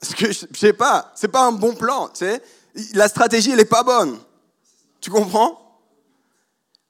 Parce 0.00 0.14
que, 0.14 0.32
je 0.32 0.46
sais 0.58 0.72
pas, 0.72 1.12
c'est 1.14 1.28
pas 1.28 1.46
un 1.46 1.52
bon 1.52 1.74
plan, 1.74 2.08
tu 2.08 2.20
sais. 2.20 2.42
La 2.94 3.08
stratégie, 3.08 3.50
elle 3.50 3.58
n'est 3.58 3.64
pas 3.64 3.82
bonne. 3.82 4.18
Tu 5.00 5.10
comprends? 5.10 5.58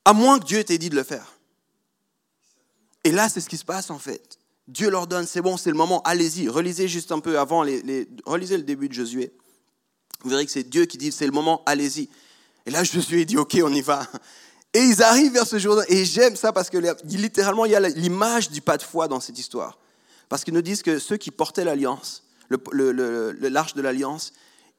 À 0.05 0.13
moins 0.13 0.39
que 0.39 0.45
Dieu 0.45 0.63
t'ait 0.65 0.79
dit 0.79 0.91
de 0.91 0.97
le 0.97 1.03
faire. 1.03 1.35
Et 3.05 3.13
là, 3.13 3.29
c'est 3.29 3.41
ce 3.41 3.49
qui 3.49 3.57
se 3.57 3.65
passe 3.65 3.91
en 3.91 3.99
fait. 3.99 4.39
Dieu 4.69 4.89
leur 4.89 5.07
donne, 5.07 5.27
c'est 5.27 5.41
bon, 5.41 5.57
c'est 5.57 5.71
le 5.71 5.77
moment, 5.77 6.01
allez-y. 6.03 6.49
Relisez 6.49 6.87
juste 6.87 7.11
un 7.11 7.19
peu 7.19 7.39
avant, 7.39 7.63
les, 7.63 8.09
relisez 8.25 8.57
le 8.57 8.63
début 8.63 8.89
de 8.89 8.95
Josué. 8.95 9.33
Vous 10.23 10.31
verrez 10.31 10.45
que 10.45 10.53
c'est 10.53 10.65
Dieu 10.65 10.85
qui 10.87 10.99
dit, 10.99 11.13
c'est 11.13 11.27
le 11.27 11.33
moment, 11.33 11.63
allez-y. 11.67 12.09
Et 12.67 12.71
là, 12.71 12.85
Josué 12.85 13.25
dit, 13.25 13.37
ok, 13.37 13.59
on 13.63 13.73
y 13.73 13.81
va. 13.81 14.07
Et 14.73 14.81
ils 14.81 15.03
arrivent 15.03 15.33
vers 15.33 15.47
ce 15.47 15.59
jour 15.59 15.83
Et 15.89 16.05
j'aime 16.05 16.37
ça 16.37 16.53
parce 16.53 16.71
que 16.71 16.79
littéralement, 17.05 17.65
il 17.65 17.73
y 17.73 17.77
a 17.77 17.81
l'image 17.81 18.51
du 18.51 18.61
pas 18.61 18.77
de 18.77 18.83
foi 18.83 19.09
dans 19.09 19.21
cette 19.21 19.39
histoire. 19.39 19.79
Parce 20.29 20.45
qu'ils 20.45 20.55
nous 20.55 20.63
disent 20.63 20.83
que 20.83 20.99
ceux 20.99 21.17
qui 21.17 21.31
portaient 21.31 21.65
l'alliance, 21.65 22.25
l'arche 22.49 23.75
de 23.75 23.83
l'alliance, 23.83 24.33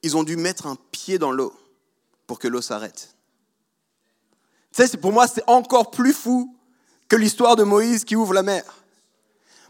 ils 0.03 0.15
ont 0.15 0.23
dû 0.23 0.37
mettre 0.37 0.65
un 0.65 0.77
pied 0.91 1.17
dans 1.17 1.31
l'eau 1.31 1.53
pour 2.25 2.39
que 2.39 2.47
l'eau 2.47 2.61
s'arrête. 2.61 3.15
Tu 4.73 4.87
sais, 4.87 4.97
pour 4.97 5.11
moi, 5.11 5.27
c'est 5.27 5.43
encore 5.47 5.91
plus 5.91 6.13
fou 6.13 6.55
que 7.09 7.17
l'histoire 7.17 7.57
de 7.57 7.63
Moïse 7.63 8.05
qui 8.05 8.15
ouvre 8.15 8.33
la 8.33 8.43
mer. 8.43 8.63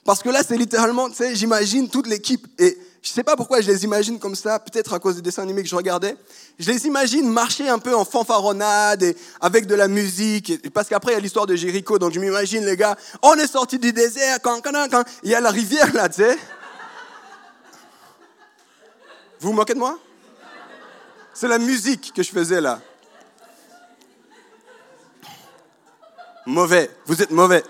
Parce 0.03 0.21
que 0.21 0.29
là, 0.29 0.43
c'est 0.43 0.57
littéralement, 0.57 1.09
tu 1.09 1.15
sais, 1.15 1.35
j'imagine 1.35 1.89
toute 1.89 2.05
l'équipe. 2.05 2.47
Et 2.59 2.77
je 3.01 3.09
ne 3.09 3.13
sais 3.13 3.23
pas 3.23 3.35
pourquoi 3.35 3.61
je 3.61 3.71
les 3.71 3.83
imagine 3.83 4.19
comme 4.19 4.35
ça, 4.35 4.59
peut-être 4.59 4.93
à 4.93 4.99
cause 4.99 5.15
des 5.15 5.23
dessins 5.23 5.41
animés 5.41 5.63
que 5.63 5.69
je 5.69 5.75
regardais. 5.75 6.15
Je 6.59 6.69
les 6.69 6.85
imagine 6.85 7.27
marcher 7.27 7.67
un 7.67 7.79
peu 7.79 7.95
en 7.95 8.05
fanfaronnade 8.05 9.01
et 9.01 9.17
avec 9.39 9.65
de 9.65 9.73
la 9.73 9.87
musique. 9.87 10.69
parce 10.71 10.87
qu'après, 10.87 11.13
il 11.13 11.15
y 11.15 11.17
a 11.17 11.21
l'histoire 11.21 11.47
de 11.47 11.55
Jéricho, 11.55 11.97
donc 11.97 12.13
je 12.13 12.19
m'imagine 12.19 12.63
les 12.63 12.77
gars, 12.77 12.95
on 13.23 13.33
est 13.35 13.47
sorti 13.47 13.79
du 13.79 13.91
désert, 13.91 14.37
quand, 14.43 14.61
quand, 14.61 14.87
quand, 14.91 15.03
il 15.23 15.31
y 15.31 15.35
a 15.35 15.41
la 15.41 15.49
rivière 15.49 15.91
là, 15.93 16.09
tu 16.09 16.21
sais. 16.21 16.37
Vous 19.39 19.49
vous 19.49 19.53
moquez 19.53 19.73
de 19.73 19.79
moi? 19.79 19.97
C'est 21.33 21.47
la 21.47 21.57
musique 21.57 22.13
que 22.13 22.21
je 22.21 22.29
faisais 22.29 22.61
là. 22.61 22.79
Mauvais, 26.45 26.91
vous 27.07 27.19
êtes 27.19 27.31
mauvais. 27.31 27.63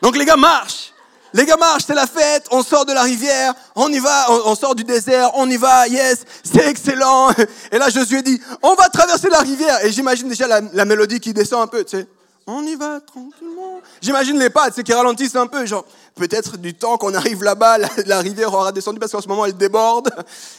Donc 0.00 0.16
les 0.16 0.24
gars 0.24 0.36
marchent. 0.36 0.92
Les 1.32 1.46
gars 1.46 1.56
marchent, 1.56 1.84
c'est 1.86 1.94
la 1.94 2.06
fête, 2.06 2.46
on 2.50 2.62
sort 2.62 2.84
de 2.84 2.92
la 2.92 3.02
rivière, 3.02 3.54
on 3.76 3.88
y 3.92 4.00
va, 4.00 4.26
on, 4.46 4.54
sort 4.54 4.74
du 4.74 4.82
désert, 4.82 5.30
on 5.34 5.48
y 5.48 5.56
va, 5.56 5.86
yes, 5.86 6.24
c'est 6.42 6.66
excellent. 6.66 7.30
Et 7.72 7.78
là, 7.78 7.88
Josué 7.88 8.22
dit, 8.22 8.40
on 8.62 8.74
va 8.74 8.88
traverser 8.88 9.28
la 9.28 9.38
rivière. 9.40 9.84
Et 9.84 9.92
j'imagine 9.92 10.28
déjà 10.28 10.46
la, 10.48 10.84
mélodie 10.84 11.20
qui 11.20 11.32
descend 11.32 11.62
un 11.62 11.66
peu, 11.68 11.84
tu 11.84 11.98
sais. 11.98 12.06
On 12.46 12.64
y 12.64 12.74
va 12.74 13.00
tranquillement. 13.00 13.80
J'imagine 14.00 14.36
les 14.38 14.50
pas, 14.50 14.70
c'est 14.74 14.82
qui 14.82 14.92
ralentissent 14.92 15.36
un 15.36 15.46
peu, 15.46 15.64
genre, 15.66 15.84
peut-être 16.16 16.56
du 16.56 16.74
temps 16.74 16.96
qu'on 16.96 17.14
arrive 17.14 17.44
là-bas, 17.44 17.78
la, 18.06 18.18
rivière 18.18 18.52
aura 18.52 18.72
descendu 18.72 18.98
parce 18.98 19.12
qu'en 19.12 19.20
ce 19.20 19.28
moment 19.28 19.46
elle 19.46 19.56
déborde. 19.56 20.10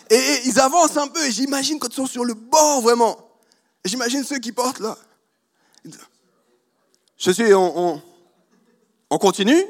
Et, 0.10 0.42
ils 0.46 0.58
avancent 0.60 0.96
un 0.96 1.08
peu, 1.08 1.26
et 1.26 1.32
j'imagine 1.32 1.80
quand 1.80 1.90
ils 1.90 1.96
sont 1.96 2.06
sur 2.06 2.24
le 2.24 2.34
bord, 2.34 2.82
vraiment. 2.82 3.18
J'imagine 3.84 4.24
ceux 4.24 4.40
qui 4.40 4.54
portent 4.54 4.80
là. 4.80 4.98
Je 7.18 7.32
suis, 7.32 7.54
on, 7.54 8.02
on 9.10 9.18
continue? 9.18 9.66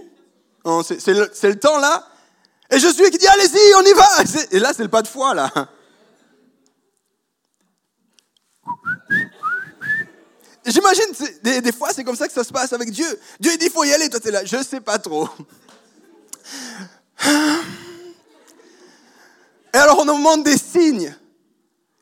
C'est 0.84 1.14
le, 1.14 1.56
temps 1.56 1.80
là. 1.80 2.08
Et 2.70 2.80
je 2.80 2.88
suis 2.88 3.10
qui 3.12 3.18
dit, 3.18 3.28
allez-y, 3.28 3.76
on 3.76 3.84
y 3.84 3.94
va. 3.94 4.08
Et 4.52 4.60
là, 4.60 4.72
c'est 4.76 4.84
le 4.84 4.90
pas 4.90 5.02
de 5.02 5.08
foi 5.08 5.34
là. 5.34 5.52
J'imagine, 10.66 11.06
des, 11.42 11.72
fois, 11.72 11.90
c'est 11.94 12.04
comme 12.04 12.16
ça 12.16 12.28
que 12.28 12.34
ça 12.34 12.44
se 12.44 12.54
passe 12.54 12.72
avec 12.72 12.92
Dieu. 12.92 13.08
Dieu 13.40 13.58
dit, 13.58 13.66
il 13.66 13.72
faut 13.72 13.84
y 13.84 13.92
aller, 13.92 14.10
toi, 14.10 14.20
tu 14.20 14.28
es 14.28 14.32
là. 14.32 14.46
Je 14.46 14.64
sais 14.64 14.80
pas 14.80 15.00
trop. 15.00 15.28
Et 19.74 19.78
alors, 19.78 20.00
on 20.00 20.06
nous 20.06 20.18
demande 20.18 20.44
des 20.44 20.58
signes. 20.58 21.16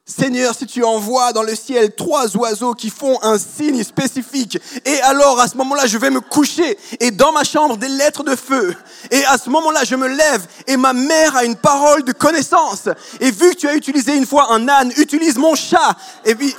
Seigneur, 0.09 0.55
si 0.55 0.65
tu 0.65 0.83
envoies 0.83 1.33
dans 1.33 1.43
le 1.43 1.53
ciel 1.53 1.93
trois 1.93 2.35
oiseaux 2.35 2.73
qui 2.73 2.89
font 2.89 3.19
un 3.21 3.37
signe 3.37 3.83
spécifique, 3.83 4.57
et 4.83 4.99
alors 5.01 5.39
à 5.39 5.47
ce 5.47 5.55
moment-là, 5.57 5.85
je 5.85 5.99
vais 5.99 6.09
me 6.09 6.19
coucher, 6.19 6.79
et 6.99 7.11
dans 7.11 7.31
ma 7.31 7.43
chambre, 7.43 7.77
des 7.77 7.87
lettres 7.87 8.23
de 8.23 8.35
feu, 8.35 8.75
et 9.11 9.23
à 9.25 9.37
ce 9.37 9.51
moment-là, 9.51 9.83
je 9.83 9.95
me 9.95 10.07
lève, 10.07 10.47
et 10.65 10.77
ma 10.77 10.93
mère 10.93 11.35
a 11.35 11.45
une 11.45 11.55
parole 11.55 12.03
de 12.03 12.11
connaissance, 12.11 12.89
et 13.19 13.29
vu 13.29 13.51
que 13.51 13.57
tu 13.57 13.67
as 13.67 13.75
utilisé 13.75 14.15
une 14.15 14.25
fois 14.25 14.51
un 14.51 14.67
âne, 14.67 14.91
utilise 14.97 15.37
mon 15.37 15.53
chat, 15.53 15.95
et 16.25 16.33
puis, 16.33 16.55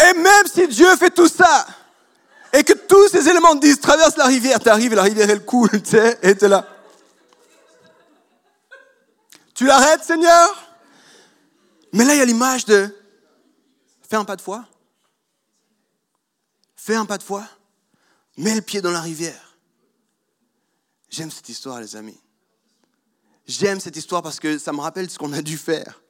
et 0.00 0.14
même 0.14 0.46
si 0.52 0.66
Dieu 0.66 0.88
fait 0.96 1.10
tout 1.10 1.28
ça, 1.28 1.66
et 2.50 2.64
que 2.64 2.72
tous 2.72 3.08
ces 3.08 3.28
éléments 3.28 3.56
disent, 3.56 3.78
traverse 3.78 4.16
la 4.16 4.24
rivière, 4.24 4.58
tu 4.58 4.70
arrives, 4.70 4.94
la 4.94 5.02
rivière 5.02 5.28
elle 5.28 5.44
coule, 5.44 5.82
tu 5.82 5.90
sais, 5.90 6.18
et 6.22 6.34
tu 6.34 6.48
là. 6.48 6.66
Tu 9.54 9.66
l'arrêtes, 9.66 10.02
Seigneur? 10.02 10.63
Mais 11.94 12.04
là, 12.04 12.14
il 12.14 12.18
y 12.18 12.22
a 12.22 12.24
l'image 12.24 12.64
de 12.64 12.92
fais 14.08 14.16
un 14.16 14.24
pas 14.24 14.34
de 14.34 14.42
foi, 14.42 14.66
fais 16.74 16.96
un 16.96 17.06
pas 17.06 17.18
de 17.18 17.22
foi, 17.22 17.44
mets 18.36 18.54
le 18.54 18.60
pied 18.60 18.80
dans 18.80 18.90
la 18.90 19.00
rivière. 19.00 19.56
J'aime 21.08 21.30
cette 21.30 21.48
histoire, 21.48 21.80
les 21.80 21.94
amis. 21.94 22.18
J'aime 23.46 23.78
cette 23.78 23.96
histoire 23.96 24.22
parce 24.22 24.40
que 24.40 24.58
ça 24.58 24.72
me 24.72 24.80
rappelle 24.80 25.08
ce 25.08 25.18
qu'on 25.18 25.32
a 25.32 25.40
dû 25.40 25.56
faire. 25.56 26.02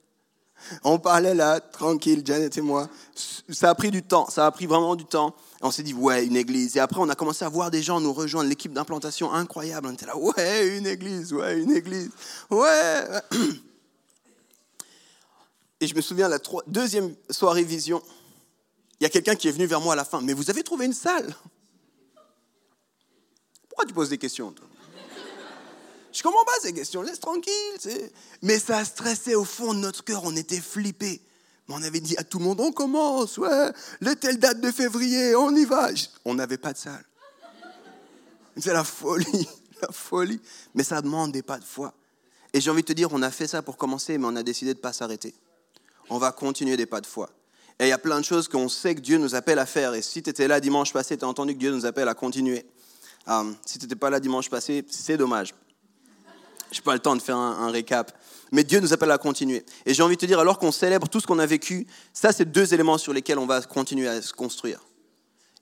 On 0.85 0.99
parlait 0.99 1.35
là, 1.35 1.61
tranquille, 1.61 2.23
Janet 2.25 2.57
et 2.57 2.62
moi. 2.62 2.88
Ça 3.51 3.68
a 3.68 3.75
pris 3.75 3.90
du 3.90 4.03
temps, 4.03 4.31
ça 4.31 4.47
a 4.47 4.51
pris 4.51 4.64
vraiment 4.66 4.97
du 4.97 5.05
temps. 5.05 5.35
On 5.61 5.70
s'est 5.70 5.83
dit, 5.83 5.92
ouais, 5.92 6.25
une 6.25 6.37
église. 6.37 6.77
Et 6.79 6.81
après, 6.81 7.01
on 7.01 7.09
a 7.11 7.14
commencé 7.14 7.44
à 7.44 7.51
voir 7.51 7.70
des 7.70 7.83
gens 7.83 8.01
nous 8.01 8.14
rejoindre, 8.14 8.49
l'équipe 8.49 8.73
d'implantation 8.73 9.33
incroyable. 9.33 9.88
On 9.88 9.92
était 9.92 10.07
là, 10.07 10.16
ouais, 10.16 10.79
une 10.79 10.87
église, 10.87 11.35
ouais, 11.35 11.61
une 11.61 11.73
église. 11.73 12.11
Ouais. 12.51 13.05
Et 15.85 15.87
je 15.87 15.94
me 15.94 16.01
souviens, 16.01 16.29
la 16.29 16.38
deuxième 16.66 17.14
soirée 17.29 17.62
vision, 17.62 18.03
il 18.99 19.03
y 19.03 19.07
a 19.07 19.11
quelqu'un 19.11 19.35
qui 19.35 19.49
est 19.49 19.53
venu 19.53 19.66
vers 19.66 19.83
moi 19.83 19.92
à 19.92 19.97
la 19.97 20.07
fin. 20.07 20.23
Mais 20.23 20.33
vous 20.33 20.49
avez 20.49 20.62
trouvé 20.62 20.87
une 20.87 20.94
salle 20.94 21.37
Pourquoi 23.68 23.85
tu 23.85 23.92
poses 23.92 24.09
des 24.09 24.16
questions, 24.16 24.51
toi 24.53 24.66
Je 26.11 26.23
comprends 26.23 26.44
pas 26.47 26.53
ces 26.62 26.73
questions, 26.73 27.03
laisse 27.03 27.20
tranquille. 27.20 27.53
Mais 28.40 28.59
ça 28.59 28.83
stressait 28.87 29.35
au 29.35 29.44
fond 29.44 29.75
de 29.75 29.81
notre 29.81 30.05
cœur, 30.05 30.23
on 30.25 30.35
était 30.37 30.59
flippés. 30.59 31.20
Mais 31.68 31.75
on 31.75 31.83
avait 31.83 32.01
dit 32.01 32.16
à 32.16 32.25
tout 32.25 32.38
le 32.38 32.44
monde, 32.44 32.62
on 32.62 32.73
commence, 32.73 33.37
ouais, 33.37 33.70
le 34.01 34.16
telle 34.16 34.38
date 34.38 34.62
de 34.62 34.70
février, 34.70 35.37
on 35.37 35.55
y 35.55 35.66
va. 35.66 35.90
On 36.25 36.33
n'avait 36.33 36.57
pas 36.57 36.73
de 36.73 36.79
salle. 36.79 37.05
C'est 38.57 38.73
la 38.73 38.85
folie, 38.85 39.47
la 39.83 39.92
folie. 39.92 40.40
Mais 40.73 40.83
ça 40.83 41.03
demande 41.03 41.33
des 41.33 41.42
pas 41.42 41.59
de 41.59 41.64
foi. 41.64 41.92
Et 42.55 42.62
j'ai 42.62 42.70
envie 42.70 42.81
de 42.81 42.87
te 42.87 42.94
dire, 42.94 43.11
on 43.12 43.20
a 43.20 43.31
fait 43.31 43.49
ça 43.49 43.61
pour 43.61 43.77
commencer, 43.77 44.16
mais 44.16 44.27
on 44.27 44.37
a 44.37 44.42
décidé 44.42 44.73
de 44.73 44.79
ne 44.79 44.83
pas 44.83 44.94
s'arrêter 44.94 45.35
on 46.11 46.19
va 46.19 46.33
continuer 46.33 46.77
des 46.77 46.87
pas 46.87 47.01
de 47.01 47.07
foi. 47.07 47.31
Et 47.79 47.87
il 47.87 47.88
y 47.88 47.93
a 47.93 47.99
plein 47.99 48.21
de 48.21 48.25
choses 48.25 48.47
qu'on 48.49 48.69
sait 48.69 48.95
que 48.95 49.01
Dieu 49.01 49.19
nous 49.19 49.35
appelle 49.35 49.59
à 49.59 49.67
faire. 49.67 49.95
Et 49.95 50.03
si 50.03 50.23
tu 50.23 50.31
étais 50.31 50.47
là 50.47 50.61
dimanche 50.61 50.93
passé, 50.93 51.17
tu 51.17 51.25
as 51.25 51.29
entendu 51.29 51.55
que 51.55 51.59
Dieu 51.59 51.73
nous 51.73 51.87
appelle 51.87 52.09
à 52.09 52.14
continuer. 52.14 52.64
Euh, 53.29 53.53
si 53.67 53.79
tu 53.79 53.87
n'étais 53.87 53.97
pas 53.97 54.11
là 54.11 54.21
dimanche 54.21 54.49
passé, 54.49 54.85
c'est 54.88 55.17
dommage. 55.17 55.55
Je 56.71 56.79
n'ai 56.79 56.83
pas 56.83 56.95
le 56.95 57.01
temps 57.01 57.17
de 57.17 57.23
faire 57.23 57.37
un, 57.37 57.71
récap. 57.71 58.12
Mais 58.53 58.64
Dieu 58.64 58.81
nous 58.81 58.93
appelle 58.93 59.11
à 59.11 59.19
continuer. 59.19 59.64
Et 59.87 59.95
j'ai 59.95 60.03
envie 60.03 60.17
de 60.17 60.21
te 60.21 60.27
dire, 60.27 60.38
alors 60.38 60.59
qu'on 60.59 60.73
célèbre 60.73 61.09
tout 61.09 61.21
ce 61.21 61.27
qu'on 61.27 61.38
a 61.38 61.47
vécu, 61.47 61.87
ça, 62.12 62.33
c'est 62.33 62.45
deux 62.45 62.75
éléments 62.75 62.99
sur 62.99 63.12
lesquels 63.12 63.38
on 63.38 63.47
va 63.47 63.61
continuer 63.62 64.09
à 64.09 64.23
se 64.23 64.33
construire. 64.33 64.81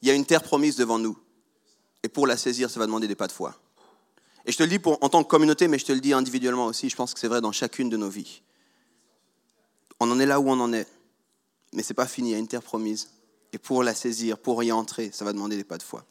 Il 0.02 0.08
y 0.08 0.10
a 0.10 0.14
une 0.14 0.26
terre 0.26 0.42
promise 0.42 0.76
devant 0.76 0.98
nous. 0.98 1.16
Et 2.02 2.08
pour 2.08 2.26
la 2.26 2.36
saisir, 2.36 2.68
ça 2.68 2.80
va 2.80 2.86
demander 2.86 3.08
des 3.08 3.14
pas 3.14 3.26
de 3.26 3.32
foi. 3.32 3.54
Et 4.44 4.52
je 4.52 4.58
te 4.58 4.62
le 4.62 4.68
dis 4.68 4.80
en 4.84 5.08
tant 5.08 5.22
que 5.22 5.28
communauté, 5.28 5.68
mais 5.68 5.78
je 5.78 5.84
te 5.84 5.92
le 5.92 6.00
dis 6.00 6.12
individuellement 6.12 6.66
aussi, 6.66 6.90
je 6.90 6.96
pense 6.96 7.14
que 7.14 7.20
c'est 7.20 7.28
vrai 7.28 7.40
dans 7.40 7.52
chacune 7.52 7.88
de 7.88 7.96
nos 7.96 8.08
vies. 8.08 8.42
On 10.02 10.10
en 10.10 10.18
est 10.18 10.26
là 10.26 10.40
où 10.40 10.48
on 10.50 10.58
en 10.58 10.72
est. 10.72 10.88
Mais 11.72 11.84
c'est 11.84 11.94
pas 11.94 12.08
fini, 12.08 12.30
il 12.30 12.32
y 12.32 12.34
a 12.34 12.38
une 12.38 12.48
terre 12.48 12.62
promise. 12.62 13.08
Et 13.52 13.58
pour 13.58 13.84
la 13.84 13.94
saisir, 13.94 14.36
pour 14.36 14.60
y 14.64 14.72
entrer, 14.72 15.12
ça 15.12 15.24
va 15.24 15.32
demander 15.32 15.56
des 15.56 15.62
pas 15.62 15.78
de 15.78 15.82
foi. 15.84 16.04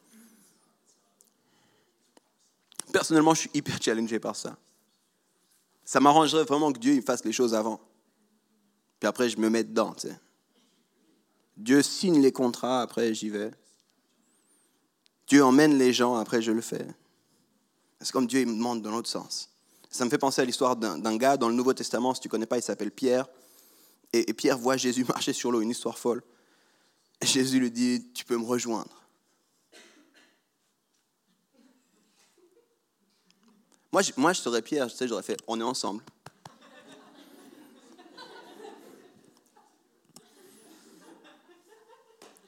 Personnellement, 2.93 3.33
je 3.33 3.41
suis 3.41 3.51
hyper 3.53 3.81
challengé 3.81 4.17
par 4.17 4.37
ça. 4.37 4.55
Ça 5.83 5.99
m'arrangerait 5.99 6.45
vraiment 6.45 6.71
que 6.71 6.79
Dieu 6.79 6.93
il 6.93 7.01
fasse 7.01 7.25
les 7.25 7.33
choses 7.33 7.53
avant. 7.53 7.81
Puis 9.01 9.09
après, 9.09 9.27
je 9.27 9.37
me 9.37 9.49
mets 9.49 9.65
dedans. 9.65 9.93
Dieu 11.57 11.81
signe 11.81 12.21
les 12.21 12.31
contrats, 12.31 12.81
après 12.81 13.13
j'y 13.13 13.27
vais. 13.27 13.51
Dieu 15.27 15.43
emmène 15.43 15.77
les 15.77 15.91
gens, 15.91 16.15
après 16.15 16.41
je 16.41 16.53
le 16.53 16.61
fais. 16.61 16.87
C'est 17.99 18.13
comme 18.13 18.27
Dieu 18.27 18.39
il 18.39 18.47
me 18.47 18.53
demande 18.53 18.81
dans 18.81 18.91
l'autre 18.91 19.09
sens. 19.09 19.49
Ça 19.89 20.05
me 20.05 20.09
fait 20.09 20.17
penser 20.17 20.41
à 20.41 20.45
l'histoire 20.45 20.77
d'un 20.77 21.17
gars 21.17 21.35
dans 21.35 21.49
le 21.49 21.55
Nouveau 21.55 21.73
Testament, 21.73 22.13
si 22.13 22.21
tu 22.21 22.29
ne 22.29 22.31
connais 22.31 22.45
pas, 22.45 22.57
il 22.57 22.63
s'appelle 22.63 22.91
Pierre. 22.91 23.27
Et, 24.13 24.33
Pierre 24.33 24.57
voit 24.57 24.77
Jésus 24.77 25.05
marcher 25.05 25.33
sur 25.33 25.51
l'eau, 25.51 25.61
une 25.61 25.69
histoire 25.69 25.97
folle. 25.97 26.21
Jésus 27.21 27.59
lui 27.59 27.71
dit, 27.71 28.11
tu 28.13 28.25
peux 28.25 28.37
me 28.37 28.45
rejoindre. 28.45 29.05
Moi, 33.91 34.01
je, 34.01 34.11
moi, 34.17 34.33
je 34.33 34.41
serais 34.41 34.61
Pierre, 34.61 34.87
je 34.89 34.95
sais, 34.95 35.07
j'aurais 35.07 35.23
fait, 35.23 35.37
on 35.47 35.59
est 35.59 35.63
ensemble. 35.63 36.03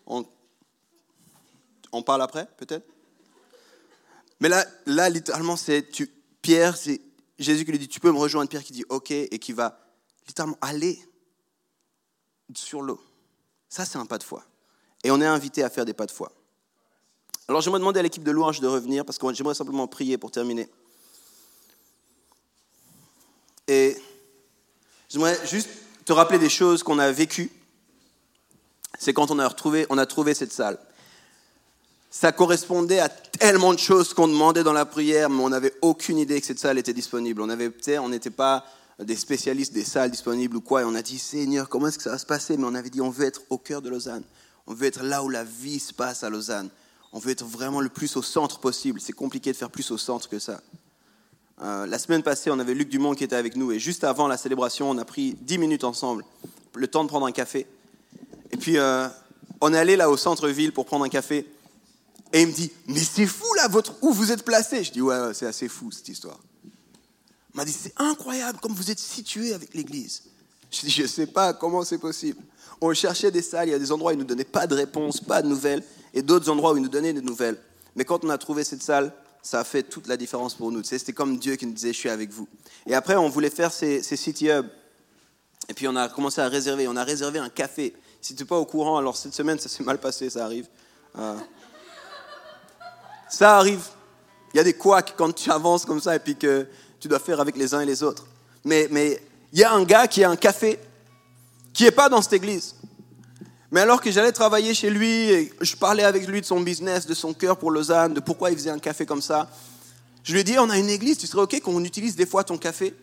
On, 0.06 0.26
on 1.92 2.04
parle 2.04 2.22
après, 2.22 2.48
peut-être? 2.58 2.86
Mais 4.40 4.50
là, 4.50 4.66
là 4.86 5.10
littéralement, 5.10 5.56
c'est 5.56 5.90
Pierre, 6.42 6.76
c'est 6.76 7.00
Jésus 7.40 7.66
qui 7.66 7.72
lui 7.72 7.80
dit, 7.80 7.88
tu 7.88 8.00
peux 8.00 8.12
me 8.12 8.18
rejoindre. 8.18 8.50
Pierre 8.50 8.64
qui 8.64 8.74
dit, 8.74 8.86
ok, 8.90 9.12
et 9.12 9.40
qui 9.40 9.54
va 9.54 9.80
littéralement 10.28 10.58
aller 10.62 11.00
sur 12.58 12.82
l'eau. 12.82 13.02
Ça, 13.70 13.86
c'est 13.86 13.98
un 13.98 14.06
pas 14.06 14.18
de 14.18 14.24
foi. 14.24 14.44
Et 15.04 15.12
on 15.12 15.20
est 15.20 15.26
invité 15.26 15.64
à 15.64 15.70
faire 15.70 15.86
des 15.86 15.94
pas 15.94 16.06
de 16.06 16.12
foi. 16.12 16.32
Alors, 17.48 17.62
j'aimerais 17.62 17.80
demander 17.80 18.00
à 18.00 18.04
l'équipe 18.04 18.24
de 18.24 18.32
louange 18.32 18.62
de 18.62 18.68
revenir, 18.68 19.06
parce 19.06 19.18
que 19.18 19.34
j'aimerais 19.34 19.56
simplement 19.56 19.88
prier 19.88 20.18
pour 20.18 20.32
terminer. 20.32 20.70
Et 23.68 23.98
j'aimerais 25.10 25.40
juste 25.48 25.70
te 26.06 26.14
rappeler 26.14 26.40
des 26.40 26.50
choses 26.50 26.84
qu'on 26.84 27.00
a 27.00 27.12
vécues. 27.12 27.52
C'est 29.00 29.14
quand 29.14 29.32
on 29.32 29.40
a, 29.40 29.48
retrouvé, 29.48 29.86
on 29.90 29.98
a 29.98 30.06
trouvé 30.06 30.34
cette 30.34 30.54
salle. 30.54 30.78
Ça 32.10 32.32
correspondait 32.32 33.00
à 33.00 33.10
tellement 33.10 33.74
de 33.74 33.80
choses 33.80 34.14
qu'on 34.14 34.28
demandait 34.28 34.64
dans 34.64 34.74
la 34.74 34.86
prière, 34.86 35.30
mais 35.30 35.44
on 35.44 35.50
n'avait 35.50 35.74
aucune 35.82 36.20
idée 36.20 36.40
que 36.40 36.46
cette 36.46 36.60
salle 36.60 36.78
était 36.78 36.94
disponible. 36.94 37.42
On 37.42 37.50
on 37.50 38.10
n'était 38.10 38.30
pas 38.30 38.66
des 39.04 39.16
spécialistes 39.16 39.74
des 39.74 39.84
salles 39.84 40.12
disponibles 40.12 40.58
ou 40.58 40.62
quoi, 40.62 40.82
et 40.82 40.86
on 40.86 40.96
a 40.96 41.02
dit 41.02 41.20
Seigneur, 41.20 41.70
comment 41.70 41.88
est-ce 41.88 41.98
que 41.98 42.04
ça 42.04 42.12
va 42.12 42.18
se 42.18 42.26
passer? 42.26 42.58
Mais 42.58 42.66
on 42.66 42.76
avait 42.76 42.90
dit 42.90 43.02
on 43.02 43.10
veut 43.10 43.26
être 43.26 43.42
au 43.50 43.58
cœur 43.58 43.82
de 43.82 43.90
Lausanne. 43.90 44.24
On 44.68 44.74
veut 44.74 44.88
être 44.88 45.04
là 45.04 45.24
où 45.24 45.30
la 45.30 45.44
vie 45.44 45.80
se 45.80 45.94
passe 45.94 46.24
à 46.24 46.30
Lausanne. 46.30 46.70
On 47.12 47.20
veut 47.20 47.32
être 47.32 47.46
vraiment 47.46 47.82
le 47.82 47.90
plus 47.90 48.16
au 48.16 48.22
centre 48.22 48.60
possible. 48.60 49.00
C'est 49.00 49.14
compliqué 49.14 49.52
de 49.52 49.58
faire 49.58 49.70
plus 49.70 49.92
au 49.92 49.98
centre 49.98 50.30
que 50.30 50.40
ça. 50.40 50.62
Euh, 51.62 51.86
la 51.86 52.00
semaine 52.00 52.24
passée, 52.24 52.50
on 52.50 52.60
avait 52.60 52.74
Luc 52.74 52.90
Dumont 52.90 53.14
qui 53.14 53.24
était 53.24 53.36
avec 53.36 53.56
nous, 53.56 53.72
et 53.72 53.80
juste 53.80 54.04
avant 54.04 54.28
la 54.28 54.38
célébration, 54.38 54.90
on 54.90 54.98
a 54.98 55.06
pris 55.06 55.36
10 55.42 55.60
minutes 55.60 55.84
ensemble, 55.84 56.26
le 56.74 56.88
temps 56.88 57.04
de 57.04 57.10
prendre 57.10 57.26
un 57.28 57.32
café. 57.32 57.68
Et 58.52 58.58
puis, 58.58 58.78
euh, 58.78 59.08
on 59.62 59.74
est 59.74 59.78
allé 59.78 59.96
là 59.96 60.10
au 60.10 60.18
centre-ville 60.18 60.74
pour 60.74 60.86
prendre 60.86 61.06
un 61.06 61.10
café, 61.10 61.48
et 62.34 62.42
il 62.42 62.48
me 62.48 62.52
dit 62.52 62.72
Mais 62.88 63.00
c'est 63.00 63.28
fou 63.28 63.46
là, 63.56 63.68
votre... 63.68 63.96
où 64.02 64.12
vous 64.12 64.32
êtes 64.32 64.44
placé 64.44 64.84
Je 64.84 64.92
dis 64.92 65.02
Ouais, 65.02 65.34
c'est 65.34 65.46
assez 65.46 65.68
fou 65.68 65.92
cette 65.92 66.10
histoire. 66.10 66.40
M'a 67.54 67.66
dit 67.66 67.72
C'est 67.72 67.94
incroyable 67.98 68.60
comme 68.60 68.74
vous 68.74 68.92
êtes 68.92 69.00
situé 69.00 69.54
avec 69.54 69.74
l'église. 69.74 70.24
Je 70.72 70.82
dis 70.82 70.90
Je 70.90 71.04
ne 71.04 71.08
sais 71.08 71.28
pas 71.28 71.54
comment 71.54 71.84
c'est 71.84 71.98
possible. 71.98 72.42
On 72.82 72.94
cherchait 72.94 73.32
des 73.32 73.42
salles, 73.42 73.70
il 73.70 73.72
y 73.72 73.76
a 73.76 73.80
des 73.80 73.92
endroits 73.92 74.12
où 74.12 74.14
ils 74.14 74.18
ne 74.18 74.24
nous 74.24 74.28
donnaient 74.28 74.44
pas 74.44 74.68
de 74.68 74.76
réponse, 74.76 75.22
pas 75.22 75.42
de 75.42 75.48
nouvelles, 75.48 75.84
et 76.14 76.22
d'autres 76.22 76.50
endroits 76.50 76.74
où 76.74 76.78
ils 76.78 76.84
nous 76.84 76.90
donnaient 76.90 77.14
des 77.14 77.22
nouvelles. 77.22 77.58
Mais 77.96 78.04
quand 78.04 78.26
on 78.26 78.30
a 78.30 78.38
trouvé 78.38 78.64
cette 78.64 78.84
salle, 78.84 79.14
ça 79.42 79.60
a 79.60 79.64
fait 79.64 79.84
toute 79.84 80.08
la 80.08 80.18
différence 80.18 80.56
pour 80.56 80.72
nous. 80.72 80.84
C'était 80.84 81.14
comme 81.14 81.38
Dieu 81.38 81.56
qui 81.56 81.66
nous 81.66 81.74
disait, 81.74 81.94
je 81.94 81.98
suis 81.98 82.10
avec 82.10 82.32
vous. 82.32 82.48
Et 82.88 82.96
après, 82.96 83.16
on 83.16 83.30
voulait 83.30 83.50
faire 83.50 83.72
ces, 83.72 84.02
city 84.02 84.50
hubs. 84.50 84.68
Et 85.70 85.74
puis, 85.74 85.88
on 85.88 85.96
a 85.96 86.10
commencé 86.10 86.42
à 86.42 86.48
réserver. 86.48 86.88
On 86.88 86.96
a 86.96 87.04
réservé 87.04 87.40
un 87.40 87.50
café. 87.50 87.94
Si 88.22 88.36
tu 88.36 88.44
n'es 88.44 88.48
pas 88.48 88.58
au 88.58 88.66
courant, 88.66 88.98
alors 88.98 89.18
cette 89.18 89.34
semaine, 89.34 89.60
ça 89.60 89.70
s'est 89.70 89.84
mal 89.84 90.00
passé, 90.00 90.30
ça 90.30 90.46
arrive. 90.46 90.68
Euh, 91.18 91.36
ça 93.30 93.58
arrive. 93.58 93.86
Il 94.54 94.58
y 94.58 94.60
a 94.60 94.64
des 94.64 94.74
couacs 94.74 95.14
quand 95.18 95.34
tu 95.34 95.52
avances 95.52 95.86
comme 95.86 96.00
ça 96.00 96.16
et 96.16 96.20
puis 96.20 96.36
que 96.36 96.68
tu 97.04 97.10
dois 97.10 97.20
faire 97.20 97.42
avec 97.42 97.58
les 97.58 97.74
uns 97.74 97.82
et 97.82 97.86
les 97.86 98.02
autres. 98.02 98.26
Mais, 98.64 98.88
il 99.52 99.60
y 99.60 99.64
a 99.66 99.74
un 99.74 99.84
gars 99.84 100.08
qui 100.08 100.24
a 100.24 100.30
un 100.30 100.38
café 100.38 100.80
qui 101.74 101.84
n'est 101.84 101.92
pas 101.92 102.08
dans 102.08 102.22
cette 102.22 102.32
église. 102.32 102.76
Mais 103.72 103.82
alors 103.82 104.00
que 104.00 104.10
j'allais 104.10 104.32
travailler 104.32 104.74
chez 104.74 104.90
lui, 104.90 105.30
et 105.30 105.54
je 105.60 105.76
parlais 105.76 106.04
avec 106.04 106.26
lui 106.26 106.40
de 106.40 106.46
son 106.46 106.62
business, 106.62 107.06
de 107.06 107.14
son 107.14 107.34
cœur 107.34 107.58
pour 107.58 107.72
Lausanne, 107.72 108.14
de 108.14 108.22
pourquoi 108.22 108.52
il 108.52 108.58
faisait 108.58 108.70
un 108.70 108.80
café 108.80 109.06
comme 109.06 109.22
ça, 109.22 109.50
je 110.24 110.32
lui 110.32 110.40
ai 110.40 110.44
dit, 110.46 110.58
on 110.58 110.70
a 110.70 110.78
une 110.78 110.88
église, 110.88 111.18
tu 111.18 111.28
serais 111.28 111.42
OK 111.42 111.60
qu'on 111.60 111.84
utilise 111.84 112.16
des 112.16 112.26
fois 112.26 112.46
ton 112.46 112.58
café? 112.58 112.96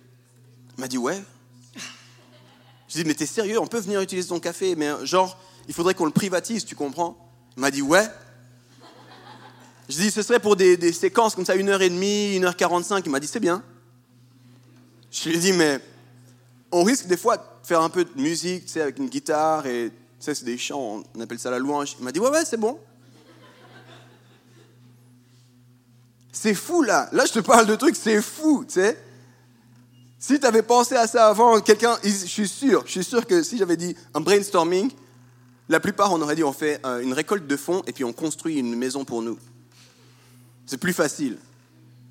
Il 0.79 0.81
m'a 0.81 0.89
dit, 0.89 0.97
ouais. 0.97 1.23
Je 2.89 2.95
lui 2.95 3.01
ai 3.01 3.03
dit, 3.03 3.05
mais 3.05 3.15
t'es 3.15 3.27
sérieux, 3.27 3.61
on 3.61 3.67
peut 3.67 3.81
venir 3.81 4.01
utiliser 4.01 4.29
ton 4.29 4.41
café, 4.41 4.77
mais 4.77 4.91
genre, 5.05 5.37
il 5.69 5.75
faudrait 5.75 5.93
qu'on 5.93 6.07
le 6.07 6.11
privatise, 6.11 6.65
tu 6.65 6.75
comprends? 6.75 7.19
Il 7.59 7.61
m'a 7.61 7.71
dit, 7.71 7.83
ouais. 7.83 8.09
Je 9.91 9.97
lui 9.97 10.05
ai 10.05 10.07
dit, 10.07 10.11
ce 10.11 10.23
serait 10.23 10.41
pour 10.41 10.57
des, 10.57 10.93
séquences 10.95 11.35
comme 11.35 11.45
ça, 11.45 11.55
1h30, 11.55 12.41
1h45. 12.41 13.03
Il 13.05 13.11
m'a 13.11 13.21
dit, 13.21 13.27
c'est 13.27 13.41
bien. 13.41 13.63
Je 15.11 15.29
lui 15.29 15.37
ai 15.37 15.41
dit, 15.41 15.53
mais 15.53 15.81
on 16.71 16.85
risque 16.85 17.07
des 17.07 17.17
fois 17.17 17.37
de 17.37 17.43
faire 17.63 17.81
un 17.81 17.91
peu 17.91 18.05
de 18.05 18.21
musique, 18.21 18.67
tu 18.67 18.73
sais, 18.73 18.81
avec 18.81 18.99
une 18.99 19.09
guitare 19.09 19.67
et 19.67 19.91
sais, 20.21 20.35
c'est 20.35 20.45
des 20.45 20.59
chants, 20.59 21.03
on 21.15 21.21
appelle 21.21 21.39
ça 21.39 21.51
la 21.51 21.59
louange. 21.59 21.97
Il 21.99 22.05
m'a 22.05 22.13
dit, 22.13 22.21
ouais, 22.21 22.31
ouais, 22.31 22.45
c'est 22.45 22.59
bon. 22.59 22.79
C'est 26.33 26.55
fou 26.55 26.83
là. 26.83 27.09
Là, 27.13 27.25
je 27.27 27.33
te 27.33 27.41
parle 27.41 27.67
de 27.67 27.75
trucs, 27.75 27.97
c'est 27.97 28.23
fou, 28.23 28.65
tu 28.67 28.75
sais. 28.75 29.03
Si 30.19 30.39
tu 30.39 30.47
avais 30.47 30.63
pensé 30.63 30.95
à 30.95 31.07
ça 31.07 31.29
avant, 31.29 31.61
quelqu'un, 31.61 31.99
je 32.05 32.09
suis 32.09 32.49
sûr, 32.49 32.83
je 32.87 32.93
suis 32.93 33.05
sûr 33.05 33.27
que 33.27 33.43
si 33.43 33.57
j'avais 33.59 33.77
dit 33.77 33.97
un 34.15 34.21
brainstorming, 34.21 34.91
la 35.69 35.81
plupart, 35.81 36.13
on 36.13 36.21
aurait 36.21 36.37
dit 36.37 36.45
on 36.45 36.53
fait 36.53 36.81
euh, 36.85 37.01
une 37.01 37.15
récolte 37.15 37.47
de 37.47 37.57
fonds 37.57 37.83
et 37.87 37.93
puis 37.93 38.05
on 38.05 38.13
construit 38.13 38.59
une 38.59 38.75
maison 38.75 39.05
pour 39.05 39.23
nous. 39.23 39.39
C'est 40.67 40.79
plus 40.79 40.93
facile. 40.93 41.39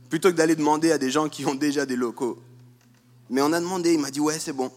Plutôt 0.09 0.31
que 0.31 0.35
d'aller 0.35 0.55
demander 0.55 0.91
à 0.91 0.97
des 0.97 1.11
gens 1.11 1.29
qui 1.29 1.45
ont 1.45 1.55
déjà 1.55 1.85
des 1.85 1.95
locaux. 1.95 2.41
Mais 3.29 3.41
on 3.41 3.53
a 3.53 3.59
demandé, 3.59 3.93
il 3.93 3.99
m'a 3.99 4.11
dit 4.11 4.19
ouais, 4.19 4.39
c'est 4.39 4.53
bon. 4.53 4.71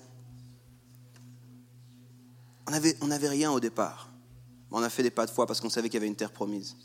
On 2.67 3.07
n'avait 3.07 3.29
rien 3.29 3.51
au 3.51 3.61
départ. 3.61 4.09
On 4.71 4.83
a 4.83 4.89
fait 4.89 5.03
des 5.03 5.11
pas 5.11 5.27
de 5.27 5.31
foi 5.31 5.47
parce 5.47 5.61
qu'on 5.61 5.69
savait 5.69 5.89
qu'il 5.89 5.95
y 5.95 6.03
avait 6.03 6.07
une 6.07 6.17
terre 6.17 6.33
promise. 6.33 6.77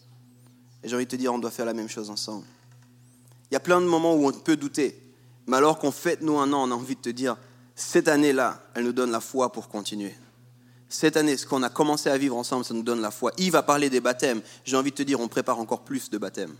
Et 0.84 0.89
j'ai 0.89 0.95
envie 0.95 1.06
de 1.06 1.12
te 1.12 1.15
dire, 1.15 1.34
on 1.34 1.39
doit 1.39 1.51
faire 1.51 1.65
la 1.65 1.73
même 1.73 1.88
chose 1.88 2.10
ensemble. 2.10 2.45
Il 3.49 3.53
y 3.53 3.58
a 3.58 3.62
plein 3.62 3.80
de 3.80 3.86
moments 3.86 4.13
où 4.13 4.27
on 4.27 4.32
peut 4.32 4.58
douter. 4.58 5.01
Mais 5.47 5.58
alors 5.58 5.80
qu'on 5.80 5.91
fête 5.91 6.21
nous 6.21 6.38
un 6.38 6.51
an, 6.51 6.67
on 6.67 6.71
a 6.71 6.75
envie 6.75 6.95
de 6.95 7.01
te 7.01 7.10
dire, 7.10 7.38
cette 7.75 8.10
année-là, 8.10 8.62
elle 8.73 8.84
nous 8.84 8.91
donne 8.91 9.12
la 9.12 9.21
foi 9.21 9.51
pour 9.51 9.69
continuer. 9.69 10.13
Cette 10.89 11.15
année, 11.15 11.38
ce 11.38 11.45
qu'on 11.45 11.63
a 11.63 11.69
commencé 11.69 12.10
à 12.10 12.17
vivre 12.17 12.36
ensemble, 12.36 12.65
ça 12.65 12.73
nous 12.73 12.84
donne 12.84 13.01
la 13.01 13.12
foi. 13.12 13.32
Yves 13.38 13.53
va 13.53 13.63
parler 13.63 13.89
des 13.89 14.01
baptêmes. 14.01 14.41
J'ai 14.65 14.75
envie 14.75 14.91
de 14.91 14.95
te 14.95 15.03
dire, 15.03 15.19
on 15.19 15.27
prépare 15.27 15.60
encore 15.60 15.84
plus 15.84 16.10
de 16.10 16.17
baptêmes. 16.17 16.56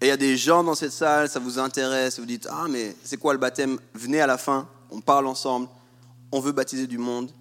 Et 0.00 0.06
il 0.06 0.08
y 0.08 0.12
a 0.12 0.16
des 0.16 0.36
gens 0.36 0.62
dans 0.62 0.74
cette 0.74 0.92
salle, 0.92 1.28
ça 1.28 1.40
vous 1.40 1.58
intéresse, 1.58 2.20
vous 2.20 2.26
dites, 2.26 2.46
ah 2.50 2.66
mais 2.68 2.94
c'est 3.02 3.16
quoi 3.16 3.32
le 3.32 3.38
baptême? 3.38 3.78
Venez 3.94 4.20
à 4.20 4.26
la 4.26 4.38
fin, 4.38 4.68
on 4.90 5.00
parle 5.00 5.26
ensemble, 5.26 5.68
on 6.30 6.40
veut 6.40 6.52
baptiser 6.52 6.86
du 6.86 6.98
monde 6.98 7.32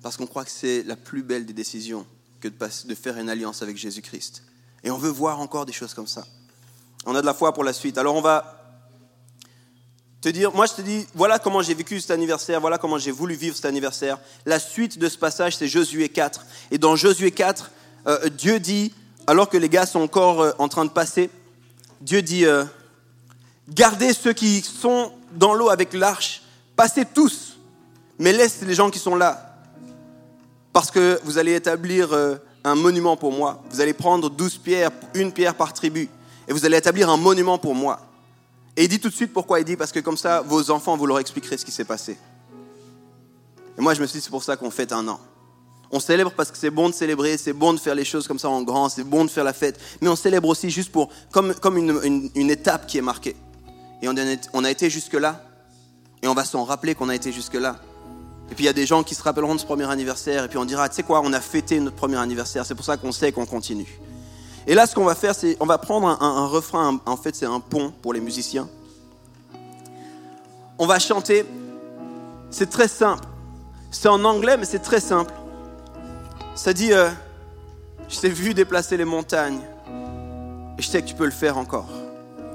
parce 0.00 0.16
qu'on 0.16 0.26
croit 0.26 0.44
que 0.44 0.50
c'est 0.50 0.84
la 0.84 0.94
plus 0.94 1.22
belle 1.22 1.44
des 1.44 1.52
décisions 1.52 2.06
que 2.40 2.48
de 2.48 2.94
faire 2.94 3.18
une 3.18 3.28
alliance 3.28 3.62
avec 3.62 3.76
Jésus-Christ. 3.76 4.44
Et 4.84 4.92
on 4.92 4.98
veut 4.98 5.10
voir 5.10 5.40
encore 5.40 5.66
des 5.66 5.72
choses 5.72 5.92
comme 5.92 6.06
ça. 6.06 6.24
On 7.04 7.16
a 7.16 7.20
de 7.20 7.26
la 7.26 7.34
foi 7.34 7.52
pour 7.52 7.64
la 7.64 7.72
suite. 7.72 7.98
Alors 7.98 8.14
on 8.14 8.20
va 8.20 8.58
te 10.20 10.28
dire, 10.28 10.52
moi 10.54 10.66
je 10.66 10.74
te 10.74 10.82
dis, 10.82 11.06
voilà 11.14 11.40
comment 11.40 11.62
j'ai 11.62 11.74
vécu 11.74 12.00
cet 12.00 12.12
anniversaire, 12.12 12.60
voilà 12.60 12.78
comment 12.78 12.98
j'ai 12.98 13.10
voulu 13.10 13.34
vivre 13.34 13.56
cet 13.56 13.64
anniversaire. 13.64 14.18
La 14.46 14.58
suite 14.60 14.98
de 14.98 15.08
ce 15.08 15.18
passage, 15.18 15.56
c'est 15.56 15.68
Josué 15.68 16.08
4. 16.08 16.46
Et 16.70 16.78
dans 16.78 16.94
Josué 16.94 17.32
4, 17.32 17.70
euh, 18.06 18.28
Dieu 18.28 18.60
dit, 18.60 18.92
alors 19.28 19.50
que 19.50 19.58
les 19.58 19.68
gars 19.68 19.84
sont 19.84 20.00
encore 20.00 20.40
euh, 20.40 20.52
en 20.58 20.68
train 20.68 20.86
de 20.86 20.90
passer, 20.90 21.28
Dieu 22.00 22.22
dit, 22.22 22.46
euh, 22.46 22.64
gardez 23.68 24.14
ceux 24.14 24.32
qui 24.32 24.62
sont 24.62 25.12
dans 25.34 25.52
l'eau 25.52 25.68
avec 25.68 25.92
l'arche, 25.92 26.42
passez 26.74 27.04
tous, 27.04 27.58
mais 28.18 28.32
laisse 28.32 28.62
les 28.62 28.74
gens 28.74 28.88
qui 28.88 28.98
sont 28.98 29.14
là 29.14 29.44
parce 30.72 30.90
que 30.90 31.20
vous 31.24 31.36
allez 31.36 31.54
établir 31.54 32.14
euh, 32.14 32.36
un 32.64 32.74
monument 32.74 33.18
pour 33.18 33.32
moi. 33.32 33.62
Vous 33.70 33.82
allez 33.82 33.92
prendre 33.92 34.30
douze 34.30 34.56
pierres, 34.56 34.90
une 35.12 35.30
pierre 35.30 35.54
par 35.54 35.74
tribu, 35.74 36.08
et 36.48 36.52
vous 36.54 36.64
allez 36.64 36.78
établir 36.78 37.10
un 37.10 37.18
monument 37.18 37.58
pour 37.58 37.74
moi. 37.74 38.00
Et 38.78 38.84
il 38.84 38.88
dit 38.88 38.98
tout 38.98 39.10
de 39.10 39.14
suite 39.14 39.34
pourquoi 39.34 39.60
il 39.60 39.66
dit, 39.66 39.76
parce 39.76 39.92
que 39.92 40.00
comme 40.00 40.16
ça, 40.16 40.40
vos 40.40 40.70
enfants, 40.70 40.96
vous 40.96 41.06
leur 41.06 41.18
expliquerez 41.18 41.58
ce 41.58 41.66
qui 41.66 41.72
s'est 41.72 41.84
passé. 41.84 42.16
Et 43.76 43.80
moi, 43.82 43.92
je 43.92 44.00
me 44.00 44.06
suis 44.06 44.20
dit, 44.20 44.24
c'est 44.24 44.30
pour 44.30 44.42
ça 44.42 44.56
qu'on 44.56 44.70
fête 44.70 44.92
un 44.92 45.06
an. 45.06 45.20
On 45.90 46.00
célèbre 46.00 46.32
parce 46.36 46.50
que 46.50 46.58
c'est 46.58 46.70
bon 46.70 46.88
de 46.88 46.94
célébrer, 46.94 47.38
c'est 47.38 47.54
bon 47.54 47.72
de 47.72 47.78
faire 47.78 47.94
les 47.94 48.04
choses 48.04 48.28
comme 48.28 48.38
ça 48.38 48.50
en 48.50 48.62
grand, 48.62 48.88
c'est 48.88 49.04
bon 49.04 49.24
de 49.24 49.30
faire 49.30 49.44
la 49.44 49.54
fête, 49.54 49.80
mais 50.00 50.08
on 50.08 50.16
célèbre 50.16 50.48
aussi 50.48 50.70
juste 50.70 50.92
pour, 50.92 51.08
comme, 51.32 51.54
comme 51.54 51.78
une, 51.78 52.30
une, 52.34 52.50
étape 52.50 52.86
qui 52.86 52.98
est 52.98 53.02
marquée. 53.02 53.36
Et 54.02 54.08
on 54.08 54.14
on 54.52 54.64
a 54.64 54.70
été 54.70 54.90
jusque-là, 54.90 55.42
et 56.22 56.28
on 56.28 56.34
va 56.34 56.44
s'en 56.44 56.64
rappeler 56.64 56.94
qu'on 56.94 57.08
a 57.08 57.14
été 57.14 57.32
jusque-là. 57.32 57.76
Et 58.50 58.54
puis 58.54 58.64
il 58.64 58.66
y 58.66 58.70
a 58.70 58.74
des 58.74 58.86
gens 58.86 59.02
qui 59.02 59.14
se 59.14 59.22
rappelleront 59.22 59.54
de 59.54 59.60
ce 59.60 59.66
premier 59.66 59.88
anniversaire, 59.88 60.44
et 60.44 60.48
puis 60.48 60.58
on 60.58 60.66
dira, 60.66 60.88
tu 60.90 60.96
sais 60.96 61.02
quoi, 61.02 61.22
on 61.24 61.32
a 61.32 61.40
fêté 61.40 61.80
notre 61.80 61.96
premier 61.96 62.16
anniversaire, 62.16 62.66
c'est 62.66 62.74
pour 62.74 62.84
ça 62.84 62.98
qu'on 62.98 63.12
sait 63.12 63.32
qu'on 63.32 63.46
continue. 63.46 63.98
Et 64.66 64.74
là, 64.74 64.86
ce 64.86 64.94
qu'on 64.94 65.04
va 65.04 65.14
faire, 65.14 65.34
c'est 65.34 65.56
on 65.60 65.66
va 65.66 65.78
prendre 65.78 66.06
un, 66.22 66.46
refrain, 66.46 67.00
en 67.06 67.16
fait 67.16 67.34
c'est 67.34 67.46
un 67.46 67.60
pont 67.60 67.92
pour 68.02 68.12
les 68.12 68.20
musiciens. 68.20 68.68
On 70.78 70.86
va 70.86 70.98
chanter, 70.98 71.46
c'est 72.50 72.68
très 72.68 72.88
simple. 72.88 73.24
C'est 73.90 74.08
en 74.08 74.22
anglais, 74.24 74.56
mais 74.58 74.66
c'est 74.66 74.78
très 74.78 75.00
simple. 75.00 75.32
Ça 76.58 76.72
dit, 76.72 76.92
euh, 76.92 77.08
je 78.08 78.18
t'ai 78.18 78.28
vu 78.28 78.52
déplacer 78.52 78.96
les 78.96 79.04
montagnes, 79.04 79.60
et 80.76 80.82
je 80.82 80.88
sais 80.88 81.00
que 81.00 81.06
tu 81.06 81.14
peux 81.14 81.24
le 81.24 81.30
faire 81.30 81.56
encore. 81.56 81.86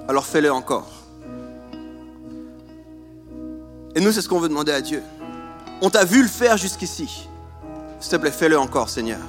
Alors 0.09 0.25
fais-le 0.25 0.51
encore. 0.51 0.89
Et 3.95 4.01
nous, 4.01 4.11
c'est 4.11 4.21
ce 4.21 4.27
qu'on 4.27 4.41
veut 4.41 4.49
demander 4.49 4.73
à 4.73 4.81
Dieu. 4.81 5.01
On 5.81 5.89
t'a 5.89 6.03
vu 6.03 6.21
le 6.21 6.27
faire 6.27 6.57
jusqu'ici. 6.57 7.29
S'il 8.01 8.11
te 8.11 8.17
plaît, 8.17 8.31
fais-le 8.31 8.59
encore, 8.59 8.89
Seigneur. 8.89 9.21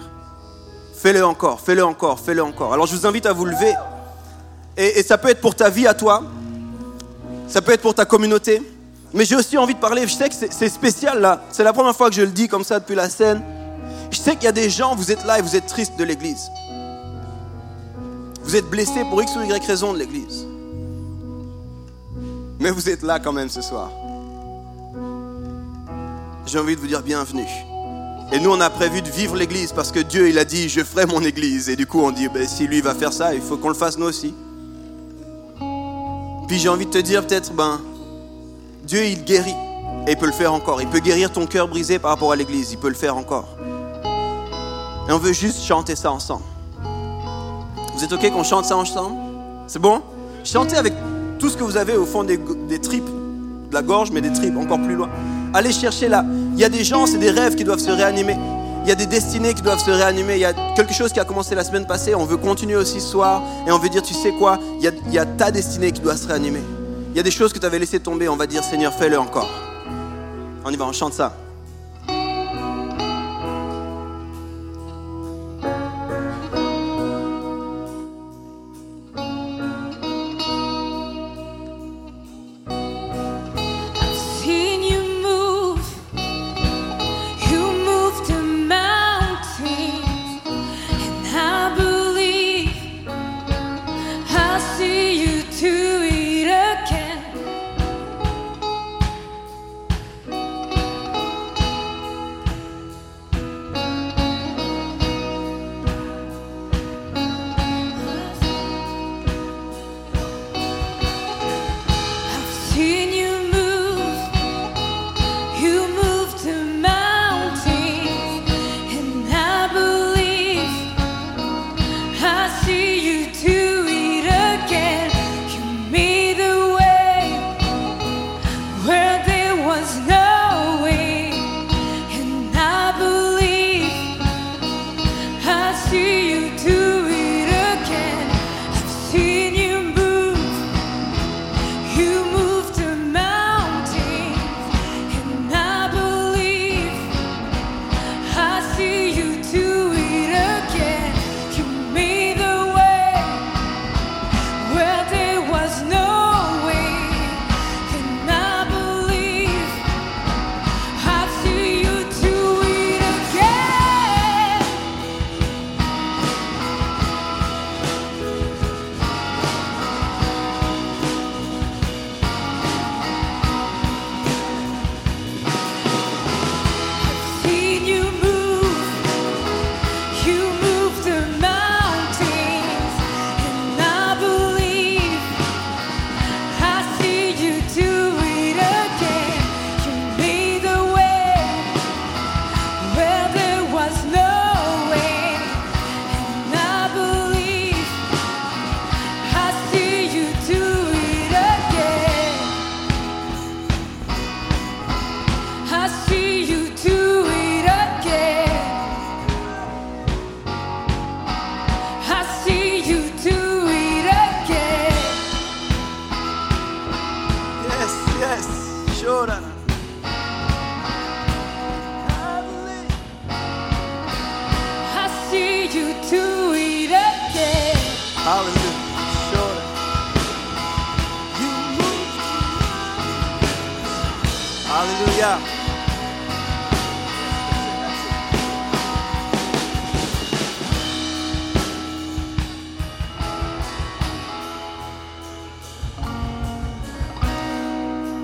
Fais-le 0.92 1.24
encore, 1.24 1.60
fais-le 1.60 1.84
encore, 1.84 2.18
fais-le 2.18 2.42
encore. 2.42 2.72
Alors 2.72 2.87
je 2.87 2.96
vous 2.96 3.06
invite 3.06 3.26
à 3.26 3.32
vous 3.32 3.44
lever. 3.44 3.74
Et, 4.76 5.04
ça 5.04 5.18
peut 5.18 5.28
être 5.28 5.40
pour 5.40 5.54
ta 5.54 5.70
vie 5.70 5.87
à 5.87 5.94
toi. 5.94 6.24
Ça 7.46 7.62
peut 7.62 7.70
être 7.70 7.82
pour 7.82 7.94
ta 7.94 8.06
communauté. 8.06 8.60
Mais 9.12 9.24
j'ai 9.24 9.37
aussi 9.37 9.56
envie 9.56 9.74
de 9.74 9.80
parler, 9.80 10.02
je 10.08 10.14
sais 10.14 10.28
que 10.28 10.34
c'est 10.34 10.68
spécial 10.68 11.20
là. 11.20 11.44
C'est 11.52 11.62
la 11.62 11.72
première 11.72 11.94
fois 11.94 12.08
que 12.08 12.16
je 12.16 12.22
le 12.22 12.32
dis 12.32 12.48
comme 12.48 12.64
ça 12.64 12.80
depuis 12.80 12.96
la 12.96 13.08
scène. 13.08 13.40
Je 14.14 14.20
sais 14.20 14.37
qu'il 14.37 14.44
y 14.44 14.48
a 14.48 14.53
des 14.53 14.70
gens, 14.70 14.94
vous 14.94 15.12
êtes 15.12 15.24
là 15.24 15.38
et 15.38 15.42
vous 15.42 15.57
êtes 15.57 15.66
tristes 15.66 15.98
de 15.98 16.05
l'église. 16.05 16.50
Vous 18.44 18.57
êtes 18.57 18.70
blessés 18.70 19.05
pour 19.11 19.20
X 19.22 19.37
ou 19.37 19.42
Y 19.42 19.66
raison 19.66 19.92
de 19.92 19.98
l'église. 19.98 20.46
Mais 22.61 22.70
vous 22.70 22.88
êtes 22.88 23.03
là 23.03 23.18
quand 23.18 23.33
même 23.33 23.50
ce 23.50 23.61
soir 23.61 23.90
j'ai 26.46 26.59
envie 26.59 26.77
de 26.77 26.81
vous 26.81 26.87
dire 26.87 27.03
bienvenue. 27.03 27.48
Et 28.33 28.38
nous, 28.38 28.50
on 28.50 28.61
a 28.61 28.70
prévu 28.70 29.03
de 29.03 29.09
vivre 29.09 29.37
l'Église 29.37 29.72
parce 29.72 29.90
que 29.90 30.00
Dieu, 30.00 30.29
il 30.29 30.38
a 30.38 30.44
dit, 30.44 30.68
je 30.68 30.83
ferai 30.83 31.07
mon 31.07 31.20
Église. 31.20 31.68
Et 31.68 31.77
du 31.77 31.87
coup, 31.87 32.00
on 32.00 32.11
dit, 32.11 32.29
ben, 32.29 32.46
si 32.46 32.66
lui 32.66 32.81
va 32.81 32.94
faire 32.94 33.12
ça, 33.12 33.35
il 33.35 33.40
faut 33.40 33.57
qu'on 33.57 33.68
le 33.68 33.74
fasse 33.74 33.98
nous 33.98 34.07
aussi. 34.07 34.35
Puis 36.46 36.59
j'ai 36.59 36.68
envie 36.68 36.87
de 36.87 36.90
te 36.90 36.98
dire 36.98 37.27
peut-être, 37.27 37.53
ben, 37.53 37.81
Dieu, 38.85 39.05
il 39.05 39.24
guérit. 39.24 39.55
Et 40.07 40.12
il 40.12 40.16
peut 40.16 40.27
le 40.27 40.33
faire 40.33 40.53
encore. 40.53 40.83
Il 40.83 40.88
peut 40.88 41.00
guérir 41.00 41.33
ton 41.33 41.46
cœur 41.46 41.68
brisé 41.68 41.98
par 41.98 42.11
rapport 42.11 42.33
à 42.33 42.37
l'Église. 42.37 42.72
Il 42.72 42.79
peut 42.79 42.88
le 42.88 42.94
faire 42.94 43.16
encore. 43.16 43.57
Et 45.08 45.12
on 45.12 45.18
veut 45.18 45.32
juste 45.32 45.62
chanter 45.62 45.96
ça 45.96 46.10
ensemble. 46.10 46.44
Vous 47.94 48.02
êtes 48.02 48.12
OK 48.12 48.30
qu'on 48.30 48.42
chante 48.42 48.64
ça 48.64 48.76
ensemble? 48.76 49.16
C'est 49.66 49.78
bon? 49.78 50.02
Chantez 50.44 50.76
avec 50.76 50.94
tout 51.38 51.48
ce 51.48 51.56
que 51.56 51.62
vous 51.62 51.76
avez 51.76 51.96
au 51.96 52.06
fond 52.06 52.24
des, 52.24 52.38
tripes, 52.80 53.04
de 53.04 53.74
la 53.74 53.82
gorge, 53.82 54.10
mais 54.10 54.20
des 54.20 54.32
tripes 54.32 54.56
encore 54.56 54.80
plus 54.80 54.94
loin. 54.94 55.08
Allez 55.52 55.72
chercher 55.72 56.08
là. 56.08 56.24
Il 56.54 56.58
y 56.58 56.64
a 56.64 56.68
des 56.68 56.84
gens, 56.84 57.06
c'est 57.06 57.18
des 57.18 57.30
rêves 57.30 57.54
qui 57.54 57.64
doivent 57.64 57.78
se 57.78 57.90
réanimer. 57.90 58.36
Il 58.82 58.88
y 58.88 58.92
a 58.92 58.94
des 58.94 59.06
destinées 59.06 59.54
qui 59.54 59.62
doivent 59.62 59.82
se 59.82 59.90
réanimer. 59.90 60.34
Il 60.34 60.40
y 60.40 60.44
a 60.44 60.52
quelque 60.74 60.92
chose 60.92 61.12
qui 61.12 61.20
a 61.20 61.24
commencé 61.24 61.54
la 61.54 61.64
semaine 61.64 61.86
passée. 61.86 62.14
On 62.14 62.24
veut 62.24 62.36
continuer 62.36 62.76
aussi 62.76 63.00
ce 63.00 63.08
soir. 63.08 63.42
Et 63.66 63.72
on 63.72 63.78
veut 63.78 63.88
dire, 63.88 64.02
tu 64.02 64.14
sais 64.14 64.32
quoi, 64.32 64.58
il 64.78 64.84
y, 64.84 64.88
a, 64.88 64.90
il 65.06 65.12
y 65.12 65.18
a 65.18 65.24
ta 65.24 65.50
destinée 65.50 65.92
qui 65.92 66.00
doit 66.00 66.16
se 66.16 66.26
réanimer. 66.26 66.62
Il 67.12 67.16
y 67.16 67.20
a 67.20 67.22
des 67.22 67.30
choses 67.30 67.52
que 67.52 67.58
tu 67.58 67.66
avais 67.66 67.78
laissées 67.78 68.00
tomber. 68.00 68.28
On 68.28 68.36
va 68.36 68.46
dire, 68.46 68.64
Seigneur, 68.64 68.92
fais-le 68.92 69.18
encore. 69.18 69.48
On 70.64 70.70
y 70.70 70.76
va, 70.76 70.84
on 70.86 70.92
chante 70.92 71.12
ça. 71.12 71.34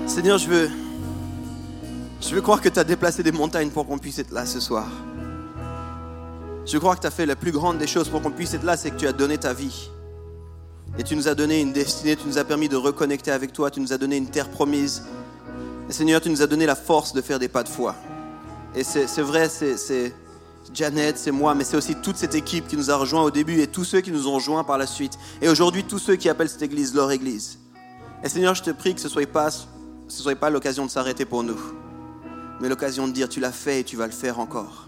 Seigneur, 0.05 0.37
je 0.37 0.47
veux, 0.47 0.69
je 2.21 2.35
veux 2.35 2.41
croire 2.41 2.61
que 2.61 2.69
tu 2.69 2.77
as 2.77 2.83
déplacé 2.83 3.23
des 3.23 3.31
montagnes 3.31 3.71
pour 3.71 3.87
qu'on 3.87 3.97
puisse 3.97 4.19
être 4.19 4.31
là 4.31 4.45
ce 4.45 4.59
soir. 4.59 4.87
Je 6.67 6.77
crois 6.77 6.95
que 6.95 7.01
tu 7.01 7.07
as 7.07 7.11
fait 7.11 7.25
la 7.25 7.35
plus 7.35 7.51
grande 7.51 7.79
des 7.79 7.87
choses 7.87 8.09
pour 8.09 8.21
qu'on 8.21 8.29
puisse 8.29 8.53
être 8.53 8.63
là, 8.63 8.77
c'est 8.77 8.91
que 8.91 8.97
tu 8.97 9.07
as 9.07 9.13
donné 9.13 9.39
ta 9.39 9.53
vie. 9.53 9.89
Et 10.99 11.03
tu 11.03 11.15
nous 11.15 11.27
as 11.27 11.33
donné 11.33 11.61
une 11.61 11.73
destinée, 11.73 12.15
tu 12.15 12.27
nous 12.27 12.37
as 12.37 12.43
permis 12.43 12.69
de 12.69 12.75
reconnecter 12.75 13.31
avec 13.31 13.53
toi, 13.53 13.71
tu 13.71 13.79
nous 13.79 13.93
as 13.93 13.97
donné 13.97 14.17
une 14.17 14.29
terre 14.29 14.49
promise. 14.49 15.03
Et 15.91 15.93
Seigneur, 15.93 16.21
tu 16.21 16.29
nous 16.29 16.41
as 16.41 16.47
donné 16.47 16.65
la 16.65 16.77
force 16.77 17.11
de 17.11 17.21
faire 17.21 17.37
des 17.37 17.49
pas 17.49 17.63
de 17.63 17.67
foi. 17.67 17.97
Et 18.73 18.81
c'est 18.85 19.21
vrai, 19.21 19.49
c'est 19.49 20.15
Janet, 20.73 21.17
c'est 21.17 21.31
moi, 21.31 21.53
mais 21.53 21.65
c'est 21.65 21.75
aussi 21.75 21.95
toute 21.95 22.15
cette 22.15 22.33
équipe 22.33 22.69
qui 22.69 22.77
nous 22.77 22.89
a 22.89 22.95
rejoints 22.95 23.23
au 23.23 23.29
début 23.29 23.59
et 23.59 23.67
tous 23.67 23.83
ceux 23.83 23.99
qui 23.99 24.09
nous 24.09 24.25
ont 24.25 24.35
rejoints 24.35 24.63
par 24.63 24.77
la 24.77 24.87
suite. 24.87 25.19
Et 25.41 25.49
aujourd'hui, 25.49 25.83
tous 25.83 25.99
ceux 25.99 26.15
qui 26.15 26.29
appellent 26.29 26.47
cette 26.47 26.61
église 26.61 26.95
leur 26.95 27.11
église. 27.11 27.59
Et 28.23 28.29
Seigneur, 28.29 28.55
je 28.55 28.63
te 28.63 28.69
prie 28.69 28.95
que 28.95 29.01
ce 29.01 29.07
ne 29.07 29.11
soit 29.11 29.25
pas, 29.29 29.49
pas 30.39 30.49
l'occasion 30.49 30.85
de 30.85 30.89
s'arrêter 30.89 31.25
pour 31.25 31.43
nous, 31.43 31.59
mais 32.61 32.69
l'occasion 32.69 33.05
de 33.05 33.11
dire 33.11 33.27
tu 33.27 33.41
l'as 33.41 33.51
fait 33.51 33.81
et 33.81 33.83
tu 33.83 33.97
vas 33.97 34.05
le 34.05 34.13
faire 34.13 34.39
encore. 34.39 34.87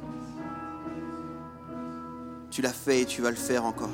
Tu 2.50 2.62
l'as 2.62 2.72
fait 2.72 3.02
et 3.02 3.06
tu 3.06 3.22
vas 3.22 3.30
le 3.30 3.36
faire 3.36 3.66
encore. 3.66 3.90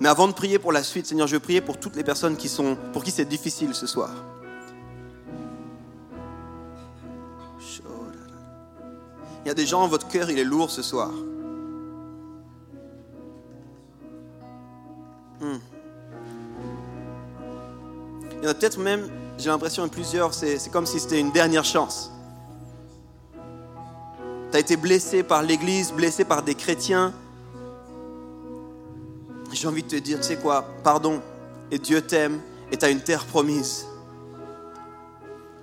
Mais 0.00 0.08
avant 0.08 0.26
de 0.26 0.32
prier 0.32 0.58
pour 0.58 0.72
la 0.72 0.84
suite, 0.84 1.04
Seigneur, 1.04 1.26
je 1.26 1.34
veux 1.34 1.40
prier 1.40 1.60
pour 1.60 1.78
toutes 1.78 1.96
les 1.96 2.02
personnes 2.02 2.38
qui 2.38 2.48
sont, 2.48 2.78
pour 2.94 3.04
qui 3.04 3.10
c'est 3.10 3.26
difficile 3.26 3.74
ce 3.74 3.86
soir. 3.86 4.08
Il 9.44 9.48
y 9.48 9.50
a 9.50 9.54
des 9.54 9.66
gens, 9.66 9.86
votre 9.86 10.08
cœur, 10.08 10.30
il 10.30 10.38
est 10.38 10.44
lourd 10.44 10.70
ce 10.70 10.80
soir. 10.80 11.10
Hmm. 15.40 15.58
Il 18.38 18.44
y 18.44 18.46
en 18.46 18.50
a 18.50 18.54
peut-être 18.54 18.78
même, 18.78 19.10
j'ai 19.36 19.50
l'impression, 19.50 19.86
plusieurs, 19.88 20.32
c'est 20.32 20.70
comme 20.70 20.86
si 20.86 20.98
c'était 20.98 21.20
une 21.20 21.30
dernière 21.30 21.64
chance. 21.64 22.10
Tu 24.50 24.56
as 24.56 24.60
été 24.60 24.76
blessé 24.76 25.22
par 25.22 25.42
l'Église, 25.42 25.92
blessé 25.92 26.24
par 26.24 26.42
des 26.42 26.54
chrétiens. 26.54 27.12
J'ai 29.52 29.68
envie 29.68 29.82
de 29.82 29.88
te 29.88 29.96
dire, 29.96 30.18
tu 30.20 30.24
sais 30.24 30.36
quoi, 30.36 30.66
pardon, 30.82 31.20
et 31.70 31.78
Dieu 31.78 32.00
t'aime, 32.00 32.40
et 32.72 32.78
tu 32.78 32.84
as 32.86 32.90
une 32.90 33.00
terre 33.02 33.26
promise. 33.26 33.86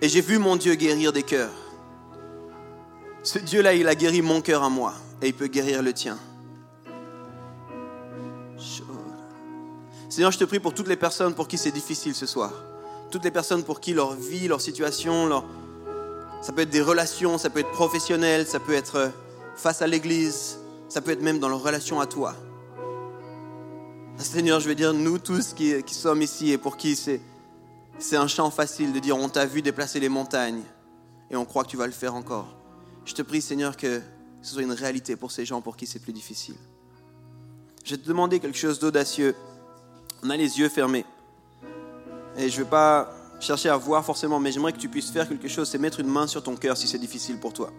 Et 0.02 0.10
j'ai 0.10 0.22
vu 0.22 0.38
mon 0.38 0.56
Dieu 0.56 0.76
guérir 0.76 1.14
des 1.14 1.24
cœurs. 1.24 1.61
Ce 3.24 3.38
Dieu-là, 3.38 3.74
il 3.76 3.88
a 3.88 3.96
guéri 3.96 4.22
mon 4.22 4.42
cœur 4.42 4.64
à 4.64 4.70
moi 4.70 4.94
et 5.22 5.28
il 5.28 5.34
peut 5.34 5.48
guérir 5.48 5.84
le 5.84 5.94
tien. 5.94 6.18
Seigneur, 10.10 10.32
je 10.32 10.40
te 10.40 10.44
prie 10.44 10.60
pour 10.60 10.74
toutes 10.74 10.88
les 10.88 10.96
personnes 10.96 11.34
pour 11.36 11.48
qui 11.48 11.58
c'est 11.58 11.72
difficile 11.72 12.16
ce 12.16 12.26
soir. 12.26 12.52
Toutes 13.12 13.24
les 13.24 13.32
personnes 13.32 13.64
pour 13.64 13.80
qui 13.80 13.94
leur 13.94 14.14
vie, 14.14 14.48
leur 14.48 14.60
situation, 14.60 15.44
ça 16.42 16.52
peut 16.52 16.64
être 16.64 16.70
des 16.70 16.82
relations, 16.82 17.38
ça 17.38 17.50
peut 17.50 17.60
être 17.60 17.72
professionnel, 17.72 18.48
ça 18.48 18.60
peut 18.60 18.74
être 18.74 18.96
euh, 18.96 19.10
face 19.56 19.82
à 19.82 19.88
l'Église, 19.88 20.58
ça 20.90 21.02
peut 21.02 21.12
être 21.12 21.22
même 21.22 21.40
dans 21.40 21.50
leur 21.50 21.62
relation 21.62 22.00
à 22.00 22.08
toi. 22.08 22.36
Seigneur, 24.18 24.60
je 24.60 24.68
veux 24.68 24.76
dire, 24.76 24.94
nous 24.94 25.18
tous 25.18 25.54
qui, 25.54 25.82
sommes 25.88 26.22
ici 26.22 26.52
et 26.52 26.58
pour 26.58 26.78
qui 26.78 26.96
c'est, 26.96 27.22
c'est 28.00 28.18
un 28.18 28.28
chant 28.28 28.50
facile 28.52 28.94
de 28.94 29.00
dire 29.00 29.18
on 29.18 29.30
t'a 29.30 29.46
vu 29.46 29.62
déplacer 29.62 30.00
les 30.00 30.10
montagnes 30.10 30.64
et 31.30 31.36
on 31.36 31.46
croit 31.46 31.64
que 31.64 31.70
tu 31.70 31.78
vas 31.78 31.88
le 31.88 31.94
faire 31.94 32.16
encore. 32.16 32.61
Je 33.12 33.16
te 33.18 33.24
prie, 33.24 33.42
Seigneur, 33.42 33.76
que 33.76 34.02
ce 34.42 34.54
soit 34.54 34.62
une 34.62 34.72
réalité 34.72 35.18
pour 35.18 35.34
ces 35.34 35.44
gens 35.44 35.60
pour 35.60 35.76
qui 35.76 35.86
c'est 35.86 36.00
plus 36.00 36.14
difficile. 36.14 36.56
Je 37.84 37.92
vais 37.92 37.98
te 38.02 38.08
demander 38.08 38.40
quelque 38.40 38.58
chose 38.58 38.80
d'audacieux. 38.80 39.36
On 40.24 40.30
a 40.30 40.38
les 40.38 40.60
yeux 40.60 40.70
fermés. 40.70 41.04
Et 42.38 42.48
je 42.48 42.58
ne 42.58 42.64
vais 42.64 42.70
pas 42.70 43.14
chercher 43.42 43.68
à 43.68 43.76
voir 43.76 44.06
forcément, 44.06 44.40
mais 44.40 44.54
j'aimerais 44.54 44.72
que 44.72 44.78
tu 44.78 44.88
puisses 44.88 45.12
faire 45.12 45.28
quelque 45.28 45.50
chose, 45.50 45.68
c'est 45.68 45.78
mettre 45.78 46.00
une 46.00 46.08
main 46.08 46.26
sur 46.26 46.42
ton 46.42 46.56
cœur 46.56 46.78
si 46.78 46.88
c'est 46.88 47.00
difficile 47.00 47.38
pour 47.38 47.52
toi. 47.52 47.74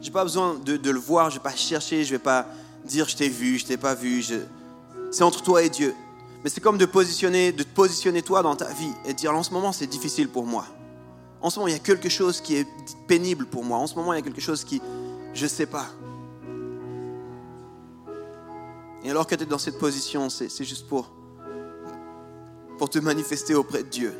Je 0.00 0.06
n'ai 0.06 0.12
pas 0.12 0.24
besoin 0.24 0.58
de, 0.58 0.90
le 0.90 0.98
voir, 0.98 1.30
je 1.30 1.36
ne 1.36 1.38
vais 1.38 1.44
pas 1.44 1.54
chercher, 1.54 2.02
je 2.02 2.12
ne 2.12 2.18
vais 2.18 2.24
pas 2.24 2.48
dire 2.84 3.08
je 3.08 3.16
t'ai 3.16 3.28
vu, 3.28 3.56
je 3.56 3.66
t'ai 3.66 3.76
pas 3.76 3.94
vu. 3.94 4.24
C'est 5.12 5.22
entre 5.22 5.44
toi 5.44 5.62
et 5.62 5.70
Dieu. 5.70 5.94
Mais 6.42 6.50
c'est 6.50 6.60
comme 6.60 6.76
de 6.76 6.86
positionner, 6.86 7.52
de 7.52 7.62
te 7.62 7.72
positionner 7.72 8.22
toi 8.22 8.42
dans 8.42 8.56
ta 8.56 8.72
vie 8.72 8.90
et 9.04 9.12
de 9.12 9.16
dire 9.16 9.32
en 9.32 9.44
ce 9.44 9.52
moment 9.52 9.70
c'est 9.70 9.86
difficile 9.86 10.28
pour 10.28 10.44
moi. 10.44 10.66
En 11.42 11.48
ce 11.48 11.58
moment, 11.58 11.68
il 11.68 11.72
y 11.72 11.76
a 11.76 11.80
quelque 11.80 12.08
chose 12.08 12.40
qui 12.40 12.56
est 12.56 12.68
pénible 13.06 13.46
pour 13.46 13.64
moi. 13.64 13.78
En 13.78 13.86
ce 13.86 13.94
moment, 13.94 14.12
il 14.12 14.16
y 14.16 14.18
a 14.18 14.22
quelque 14.22 14.40
chose 14.40 14.64
qui, 14.64 14.82
je 15.32 15.44
ne 15.44 15.48
sais 15.48 15.66
pas. 15.66 15.86
Et 19.02 19.10
alors 19.10 19.26
que 19.26 19.34
tu 19.34 19.44
es 19.44 19.46
dans 19.46 19.58
cette 19.58 19.78
position, 19.78 20.28
c'est 20.28 20.64
juste 20.64 20.86
pour, 20.86 21.10
pour 22.76 22.90
te 22.90 22.98
manifester 22.98 23.54
auprès 23.54 23.82
de 23.82 23.88
Dieu. 23.88 24.14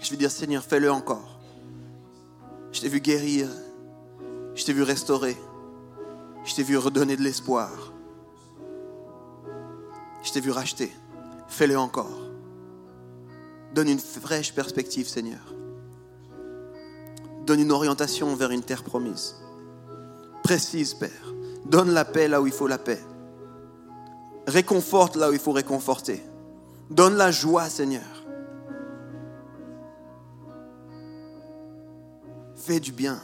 Je 0.00 0.10
vais 0.10 0.16
dire, 0.16 0.30
Seigneur, 0.32 0.64
fais-le 0.64 0.90
encore. 0.90 1.38
Je 2.72 2.80
t'ai 2.80 2.88
vu 2.88 3.00
guérir. 3.00 3.48
Je 4.56 4.64
t'ai 4.64 4.72
vu 4.72 4.82
restaurer. 4.82 5.36
Je 6.44 6.54
t'ai 6.54 6.64
vu 6.64 6.76
redonner 6.76 7.16
de 7.16 7.22
l'espoir. 7.22 7.70
Je 10.24 10.32
t'ai 10.32 10.40
vu 10.40 10.50
racheter. 10.50 10.92
Fais-le 11.46 11.78
encore. 11.78 12.21
Donne 13.74 13.88
une 13.88 13.98
fraîche 13.98 14.54
perspective, 14.54 15.08
Seigneur. 15.08 15.54
Donne 17.46 17.60
une 17.60 17.72
orientation 17.72 18.34
vers 18.36 18.50
une 18.50 18.62
terre 18.62 18.84
promise. 18.84 19.36
Précise, 20.42 20.94
Père. 20.94 21.34
Donne 21.64 21.90
la 21.90 22.04
paix 22.04 22.28
là 22.28 22.42
où 22.42 22.46
il 22.46 22.52
faut 22.52 22.66
la 22.66 22.78
paix. 22.78 23.00
Réconforte 24.46 25.16
là 25.16 25.30
où 25.30 25.32
il 25.32 25.38
faut 25.38 25.52
réconforter. 25.52 26.22
Donne 26.90 27.16
la 27.16 27.30
joie, 27.30 27.68
Seigneur. 27.68 28.02
Fais 32.56 32.80
du 32.80 32.92
bien. 32.92 33.20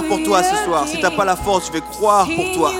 Croire 0.00 0.18
pour 0.18 0.24
toi 0.24 0.42
ce 0.42 0.64
soir. 0.64 0.86
Si 0.86 0.96
tu 0.96 1.02
n'as 1.02 1.10
pas 1.10 1.24
la 1.24 1.36
force, 1.36 1.66
je 1.68 1.72
vais 1.72 1.80
croire 1.80 2.26
pour 2.26 2.52
toi. 2.52 2.72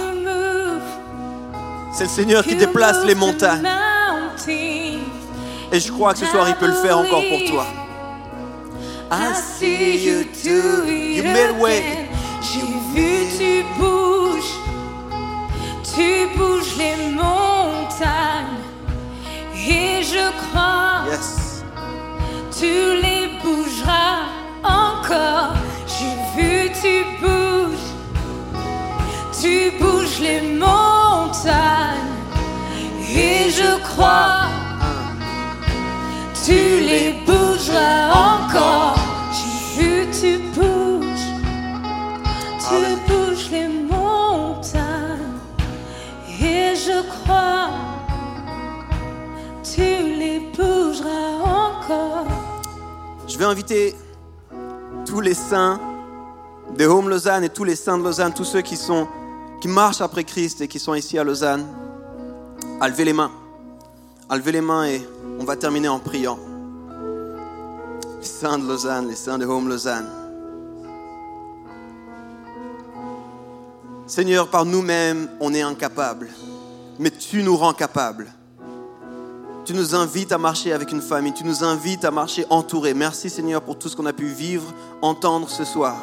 C'est 1.92 2.04
le 2.04 2.11
Seigneur 2.11 2.44
qui 2.44 2.54
déplace 2.54 3.04
les 3.04 3.14
montagnes. 3.14 3.66
Et 5.72 5.81
je 5.81 5.92
crois 5.92 6.12
que 6.12 6.20
ce 6.20 6.26
soir, 6.26 6.48
il 6.48 6.54
peut 6.54 6.66
le 6.66 6.74
faire 6.74 6.98
encore 6.98 7.22
pour 7.28 7.44
toi. 7.50 7.66
I 9.11 9.35
see 9.35 10.07
you 10.07 10.24
do 10.44 10.85
it. 10.87 11.24
J'ai 12.40 12.61
vu 12.94 13.26
tu 13.37 13.64
bouges, 13.78 14.54
tu 15.83 16.28
bouges 16.37 16.76
les 16.76 17.11
montagnes 17.12 18.61
et 19.54 20.02
je 20.02 20.31
crois 20.38 21.04
yes. 21.11 21.64
tu 22.59 23.02
les 23.02 23.08
les 30.20 30.40
montagnes 30.57 31.96
et 33.14 33.50
je 33.50 33.81
crois 33.83 34.48
tu 36.48 36.81
les 36.81 37.12
bougeras 37.26 38.11
encore. 38.11 38.96
J'ai 39.33 39.83
vu 39.83 40.07
tu 40.18 40.38
bouges, 40.54 41.28
tu 42.59 43.12
bouges 43.12 43.50
les 43.50 43.68
montagnes. 43.68 44.78
Et 46.40 46.74
je 46.74 47.02
crois, 47.11 47.68
tu 49.62 49.83
les 49.83 50.40
bougeras 50.57 51.35
encore. 51.44 52.26
Je 53.26 53.37
vais 53.37 53.44
inviter 53.44 53.94
tous 55.04 55.20
les 55.20 55.35
saints 55.35 55.78
de 56.78 56.87
Home 56.87 57.11
Lausanne 57.11 57.44
et 57.44 57.50
tous 57.50 57.64
les 57.64 57.76
saints 57.76 57.98
de 57.98 58.04
Lausanne, 58.04 58.33
tous 58.33 58.44
ceux 58.44 58.62
qui, 58.62 58.76
sont, 58.76 59.07
qui 59.61 59.68
marchent 59.68 60.01
après 60.01 60.25
Christ 60.25 60.61
et 60.61 60.69
qui 60.69 60.79
sont 60.79 60.94
ici 60.94 61.19
à 61.19 61.25
Lausanne, 61.25 61.67
à 62.81 62.88
lever 62.88 63.04
les 63.04 63.13
mains. 63.13 63.33
À 64.29 64.37
lever 64.37 64.52
les 64.52 64.61
mains 64.61 64.87
et 64.87 65.02
on 65.40 65.44
va 65.44 65.56
terminer 65.56 65.88
en 65.88 65.98
priant. 65.98 66.38
Les 68.21 68.27
saints 68.27 68.59
de 68.59 68.67
Lausanne, 68.67 69.09
les 69.09 69.17
saints 69.17 69.38
de 69.38 69.46
Home 69.46 69.69
Lausanne. 69.69 70.09
Seigneur, 74.06 74.48
par 74.48 74.65
nous-mêmes, 74.65 75.29
on 75.40 75.52
est 75.52 75.61
incapables, 75.61 76.29
mais 76.98 77.11
tu 77.11 77.42
nous 77.42 77.56
rends 77.56 77.75
capables. 77.75 78.33
Tu 79.65 79.75
nous 79.75 79.94
invites 79.94 80.33
à 80.33 80.38
marcher 80.38 80.73
avec 80.73 80.92
une 80.92 81.02
famille, 81.02 81.35
tu 81.35 81.44
nous 81.44 81.63
invites 81.63 82.04
à 82.06 82.11
marcher 82.11 82.46
entourés. 82.48 82.94
Merci 82.94 83.29
Seigneur 83.29 83.61
pour 83.61 83.79
tout 83.79 83.90
ce 83.90 83.96
qu'on 83.96 84.06
a 84.06 84.15
pu 84.15 84.27
vivre, 84.27 84.73
entendre 85.02 85.50
ce 85.50 85.65
soir. 85.65 85.96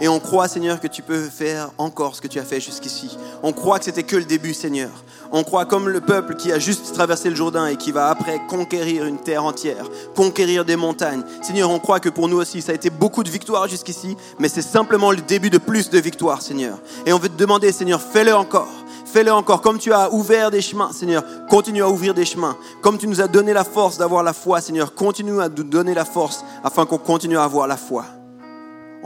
Et 0.00 0.08
on 0.08 0.18
croit, 0.20 0.48
Seigneur, 0.48 0.80
que 0.80 0.86
tu 0.86 1.02
peux 1.02 1.22
faire 1.22 1.70
encore 1.78 2.16
ce 2.16 2.20
que 2.20 2.28
tu 2.28 2.38
as 2.38 2.44
fait 2.44 2.60
jusqu'ici. 2.60 3.16
On 3.42 3.52
croit 3.52 3.78
que 3.78 3.84
c'était 3.84 4.02
que 4.02 4.16
le 4.16 4.24
début, 4.24 4.54
Seigneur. 4.54 4.90
On 5.32 5.44
croit 5.44 5.64
comme 5.64 5.88
le 5.88 6.00
peuple 6.00 6.36
qui 6.36 6.52
a 6.52 6.58
juste 6.58 6.92
traversé 6.94 7.28
le 7.30 7.36
Jourdain 7.36 7.66
et 7.66 7.76
qui 7.76 7.92
va 7.92 8.08
après 8.08 8.40
conquérir 8.48 9.04
une 9.04 9.18
terre 9.18 9.44
entière, 9.44 9.88
conquérir 10.14 10.64
des 10.64 10.76
montagnes. 10.76 11.22
Seigneur, 11.42 11.70
on 11.70 11.78
croit 11.78 12.00
que 12.00 12.08
pour 12.08 12.28
nous 12.28 12.36
aussi, 12.36 12.62
ça 12.62 12.72
a 12.72 12.74
été 12.74 12.90
beaucoup 12.90 13.24
de 13.24 13.30
victoires 13.30 13.68
jusqu'ici, 13.68 14.16
mais 14.38 14.48
c'est 14.48 14.62
simplement 14.62 15.10
le 15.10 15.20
début 15.20 15.50
de 15.50 15.58
plus 15.58 15.90
de 15.90 15.98
victoires, 15.98 16.42
Seigneur. 16.42 16.78
Et 17.06 17.12
on 17.12 17.18
veut 17.18 17.28
te 17.28 17.36
demander, 17.36 17.72
Seigneur, 17.72 18.00
fais-le 18.00 18.34
encore. 18.34 18.68
fais-le 19.04 19.32
encore. 19.32 19.60
Comme 19.60 19.78
tu 19.78 19.92
as 19.92 20.12
ouvert 20.12 20.50
des 20.50 20.60
chemins, 20.60 20.92
Seigneur, 20.92 21.24
continue 21.48 21.82
à 21.82 21.88
ouvrir 21.88 22.14
des 22.14 22.24
chemins. 22.24 22.56
Comme 22.82 22.98
tu 22.98 23.06
nous 23.06 23.20
as 23.20 23.28
donné 23.28 23.52
la 23.52 23.64
force 23.64 23.96
d'avoir 23.96 24.22
la 24.22 24.32
foi, 24.32 24.60
Seigneur, 24.60 24.94
continue 24.94 25.40
à 25.40 25.48
nous 25.48 25.62
donner 25.64 25.94
la 25.94 26.04
force 26.04 26.44
afin 26.64 26.84
qu'on 26.84 26.98
continue 26.98 27.38
à 27.38 27.44
avoir 27.44 27.66
la 27.66 27.76
foi. 27.76 28.04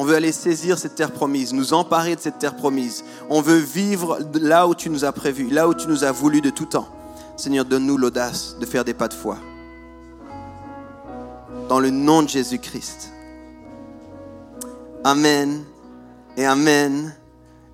On 0.00 0.04
veut 0.04 0.14
aller 0.14 0.30
saisir 0.30 0.78
cette 0.78 0.94
terre 0.94 1.10
promise, 1.10 1.52
nous 1.52 1.74
emparer 1.74 2.14
de 2.14 2.20
cette 2.20 2.38
terre 2.38 2.54
promise. 2.54 3.04
On 3.28 3.40
veut 3.40 3.58
vivre 3.58 4.20
là 4.34 4.68
où 4.68 4.74
tu 4.76 4.90
nous 4.90 5.04
as 5.04 5.10
prévu, 5.10 5.50
là 5.50 5.68
où 5.68 5.74
tu 5.74 5.88
nous 5.88 6.04
as 6.04 6.12
voulu 6.12 6.40
de 6.40 6.50
tout 6.50 6.66
temps. 6.66 6.88
Seigneur, 7.36 7.64
donne-nous 7.64 7.96
l'audace 7.96 8.56
de 8.60 8.64
faire 8.64 8.84
des 8.84 8.94
pas 8.94 9.08
de 9.08 9.14
foi. 9.14 9.38
Dans 11.68 11.80
le 11.80 11.90
nom 11.90 12.22
de 12.22 12.28
Jésus-Christ. 12.28 13.12
Amen 15.02 15.64
et 16.36 16.46
Amen 16.46 17.12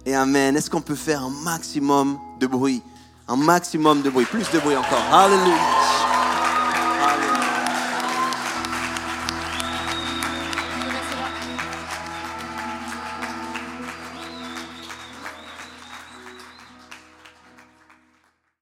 et 0.07 0.15
Amen. 0.15 0.57
Est-ce 0.57 0.71
qu'on 0.71 0.81
peut 0.81 0.95
faire 0.95 1.23
un 1.23 1.31
maximum 1.45 2.19
de 2.41 2.47
bruit? 2.47 2.83
Un 3.29 3.37
maximum 3.37 4.01
de 4.01 4.09
bruit, 4.09 4.25
plus 4.25 4.51
de 4.51 4.59
bruit 4.61 4.77
encore. 4.77 5.05
Alléluia. 5.13 5.84